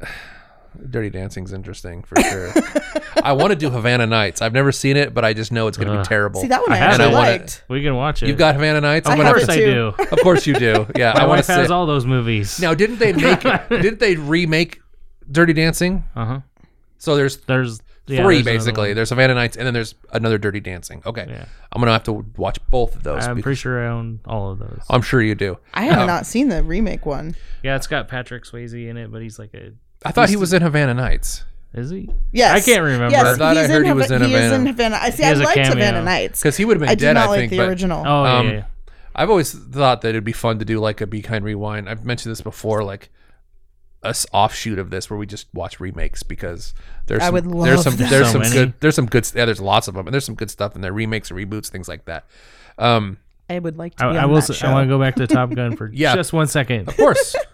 [0.90, 2.52] Dirty Dancing's interesting for sure.
[3.22, 4.42] I want to do Havana Nights.
[4.42, 6.06] I've never seen it, but I just know it's going to be Ugh.
[6.06, 6.40] terrible.
[6.40, 7.08] See that one I, I have actually it.
[7.08, 7.64] I wanna- liked.
[7.68, 8.28] we can watch it.
[8.28, 9.08] You've got Havana Nights.
[9.08, 9.94] I I'm of gonna have course it I too.
[9.96, 10.04] do.
[10.16, 10.86] Of course you do.
[10.96, 11.72] Yeah, My I want wife to has say.
[11.74, 12.60] all those movies.
[12.60, 13.40] now, didn't they make?
[13.68, 14.80] didn't they remake
[15.30, 16.04] Dirty Dancing?
[16.14, 16.40] Uh huh.
[16.98, 18.88] So there's There's yeah, three there's another basically.
[18.90, 18.94] one.
[18.96, 21.02] There's Havana Nights, and then there's another Dirty Dancing.
[21.04, 21.44] Okay, Yeah.
[21.72, 23.24] I'm gonna have to watch both of those.
[23.26, 24.80] I'm because- pretty sure I own all of those.
[24.88, 25.58] I'm sure you do.
[25.74, 26.06] I have Oh.
[26.06, 27.34] not seen the remake one.
[27.64, 29.72] yeah, it's got Patrick Swayze in it, but he's like a.
[30.04, 31.44] I thought he was in Havana Nights.
[31.76, 32.08] Is he?
[32.32, 33.10] Yes, I can't remember.
[33.10, 34.96] Yes, I thought I he's heard in he was Hava- in he is in Havana.
[35.00, 35.18] I see.
[35.18, 35.74] He I has a liked cameo.
[35.74, 36.40] Havana Nights.
[36.40, 37.50] Because he would have been I did dead, not I like think.
[37.50, 38.02] the but original.
[38.06, 38.64] Oh yeah, Um, yeah, yeah.
[39.14, 41.88] I've always thought that it'd be fun to do like a Be Kind Rewind.
[41.88, 43.10] I've mentioned this before, like
[44.02, 46.72] a s- offshoot of this where we just watch remakes because
[47.06, 48.08] there's I some, would there's some that.
[48.10, 48.54] there's So some many.
[48.54, 50.80] good there's some good yeah there's lots of them and there's some good stuff in
[50.82, 52.24] there remakes reboots things like that.
[52.78, 53.18] Um,
[53.50, 54.04] I would like to.
[54.04, 54.40] I, I will.
[54.40, 54.64] that.
[54.64, 56.14] I want to go back to Top Gun for Yeah.
[56.14, 57.34] just one second of course,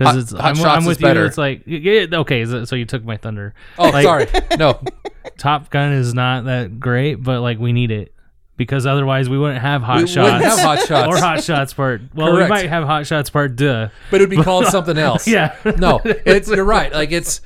[0.00, 1.20] because it's Hot I'm, I'm is with better.
[1.20, 1.26] you.
[1.26, 3.54] It's like okay, so, you took my thunder.
[3.78, 4.26] Oh, Like, sorry.
[4.58, 4.80] No,
[5.38, 8.14] Top Gun is not that great, but like we need it
[8.56, 11.74] because otherwise we wouldn't have Hot we Shots wouldn't have Hot Shots, or Hot Shots
[11.74, 12.00] Part.
[12.14, 12.50] Well, Correct.
[12.50, 13.90] we might have Hot Shots Part Deux.
[14.10, 15.28] but it would be called something else.
[15.28, 15.54] Yeah.
[15.78, 16.92] No, it's you're right.
[16.92, 17.42] Like it's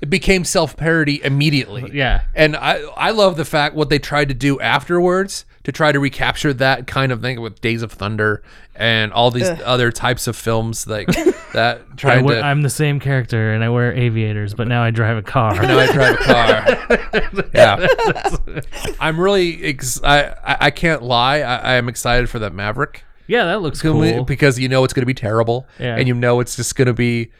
[0.00, 1.90] it became self parody immediately.
[1.92, 2.22] Yeah.
[2.34, 5.98] And I I love the fact what they tried to do afterwards to try to
[5.98, 8.40] recapture that kind of thing with Days of Thunder
[8.76, 11.08] and all these other types of films like
[11.54, 14.84] that I tried wear- to I'm the same character and I wear aviators, but now
[14.84, 15.54] I drive a car.
[15.60, 17.44] now I drive a car.
[17.54, 18.60] yeah,
[19.00, 19.60] I'm really.
[19.64, 21.40] Ex- I, I I can't lie.
[21.40, 24.22] I, I am excited for that Maverick yeah, that looks cool.
[24.22, 25.96] because you know it's going to be terrible, Yeah.
[25.96, 27.32] and you know it's just going to be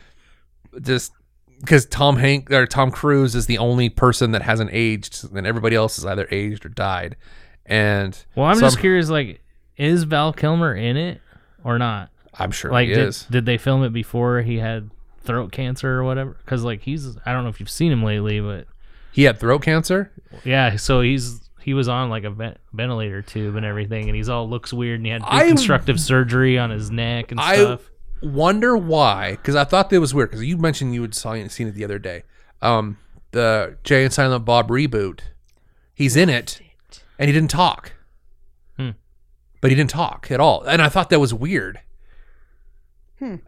[0.80, 1.12] just
[1.60, 5.76] because Tom Hank or Tom Cruise is the only person that hasn't aged, and everybody
[5.76, 7.14] else is either aged or died.
[7.66, 9.08] And Well, I'm just curious.
[9.10, 9.40] Like,
[9.76, 11.20] is Val Kilmer in it
[11.64, 12.10] or not?
[12.38, 13.24] I'm sure Like, he did, is.
[13.30, 14.90] did they film it before he had
[15.24, 16.36] throat cancer or whatever?
[16.44, 18.66] Because like he's I don't know if you've seen him lately, but
[19.12, 20.12] He had throat cancer.
[20.44, 20.76] yeah.
[20.76, 24.48] So he's he was on like a ven- ventilator tube and everything, and he's all
[24.48, 27.90] looks weird, and he had reconstructive surgery on his neck and I stuff.
[28.22, 30.30] wonder why, because I thought that was weird.
[30.30, 32.22] Because you mentioned you had saw, seen it the other day.
[32.62, 32.98] Um,
[33.32, 35.20] the Jay and Silent Bob reboot.
[35.92, 36.60] He's in it,
[37.18, 37.92] and he didn't talk.
[38.76, 38.90] Hmm.
[39.60, 41.80] But he didn't talk at all, and I thought that was weird.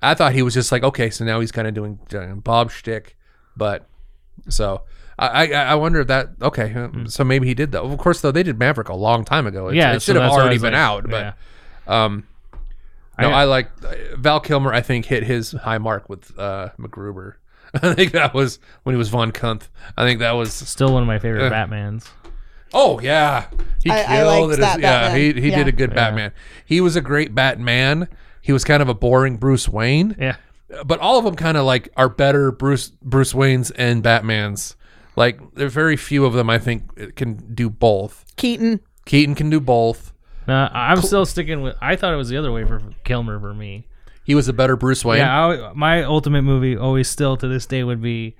[0.02, 2.70] I thought he was just like, okay, so now he's kind of doing, doing Bob
[2.70, 3.18] shtick,
[3.54, 3.86] but
[4.48, 4.82] so
[5.18, 7.84] I, I I wonder if that okay, uh, so maybe he did though.
[7.84, 9.68] Of course, though they did Maverick a long time ago.
[9.68, 11.34] It, yeah, it so should have that's why I already been like, out, but.
[11.86, 12.04] yeah.
[12.04, 12.26] Um,
[13.18, 13.68] no, I- I, like
[14.16, 14.72] Val Kilmer.
[14.72, 17.34] I think hit his high mark with uh, MacGruber.
[17.74, 19.68] I think that was when he was Von Kuntz.
[19.98, 20.54] I think that was.
[20.54, 22.08] still one of my favorite Uh, Batmans.
[22.74, 23.46] Oh yeah,
[23.82, 24.50] he I- I killed liked it.
[24.52, 25.16] as- that yeah, Batman.
[25.34, 25.56] he he Yeah.
[25.58, 26.32] did a good Batman.
[26.64, 28.08] He was a great Batman.
[28.42, 30.36] He was kind of a boring Bruce Wayne, Yeah,
[30.86, 34.74] but all of them kind of like are better Bruce Bruce Waynes and Batmans.
[35.16, 38.24] Like there are very few of them I think can do both.
[38.36, 38.80] Keaton.
[39.04, 40.12] Keaton can do both.
[40.46, 41.76] no, I'm still sticking with.
[41.80, 43.86] I thought it was the other way for Kilmer for me.
[44.24, 45.20] He was a better Bruce Wayne.
[45.20, 48.36] Yeah, I, my ultimate movie always still to this day would be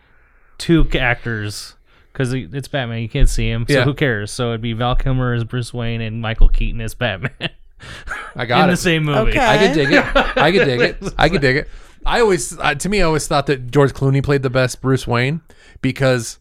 [0.58, 1.74] two actors
[2.18, 3.00] because it's Batman.
[3.00, 3.84] You can't see him, so Yeah.
[3.84, 4.32] who cares?
[4.32, 7.30] So it'd be Val Kilmer as Bruce Wayne and Michael Keaton as Batman
[8.34, 8.62] I got it.
[8.64, 8.72] in it.
[8.72, 9.30] the same movie.
[9.30, 9.38] Okay.
[9.38, 10.04] I could dig it.
[10.36, 11.14] I could dig it.
[11.18, 11.68] I could dig it.
[12.04, 15.06] I always, uh, to me, I always thought that George Clooney played the best Bruce
[15.06, 15.42] Wayne
[15.80, 16.38] because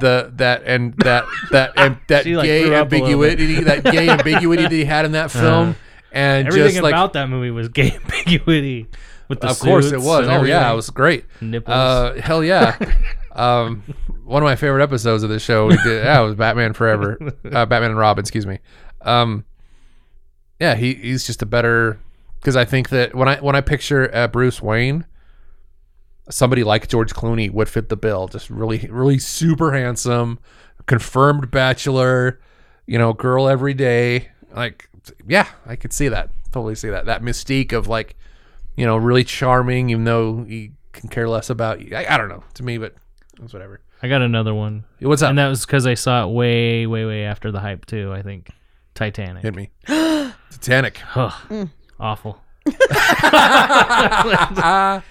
[0.00, 3.30] the that and that that and that She, like, gay threw up a little bit.
[3.40, 5.74] ambiguity, that gay ambiguity that he had in that film,
[6.12, 8.86] and Everything just like, about that movie was gay ambiguity.
[9.28, 10.26] With the of course it suits was.
[10.26, 10.72] and Oh yeah, everything.
[10.72, 11.24] it was great.
[11.40, 11.74] Nipples.
[11.74, 12.76] Uh, hell yeah.
[13.34, 13.82] Um,
[14.24, 16.04] one of my favorite episodes of the show we did.
[16.04, 17.18] Yeah, it was Batman Forever.
[17.44, 18.22] Uh, Batman and Robin.
[18.22, 18.58] Excuse me.
[19.02, 19.44] Um,
[20.58, 21.98] yeah, he he's just a better
[22.40, 25.04] because I think that when I when I picture uh, Bruce Wayne,
[26.30, 28.28] somebody like George Clooney would fit the bill.
[28.28, 30.38] Just really really super handsome,
[30.86, 32.40] confirmed bachelor,
[32.86, 34.30] you know, girl every day.
[34.54, 34.88] Like,
[35.26, 36.30] yeah, I could see that.
[36.52, 37.06] Totally see that.
[37.06, 38.16] That mystique of like,
[38.76, 41.96] you know, really charming, even though he can care less about you.
[41.96, 42.94] I, I don't know to me, but
[43.42, 43.80] it's whatever.
[44.02, 45.30] I got another one, What's up?
[45.30, 48.12] and that was because I saw it way, way, way after the hype too.
[48.12, 48.50] I think
[48.94, 49.42] Titanic.
[49.42, 49.70] Hit me.
[49.86, 51.00] Titanic.
[51.16, 51.68] Ugh,
[52.00, 52.40] awful.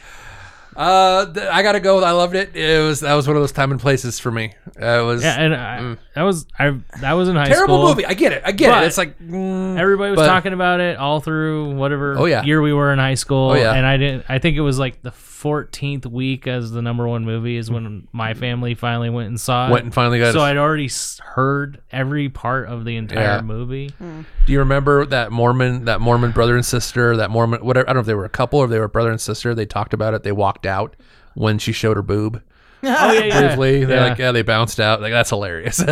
[0.74, 2.02] Uh, th- I gotta go.
[2.02, 2.56] I loved it.
[2.56, 4.54] It was that was one of those time and places for me.
[4.82, 6.74] Uh, it was Yeah, and I, that was I.
[7.02, 7.50] That was in high Mm.
[7.50, 7.90] terrible school.
[7.90, 8.06] movie.
[8.06, 8.42] I get it.
[8.46, 8.88] I get But it.
[8.88, 12.44] It's like mm, Everybody was but- talking about it all through whatever Oh, yeah.
[12.44, 13.50] year we were in high school.
[13.50, 13.74] Oh, yeah.
[13.74, 15.12] And I didn't I think it was like the
[15.42, 18.40] 14th week as the number one movie is when my mm-hmm.
[18.40, 19.72] family finally went and saw it.
[19.72, 20.34] Went and finally got.
[20.34, 20.44] so it.
[20.44, 23.42] I'd already s- heard every part of the entire Yeah.
[23.42, 23.90] movie.
[23.98, 24.22] Hmm.
[24.46, 27.90] Do you remember that Mormon, that Mormon brother and sister, that Mormon, whatever?
[27.90, 29.56] I don't know if they were a couple or if they were brother and sister.
[29.56, 30.24] They talked about it.
[30.24, 30.96] They walked out
[31.34, 32.42] when she showed her boob
[32.84, 33.48] Oh yeah, yeah.
[33.48, 33.86] briefly.
[33.86, 34.10] They're Yeah.
[34.10, 35.02] like, yeah, they bounced out.
[35.02, 35.80] Like that's hilarious.
[35.80, 35.86] I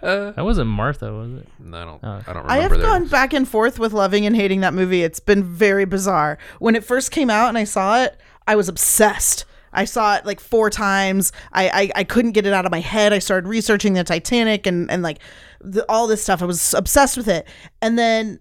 [0.00, 1.48] That wasn't Martha, was it?
[1.72, 2.22] I don't, oh.
[2.26, 5.02] I don't I have their- gone back and forth with loving and hating that movie.
[5.02, 6.38] It's been very bizarre.
[6.60, 8.16] When it first came out and I saw it,
[8.50, 9.44] I was obsessed.
[9.72, 11.30] I saw it like four times.
[11.52, 13.12] I I, I couldn't get it out of my head.
[13.12, 15.20] I started researching the Titanic and and like
[15.60, 16.42] the, all this stuff.
[16.42, 17.46] I was obsessed with it.
[17.80, 18.40] And then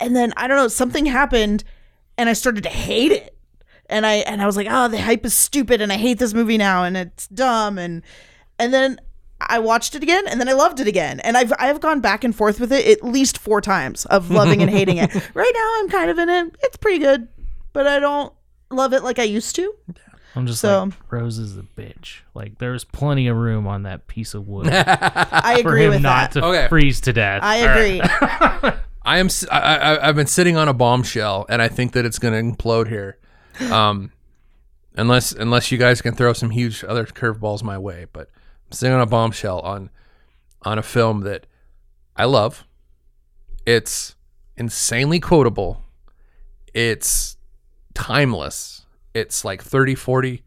[0.00, 1.62] and then I don't know something happened,
[2.16, 3.36] and I started to hate it.
[3.90, 6.32] And I and I was like, oh, the hype is stupid, and I hate this
[6.32, 8.02] movie now, and it's dumb, and
[8.58, 8.98] and then
[9.42, 12.24] I watched it again, and then I loved it again, and I've I've gone back
[12.24, 15.10] and forth with it at least four times of loving and hating it.
[15.34, 16.56] Right now, I'm kind of in it.
[16.60, 17.28] It's pretty good,
[17.74, 18.32] but I don't
[18.70, 19.74] love it like I used to.
[20.36, 22.18] I'm just So- like Rose is a bitch.
[22.34, 26.02] Like there's plenty of room on that piece of wood I for agree him with
[26.02, 26.40] not that.
[26.40, 26.68] to Okay.
[26.68, 27.42] freeze to death.
[27.42, 27.78] I All right.
[28.64, 28.80] agree.
[29.02, 29.28] I am.
[29.50, 33.18] I've been sitting on a bombshell, and I think that it's going to implode here.
[33.72, 34.12] Um,
[34.94, 38.06] unless unless you guys can throw some huge other curveballs my way.
[38.12, 38.28] But
[38.66, 39.90] I'm sitting on a bombshell on
[40.62, 41.46] on a film that
[42.14, 42.66] I love.
[43.66, 44.14] It's
[44.56, 45.82] insanely quotable.
[46.74, 47.36] It's
[47.94, 48.86] timeless.
[49.14, 50.42] It's like 30, 40.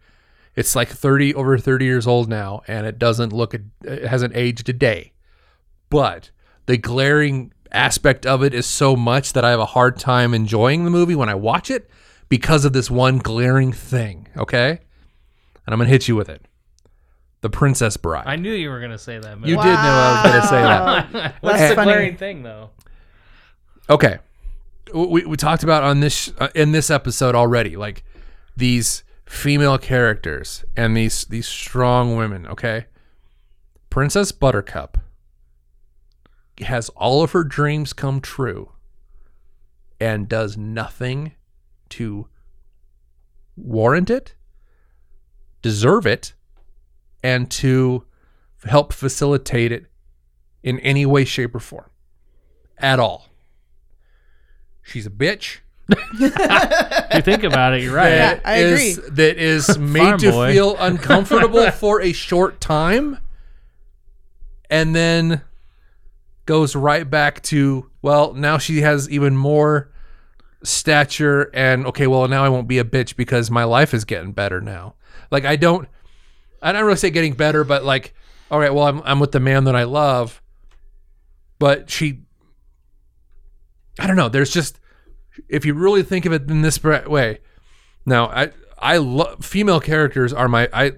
[0.56, 4.70] It's like 30 over 30 years old now, and it doesn't look, it hasn't aged
[4.70, 5.14] a day.
[5.90, 6.30] But
[6.66, 10.86] the glaring aspect of it is so much that I have a hard time enjoying
[10.86, 11.90] the movie when I watch it
[12.30, 14.28] because of this one glaring thing.
[14.38, 14.70] Okay.
[15.66, 16.46] And I'm going to hit you with it
[17.42, 18.26] The Princess Bride.
[18.28, 19.40] I knew you were gonna say that.
[19.40, 19.52] Movie.
[19.52, 21.36] you did know I was going to say that.
[21.42, 22.70] What's That's the glaring thing though?
[23.90, 24.20] okay
[24.94, 28.04] we, we talked about on this uh, in this episode already like
[28.56, 32.86] these female characters and these these strong women okay?
[33.90, 34.98] Princess buttercup
[36.60, 38.72] has all of her dreams come true
[40.00, 41.34] and does nothing
[41.90, 42.28] to
[43.56, 44.36] warrant it
[45.62, 46.34] deserve it
[47.24, 48.04] and to
[48.66, 49.86] help facilitate it
[50.62, 51.90] in any way shape or form
[52.78, 53.33] at all
[54.84, 55.60] She's a bitch.
[55.90, 58.14] If you think about it, you're right.
[58.14, 59.10] Yeah, I is- agree.
[59.10, 60.54] That is made Farm to boy.
[60.54, 63.18] feel uncomfortable for a short time,
[64.70, 65.42] and then
[66.46, 69.90] goes right back to well, now she has even more
[70.64, 74.32] stature, and okay, well now I won't be a bitch because my life is getting
[74.32, 74.96] better now.
[75.32, 75.88] Like I don't,
[76.62, 78.14] I don't really say getting better, but like,
[78.50, 80.42] all right, well I'm I'm with the man that I love,
[81.60, 82.22] but she
[84.00, 84.30] I don't know.
[84.30, 84.80] There's just
[85.50, 87.40] if you really think of it in this way.
[88.06, 90.94] Now, I I love female characters are my I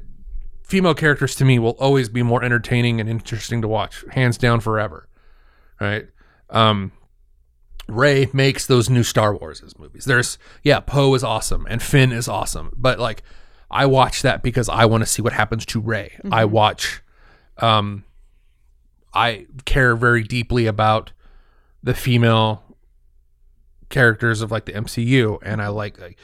[0.63, 4.59] female characters to me will always be more entertaining and interesting to watch, hands down
[4.59, 5.07] forever.
[5.79, 6.07] Right?
[6.49, 6.91] Um
[7.87, 10.05] Rey makes those new Star Wars movies.
[10.05, 13.21] There's yeah, Poe is awesome and Finn is awesome, but like
[13.69, 16.17] I watch that because I want to see what happens to Rey.
[16.31, 17.03] I watch
[17.59, 18.03] um
[19.13, 21.11] I care very deeply about
[21.83, 22.64] the female
[23.89, 26.17] characters of like the MCU, and I like, like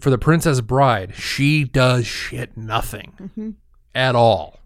[0.00, 3.50] for the Princess Bride, she does shit nothing mm-hmm.
[3.94, 4.60] at all,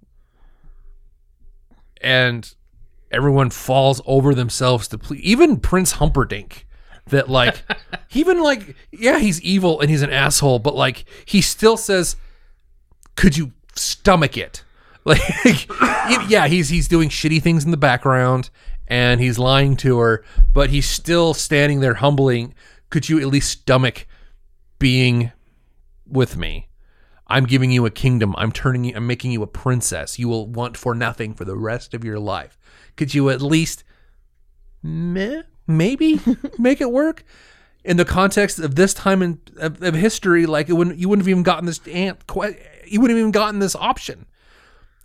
[2.01, 2.55] and
[3.11, 5.21] everyone falls over themselves to please.
[5.23, 6.67] Even Prince Humperdinck,
[7.07, 7.63] that like,
[8.13, 12.17] even like, yeah, he's evil and he's an asshole, but like, he still says,
[13.17, 14.65] "Could you stomach it?"
[15.05, 15.69] Like,
[16.31, 18.51] yeah, he's he's doing shitty things in the background
[18.93, 22.53] and he's lying to her, but he's still standing there humbling.
[22.91, 24.07] Could you at least stomach
[24.79, 25.33] being
[26.07, 26.69] with me?
[27.27, 28.35] I'm giving you a kingdom.
[28.37, 28.93] I'm turning you.
[28.95, 30.19] I'm making you a princess.
[30.19, 32.59] You will want for nothing for the rest of your life.
[32.95, 33.83] Could you at least,
[34.83, 36.21] meh, maybe
[36.59, 37.25] make it work?
[37.85, 41.25] In the context of this time in of, of history, like it wouldn't, you wouldn't
[41.25, 42.19] have even gotten this ant.
[42.87, 44.27] You wouldn't have even gotten this option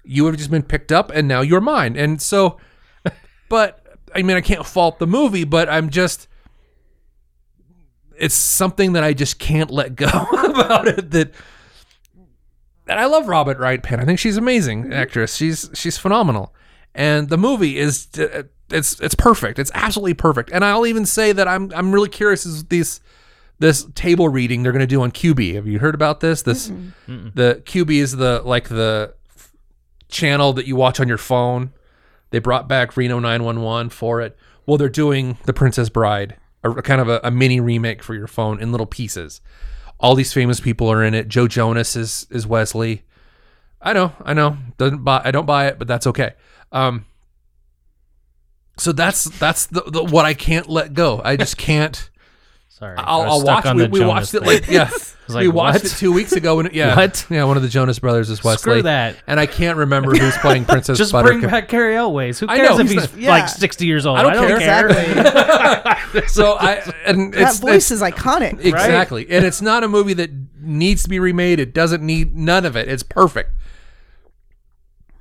[0.09, 1.97] you would have just been picked up and now you're mine.
[1.97, 2.57] And so,
[3.49, 3.83] but
[4.13, 6.27] I mean, I can't fault the movie, but I'm just,
[8.17, 10.07] it's something that I just can't let go
[10.43, 11.11] about it.
[11.11, 11.31] That,
[12.87, 13.99] and I love Robin Wright Penn.
[13.99, 15.35] I think she's amazing actress.
[15.35, 16.53] She's she's phenomenal,
[16.95, 19.59] and the movie is uh, it's it's perfect.
[19.59, 20.51] It's absolutely perfect.
[20.51, 23.01] And I'll even say that I'm I'm really curious as these
[23.59, 25.55] this table reading they're going to do on Quibi.
[25.55, 26.43] Have you heard about this?
[26.43, 26.67] This
[27.07, 29.13] the Quibi is the like the
[30.09, 31.71] channel that you watch on your phone.
[32.29, 34.37] They brought back Reno 911 for it.
[34.65, 38.15] Well, they're doing The Princess Bride, a, a kind of a, a mini remake for
[38.15, 39.41] your phone in little pieces.
[39.99, 41.27] All these famous people are in it.
[41.27, 43.03] Joe Jonas is is Wesley.
[43.81, 44.57] I know, I know.
[44.77, 45.21] Doesn't buy.
[45.23, 46.33] I don't buy it, but that's okay.
[46.71, 47.05] Um,
[48.77, 51.21] so that's that's the, the what I can't let go.
[51.23, 52.09] I just can't.
[52.77, 53.65] Sorry, I'll, I was I'll stuck watch.
[53.65, 54.89] on We, the we Jonas watched it like yeah.
[55.29, 55.93] like, we watched what?
[55.93, 56.59] it two weeks ago.
[56.59, 57.25] And yeah, What?
[57.27, 58.59] Yeah, one of the Jonas Brothers is Wesley.
[58.59, 59.15] Screw that.
[59.25, 61.39] And I can't remember who's playing Princess Just Buttercup.
[61.39, 62.37] bring back Cary Elwes.
[62.39, 63.29] Who cares know, if he's he's not- Yeah.
[63.31, 64.19] like 60 years old?
[64.19, 64.59] I don't care.
[64.59, 64.87] care.
[64.89, 66.27] Exactly.
[66.27, 66.75] so I
[67.05, 68.63] and that it's, voice it's- is iconic.
[68.63, 70.29] exactly, and it's not a movie that
[70.61, 71.59] needs to be remade.
[71.59, 72.87] It doesn't need none of it.
[72.87, 73.49] It's perfect.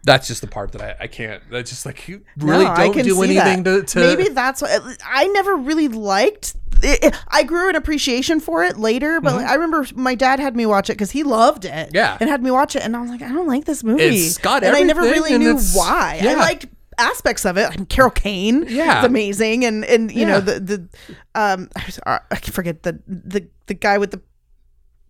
[0.04, 1.42] That's just the part that I, I can't.
[1.50, 3.88] That's just like you really No, I don't can do anything that.
[3.88, 4.16] to, to.
[4.16, 4.70] Maybe that's what
[5.04, 6.54] I never really liked.
[6.86, 10.54] It, I grew an appreciation for it later, but like, I remember my dad had
[10.56, 11.70] me watch it because he loved it.
[11.88, 11.94] Mm-hmm.
[11.96, 12.16] Yeah.
[12.20, 14.02] and had me watch it, and I was like, I don't like this movie.
[14.04, 16.20] It's got and I never really knew it's- why.
[16.22, 16.66] I liked
[16.98, 17.68] aspects of it.
[17.68, 19.00] Like Carol Kane, Yeah.
[19.00, 20.26] is amazing, and and you Yeah.
[20.28, 20.88] know the the
[21.34, 21.68] um
[22.06, 24.20] I I forget the the the guy with the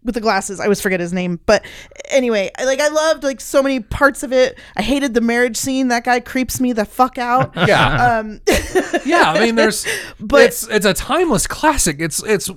[0.07, 0.59] with the glasses.
[0.61, 1.39] I always forget his name.
[1.45, 1.65] But
[2.07, 4.59] anyway, I- like I loved like so many parts of it.
[4.77, 5.89] I hated the marriage scene.
[5.89, 7.53] That guy creeps me the fuck out.
[7.69, 8.41] yeah, um
[9.05, 9.33] yeah.
[9.33, 9.87] I mean, there's,
[10.19, 12.01] But- it's it's a timeless classic.
[12.01, 12.49] It's it's,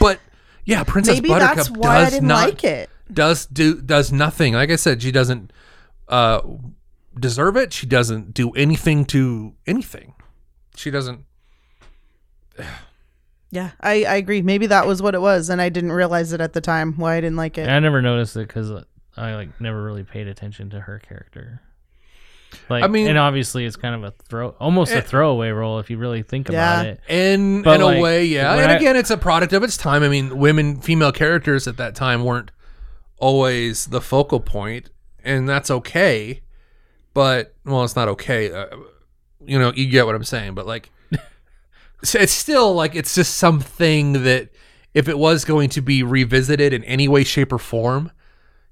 [0.00, 0.18] but
[0.64, 2.88] Yeah, Princess Maybe Buttercup that's why I does didn't not like it.
[3.12, 4.54] does do does nothing.
[4.54, 5.52] Like I said, she doesn't
[6.08, 6.40] uh
[7.18, 7.72] deserve it.
[7.72, 10.14] She doesn't do anything to anything.
[10.76, 11.24] She doesn't
[13.52, 14.40] Yeah, I, I agree.
[14.42, 17.16] Maybe that was what it was, and I didn't realize it at the time why
[17.16, 17.68] I didn't like it.
[17.68, 18.72] I never noticed it because
[19.16, 21.60] I like never really paid attention to her character.
[22.70, 24.98] Like, I mean- and obviously it's kind of a throw, almost Eh.
[24.98, 27.00] a throwaway role if you really think about it.
[27.08, 28.54] in But, in a way, yeah.
[28.54, 30.02] And I- again, it's a product of its time.
[30.02, 32.50] I mean, women, female characters at that time weren't
[33.18, 34.88] always the focal point,
[35.22, 36.40] and that's okay.
[37.14, 38.50] But well, it's not okay.
[38.50, 38.66] Uh,
[39.44, 40.54] you know, you get what I'm saying.
[40.54, 40.90] But like,
[42.02, 44.50] so it's still like it's just something that
[44.94, 48.10] if it was going to be revisited in any way, shape, or form,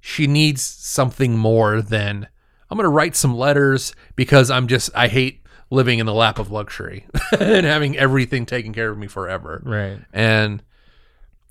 [0.00, 2.28] she needs something more than
[2.70, 6.38] I'm going to write some letters because I'm just I hate living in the lap
[6.38, 7.06] of luxury
[7.40, 9.62] and having everything taken care of me forever.
[9.64, 9.98] Right.
[10.12, 10.62] And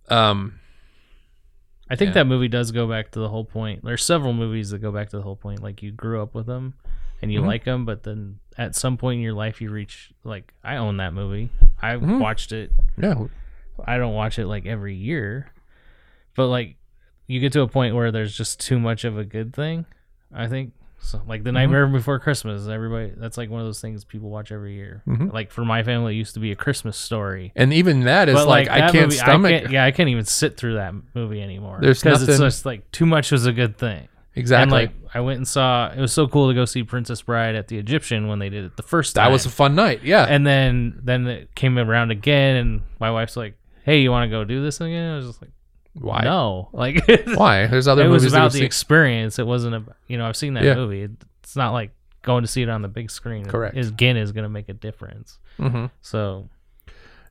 [0.09, 0.59] um
[1.89, 2.13] I think Yeah.
[2.15, 3.83] that movie does go back to the whole point.
[3.83, 5.63] There's several movies that go back to the whole point.
[5.63, 6.75] Like you grew up with them
[7.21, 7.47] and you Mhm.
[7.47, 10.97] like them, but then at some point in your life you reach like I own
[10.97, 11.49] that movie.
[11.81, 12.19] I Mhm.
[12.19, 12.71] watched it.
[12.97, 13.15] yeah,
[13.85, 15.47] I don't watch it like every year,
[16.35, 16.75] but like
[17.27, 19.85] you get to a point where there's just too much of a good thing.
[20.33, 21.21] I think so.
[21.27, 24.73] Like the Nightmare Before Christmas, everybody that's like one of those things people watch every
[24.75, 25.01] year.
[25.07, 25.31] Mhm.
[25.31, 27.51] Like for my family, it used to be a Christmas story.
[27.55, 30.09] and even that is But like, I that can't movie, stomach can't- yeah, I can't
[30.09, 31.79] even sit through that movie anymore.
[31.81, 34.07] There's because it's just like too much was a good thing.
[34.35, 34.63] Exactly.
[34.63, 35.91] And like I went and saw.
[35.91, 38.65] It was so cool to go see Princess Bride at the Egyptian when they did
[38.65, 39.25] it the first time.
[39.25, 40.03] that was a fun night.
[40.03, 40.25] Yeah.
[40.25, 44.29] and then then it came around again, and my wife's like, "Hey, you want to
[44.29, 45.51] go do this again?" I was just like,
[45.93, 46.21] Why?
[46.23, 47.01] No, like
[47.35, 47.67] Why?
[47.67, 48.65] There's other it was movies that about we've the seen.
[48.65, 49.39] experience.
[49.39, 50.75] It wasn't about you know I've seen that Yeah.
[50.75, 51.07] movie.
[51.43, 51.91] It's not like
[52.21, 53.45] going to see it on the big screen.
[53.45, 53.77] Correct.
[53.77, 55.39] Is again is going to make a difference.
[55.57, 55.89] Mhm.
[56.01, 56.49] So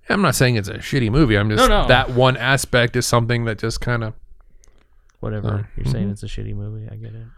[0.09, 1.37] I'm not saying it's a shitty movie.
[1.37, 1.89] I'm just No, no.
[1.89, 4.15] that one aspect is something that just kind of
[5.21, 6.89] whatever Oh, you're saying, it's a shitty movie.
[6.91, 7.29] I get it.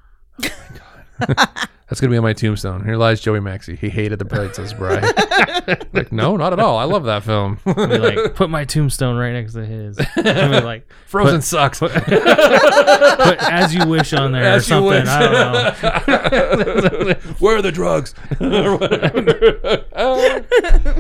[1.89, 2.83] that's gonna be on my tombstone.
[2.85, 3.77] Here lies Joey Maxey.
[3.77, 5.03] He hated the Princess Bride.
[5.93, 6.79] like, no, not at all.
[6.79, 7.59] I love that film.
[7.67, 9.99] Like, put my tombstone right next to his.
[10.17, 11.81] Like, Frozen sucks.
[11.81, 15.07] put as you wish on there As or something.
[15.07, 15.73] I
[16.55, 17.15] don't know.
[17.39, 18.15] Where are the drugs?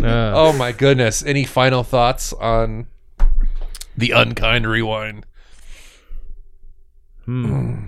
[0.03, 1.23] Uh, oh my goodness.
[1.25, 2.87] Any final thoughts on
[3.97, 5.27] the unkind rewind?
[7.31, 7.87] Hmm.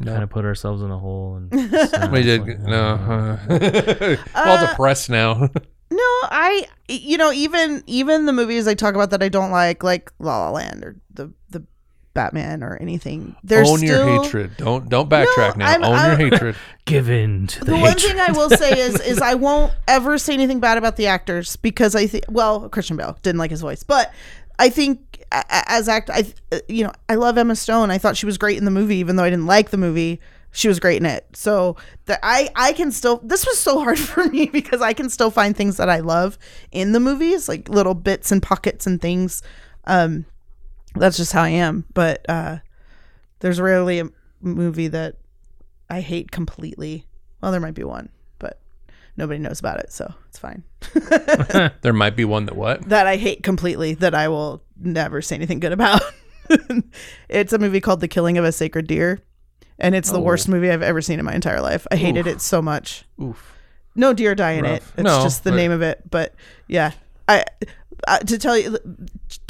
[0.00, 0.10] No.
[0.12, 1.36] Kind of put ourselves in a hole.
[1.36, 1.50] And
[2.12, 2.76] We did like, no.
[3.48, 5.48] uh, uh, all depressed now.
[5.90, 9.84] No, I you know even even the movies I talk about that I don't like,
[9.84, 11.62] like La La Land or the the
[12.14, 13.36] Batman or anything.
[13.44, 14.56] There's Own still, your hatred.
[14.56, 15.70] Don't don't backtrack No, now.
[15.70, 16.56] I'm- Own I'm- your hatred.
[16.84, 20.18] Give in to the, The one thing I will say is is I won't ever
[20.18, 23.60] say anything bad about the actors because I think well Christian Bale didn't like his
[23.60, 24.12] voice, but
[24.58, 25.13] I think a- a-
[25.48, 26.32] as act I
[26.68, 27.90] you know I love Emma Stone.
[27.90, 30.20] I thought she was great in the movie, even though I didn't like the movie.
[30.52, 31.26] She was great in it.
[31.34, 35.10] So that I I can still this was so hard for me because I can
[35.10, 36.38] still find things that I love
[36.70, 39.42] in the movies, like little bits and pockets and things.
[39.86, 40.26] Um,
[40.94, 41.84] that's just how I am.
[41.92, 42.58] But uh,
[43.40, 44.08] there's rarely a
[44.40, 45.16] movie that
[45.90, 47.06] I hate completely.
[47.40, 48.08] Well, there might be one,
[49.16, 50.62] nobody knows about it, so it's fine.
[51.82, 52.88] There might be one that what?
[52.88, 56.02] that I hate completely that I will never say anything good about.
[57.28, 59.20] it's a movie called The Killing of a Sacred Deer,
[59.78, 60.22] and it's the Oh.
[60.22, 61.86] worst movie I've ever seen in my entire life.
[61.90, 63.04] I hated it so much.
[63.22, 63.52] Oof.
[63.94, 64.82] No deer die in it.
[64.96, 66.02] It's No, just the but- name of it.
[66.10, 66.34] But
[66.68, 66.92] yeah,
[67.28, 67.44] I
[68.08, 68.76] uh, to tell you,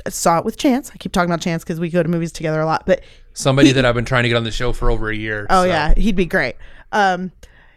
[0.06, 0.90] I saw it with Chance.
[0.92, 2.84] I keep talking about Chance because we go to movies together a lot.
[2.86, 5.46] But Somebody that I've been trying to get on the show for over a year.
[5.50, 5.68] Oh so.
[5.68, 6.56] yeah, he'd be great.
[6.92, 7.32] Um,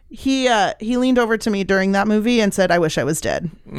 [0.10, 3.04] he uh, he leaned over to me during that movie and said, "I wish I
[3.04, 3.50] was dead."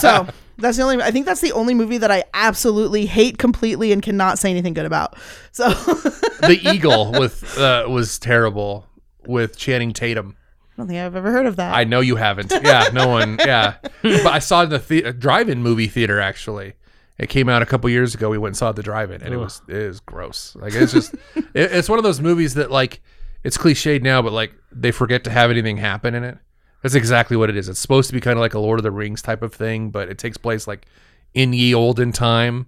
[0.00, 0.26] so
[0.58, 1.02] that's the only.
[1.02, 4.74] I think that's the only movie that I absolutely hate completely and cannot say anything
[4.74, 5.16] good about.
[5.52, 8.86] So the Eagle with uh, was terrible
[9.26, 10.36] with Channing Tatum.
[10.76, 11.74] I don't think I've ever heard of that.
[11.74, 12.52] I know you haven't.
[12.52, 13.38] Yeah, no one.
[13.40, 16.20] Yeah, but I saw it in the, the- drive-in movie theater.
[16.20, 16.74] Actually,
[17.18, 18.30] it came out a couple years ago.
[18.30, 20.54] We went and saw the drive-in, and it was it is gross.
[20.54, 23.00] Like it's just it, it's one of those movies that like
[23.46, 26.38] it's cliched now, but like they forget to have anything happen in it.
[26.82, 27.68] That's exactly what it is.
[27.68, 29.90] It's supposed to be kind of like a Lord of the Rings type of thing,
[29.90, 30.86] but it takes place like
[31.34, 32.66] in ye olden time.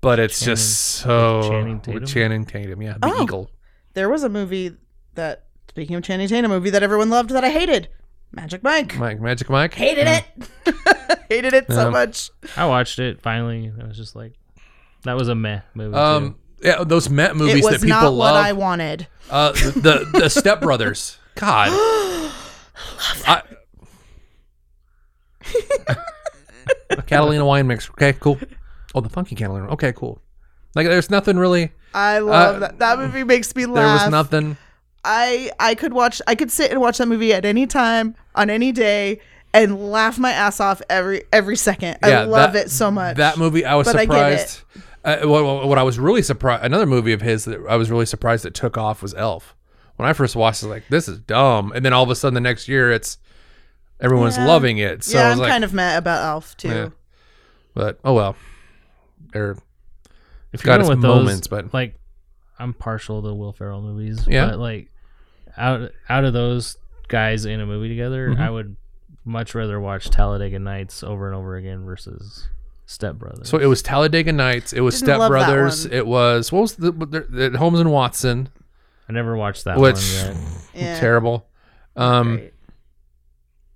[0.00, 2.06] But it's Channing- just so Channing with Tatum?
[2.06, 3.22] Channing Tatum, yeah, the Oh.
[3.22, 3.50] Eagle.
[3.94, 4.76] there was a movie
[5.14, 7.88] that, speaking of Channing Tatum, a movie that everyone loved that I hated,
[8.32, 8.96] Magic Mike.
[8.98, 9.74] Mike, Magic Mike.
[9.74, 10.24] Hated it.
[11.28, 12.30] hated it so much.
[12.56, 13.72] I watched it finally.
[13.82, 14.34] I was just like,
[15.04, 15.96] that was a meh movie.
[15.96, 18.44] Um, yeah, those Met movies that people not what love.
[18.44, 19.06] I wanted.
[19.30, 21.18] Uh, the the Step Brothers.
[21.34, 21.68] God.
[23.26, 23.42] I,
[27.06, 27.88] Catalina wine mix.
[27.90, 28.38] Okay, cool.
[28.94, 29.68] Oh, the Funky Catalina.
[29.68, 30.20] Okay, cool.
[30.74, 31.72] Like, there's nothing really.
[31.94, 32.78] I love Uh, that.
[32.78, 33.74] That movie makes me laugh.
[34.00, 34.56] There was nothing.
[35.04, 36.20] I I could watch.
[36.26, 39.20] I could sit and watch that movie at any time on any day
[39.54, 41.98] and laugh my ass off every every second.
[42.02, 43.16] I Yeah, love that- it so much.
[43.16, 44.62] That movie, I was But I surprised.
[45.06, 48.06] Uh, what, what I was really surprised, another movie of his that I was really
[48.06, 49.54] surprised that took off was Elf.
[49.96, 51.72] When I first watched it, I was like, this is dumb.
[51.74, 53.16] And then all of a sudden, the next year, it's
[54.00, 54.46] everyone's Yeah.
[54.46, 55.02] loving it.
[55.04, 56.68] So yeah, I I'm like, kind of mad about Elf too.
[56.68, 56.88] Yeah.
[57.72, 58.36] but oh well.
[59.32, 59.56] They're
[60.52, 61.94] If got you're its going with those, moments, but- like
[62.58, 64.26] I'm partial to Will Ferrell movies.
[64.28, 64.46] Yeah.
[64.50, 64.90] but like
[65.56, 66.76] out out of those
[67.08, 68.40] guys in a movie together, Mhm.
[68.40, 68.76] I would
[69.24, 72.48] much rather watch Talladega Nights over and over again versus
[72.86, 73.48] Step Brothers.
[73.48, 74.72] So it was Talladega Nights.
[74.72, 75.84] It was Didn't Step love that Brothers.
[75.88, 75.92] one.
[75.96, 78.48] It was what was the, the, the Holmes and Watson,
[79.08, 80.36] I never watched that which one yet.
[80.74, 81.00] Yeah.
[81.00, 81.46] terrible.
[81.96, 82.52] Um, Great.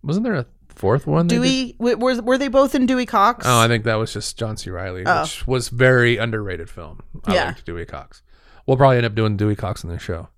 [0.03, 1.27] wasn't there a fourth one?
[1.27, 1.43] they did?
[1.43, 3.47] Dewey w- were were they both in Dewey Cox?
[3.49, 4.71] Oh, I think that was just John C.
[4.71, 5.23] Reilly, Oh.
[5.23, 7.01] which was very underrated film.
[7.25, 7.45] I Yeah.
[7.47, 8.23] liked Dewey Cox.
[8.67, 10.29] We'll probably end up doing Dewey Cox in the show,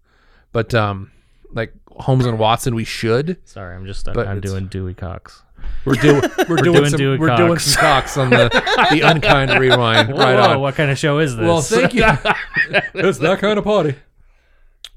[0.52, 1.10] but um,
[1.52, 3.36] like Holmes and Watson, we should.
[3.44, 5.42] Sorry, I'm just stuck But on it's- doing Dewey Cox.
[5.84, 8.48] We're doing we're, doing, doing some Dewey we're doing some Cox on the
[8.90, 10.12] the unkind rewind.
[10.12, 10.60] Whoa, right whoa, on.
[10.60, 11.44] what kind of show is this?
[11.44, 12.04] Well, thank you.
[12.94, 13.96] it's that kind of party.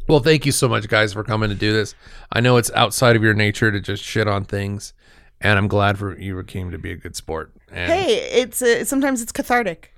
[0.08, 1.96] Well, thank you so much, guys, for coming to do this.
[2.32, 4.94] I know it's outside of your nature to just shit on things,
[5.42, 7.52] and I'm glad for you came to be a good sport.
[7.72, 9.95] And Hey, it's uh, sometimes it's cathartic.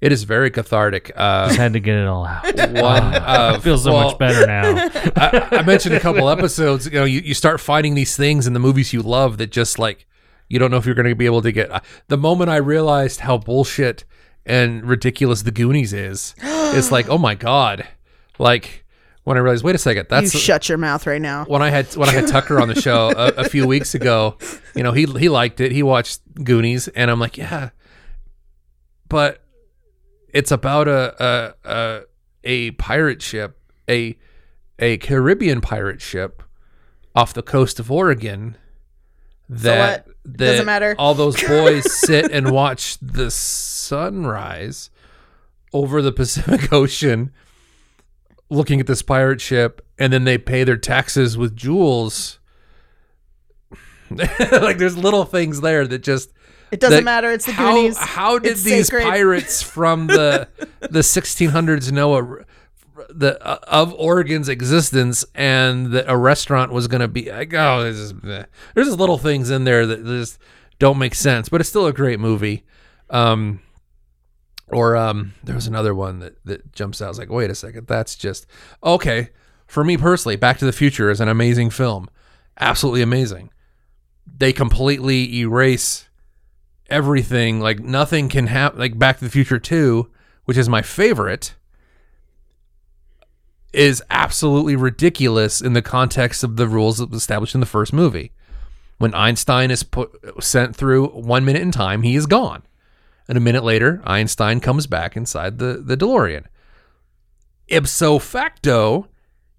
[0.00, 1.10] It is very cathartic.
[1.14, 2.44] Uh, just had to get it all out.
[2.56, 4.88] one, uh, I feel so well, much better now.
[5.16, 6.86] I, I mentioned a couple episodes.
[6.86, 9.78] You know, you, you start finding these things in the movies you love that just
[9.78, 10.06] like
[10.48, 11.84] you don't know if you're going to be able to get.
[12.08, 14.04] The moment I realized how bullshit
[14.44, 17.86] and ridiculous the Goonies is, it's like, oh my god!
[18.38, 18.84] Like
[19.24, 21.44] when I realized, wait a second, that's you shut your mouth right now.
[21.46, 24.36] when I had when I had Tucker on the show a, a few weeks ago,
[24.74, 25.72] you know, he he liked it.
[25.72, 27.70] He watched Goonies, and I'm like, yeah,
[29.08, 29.42] but
[30.36, 32.02] it's about a a a,
[32.44, 33.58] a pirate ship,
[33.88, 34.18] a
[34.78, 36.42] a Caribbean pirate ship
[37.14, 38.58] off the coast of Oregon.
[39.48, 40.16] That, what?
[40.24, 40.94] that Doesn't matter.
[40.98, 44.90] All those boys sit and watch the sunrise
[45.72, 47.32] over the Pacific Ocean
[48.50, 52.38] looking at this pirate ship and then they pay their taxes with jewels.
[54.10, 56.32] like there's little things there that just
[56.70, 57.30] It doesn't that- matter.
[57.30, 57.96] It's the how, Goonies.
[57.98, 59.04] How did It's these sacred.
[59.04, 60.48] pirates from the
[60.80, 62.44] the 1600s know a,
[63.08, 67.84] the uh, of Oregon's existence and that a restaurant was going to be like oh
[67.84, 68.44] is, eh.
[68.74, 70.38] there's just little things in there that just
[70.78, 72.64] don't make sense, but it's still a great movie.
[73.10, 73.60] Um,
[74.68, 77.06] or um, there was another one that that jumps out.
[77.06, 78.46] I was like, wait a second, that's just
[78.82, 79.30] okay.
[79.66, 82.08] For me personally, Back to the Future is an amazing film,
[82.58, 83.50] absolutely amazing.
[84.26, 86.05] They completely erase
[86.90, 87.60] everything.
[87.60, 88.78] Like nothing can happen.
[88.78, 90.10] Like Back to the Future Two,
[90.44, 91.54] which is my favorite,
[93.72, 98.32] is absolutely ridiculous in the context of the rules established in the first movie.
[98.98, 100.10] When Einstein is put
[100.42, 102.62] sent through one minute in time, he is gone.
[103.28, 106.44] And a minute later, Einstein comes back inside the, the DeLorean.
[107.68, 109.08] Ipso facto,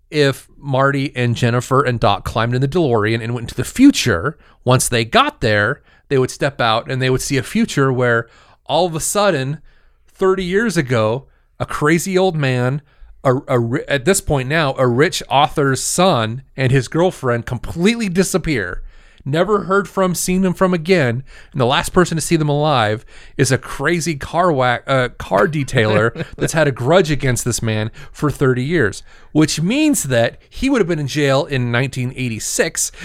[0.09, 4.37] if Marty and Jennifer and Doc climbed in the DeLorean and went into the future,
[4.63, 8.27] once they got there, they would step out and they would see a future where
[8.65, 9.61] all of a sudden,
[10.07, 11.27] 30 years ago,
[11.59, 12.81] a crazy old man,
[13.23, 18.83] a, a at this point now, a rich author's son and his girlfriend completely disappear
[19.27, 23.05] never heard from, seen them from again, and the last person to see them alive
[23.37, 27.91] is a crazy car whack, uh, car detailer that's had a grudge against this man
[28.11, 32.89] for 30 years, which means that he would have been in jail in 1986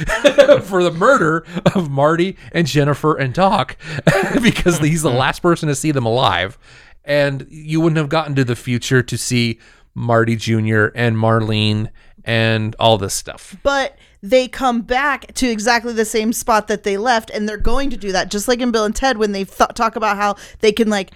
[0.63, 1.45] for the murder
[1.75, 3.77] of Marty and Jennifer and Doc
[4.43, 6.59] because he's the last person to see them alive,
[7.05, 9.59] and you wouldn't have gotten to the future to see
[9.95, 10.87] Marty Jr.
[10.95, 11.91] and Marlene
[12.25, 13.57] and all this stuff.
[13.63, 17.91] but they come back to exactly the same spot that they left and they're going
[17.91, 20.37] to do that just like in bill and ted when they th- talk about how
[20.61, 21.11] they can like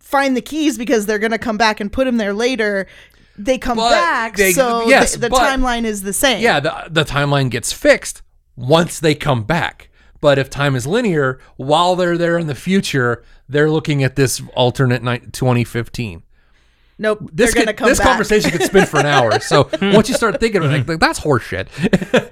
[0.00, 2.86] find the keys because they're going to come back and put them there later
[3.36, 6.58] they come But back they- so yes, the, the but- timeline is the same yeah,
[6.58, 8.22] the the timeline gets fixed
[8.56, 9.90] once they come back.
[10.20, 14.42] But if time is linear, while they're there in the future, they're looking at this
[14.54, 16.24] alternate night 2015.
[16.98, 19.38] Nope This could- come this back conversation could spin for an hour.
[19.40, 21.68] So once you start thinking of it, like, that's horseshit.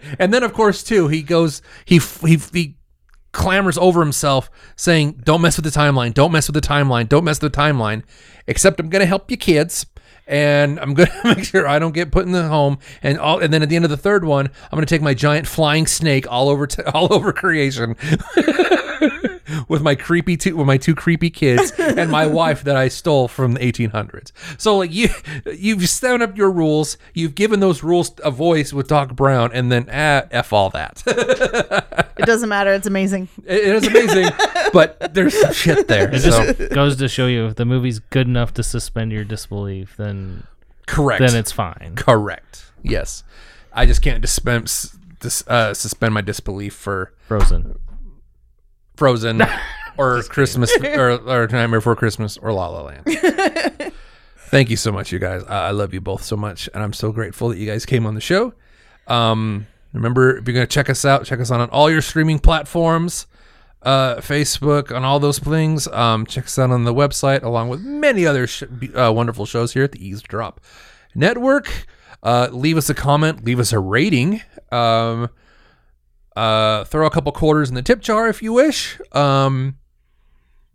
[0.19, 2.77] and then of course too, he goes he he he
[3.33, 6.15] clamors over himself saying, "Don't mess with the timeline.
[6.15, 7.09] Don't mess with the timeline.
[7.09, 8.03] Don't mess with the timeline."
[8.47, 9.85] Except I'm going to help you kids.
[10.29, 13.39] And I'm gonna make sure I don't get put in the home, and all.
[13.39, 15.87] And then at the end of the third one, I'm gonna take my giant flying
[15.87, 17.95] snake all over, to, all over creation,
[19.69, 23.29] with my creepy two with my two creepy kids and my wife that I stole
[23.29, 24.33] from the 1800s.
[24.59, 25.09] So like you
[25.53, 29.71] you've set up your rules, you've given those rules a voice with Doc Brown, and
[29.71, 31.03] then ah, f all that.
[31.07, 32.73] It doesn't matter.
[32.73, 33.29] It's amazing.
[33.47, 34.27] it it is amazing,
[34.73, 36.13] but there's some shit there.
[36.15, 39.25] It so- just goes to show you if the movie's good enough to suspend your
[39.25, 40.45] disbelief, then
[40.87, 41.21] correct.
[41.21, 41.93] then it's fine.
[41.97, 42.67] correct.
[42.83, 43.25] Yes,
[43.73, 47.79] I just can't dispense dis, uh, suspend my disbelief for Frozen.
[48.97, 49.43] Frozen
[49.99, 53.05] or Christmas or, or Nightmare Before Christmas or La La Land.
[54.49, 55.43] Thank you so much, you guys.
[55.45, 58.07] I I love you both so much, and I'm so grateful that you guys came
[58.07, 58.55] on the show.
[59.09, 62.39] Um, remember, if you're gonna check us out, check us out on all your streaming
[62.39, 63.27] platforms,
[63.83, 65.89] uh, Facebook, on all those things.
[65.89, 68.63] Um, check us out on the website, along with many other sh-
[68.95, 70.59] uh, wonderful shows here at the EaseDrop
[71.15, 71.87] Network.
[72.23, 74.43] Uh, leave us a comment, leave us a rating.
[74.71, 75.29] Um,
[76.37, 79.01] uh, throw a couple quarters in the tip jar if you wish.
[79.13, 79.79] Um,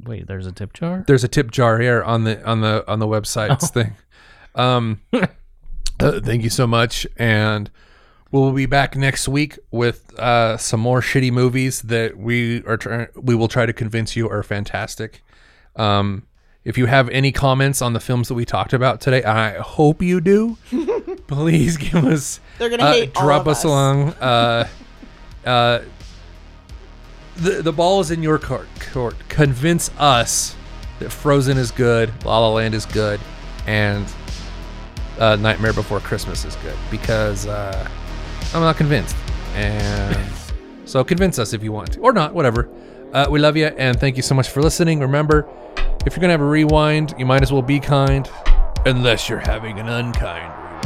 [0.03, 1.03] Wait, there's a tip jar?
[1.07, 3.95] there's a tip jar here on the on the on the website thing.
[4.53, 7.71] Um, uh, thank you so much, and
[8.33, 13.07] we'll be back next week with uh, some more shitty movies that we are trying.
[13.15, 15.21] We will try to convince you are fantastic.
[15.77, 16.23] Um,
[16.65, 20.01] if you have any comments on the films that we talked about today, I hope
[20.01, 20.57] you do.
[21.27, 23.63] Please give us They're gonna uh, hate all drop of us us.
[23.63, 24.09] along.
[24.15, 24.67] Uh,
[25.45, 25.81] uh,
[27.37, 28.67] the the ball is in your court.
[28.91, 29.15] Court.
[29.29, 30.55] Convince us
[30.99, 33.19] that Frozen is good, La La Land is good,
[33.65, 34.05] and
[35.19, 37.89] uh, Nightmare Before Christmas is good because uh,
[38.53, 39.15] I'm not convinced.
[39.55, 40.31] And
[40.85, 42.69] so convince us if you want, or not, whatever.
[43.13, 45.01] Uh, we love you and thank you so much for listening.
[45.01, 45.49] Remember,
[46.05, 48.29] if you're gonna have a rewind, you might as well be kind,
[48.85, 50.85] unless you're having an unkind rewind.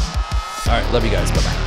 [0.68, 1.32] All right, love you guys.
[1.32, 1.65] Bye bye.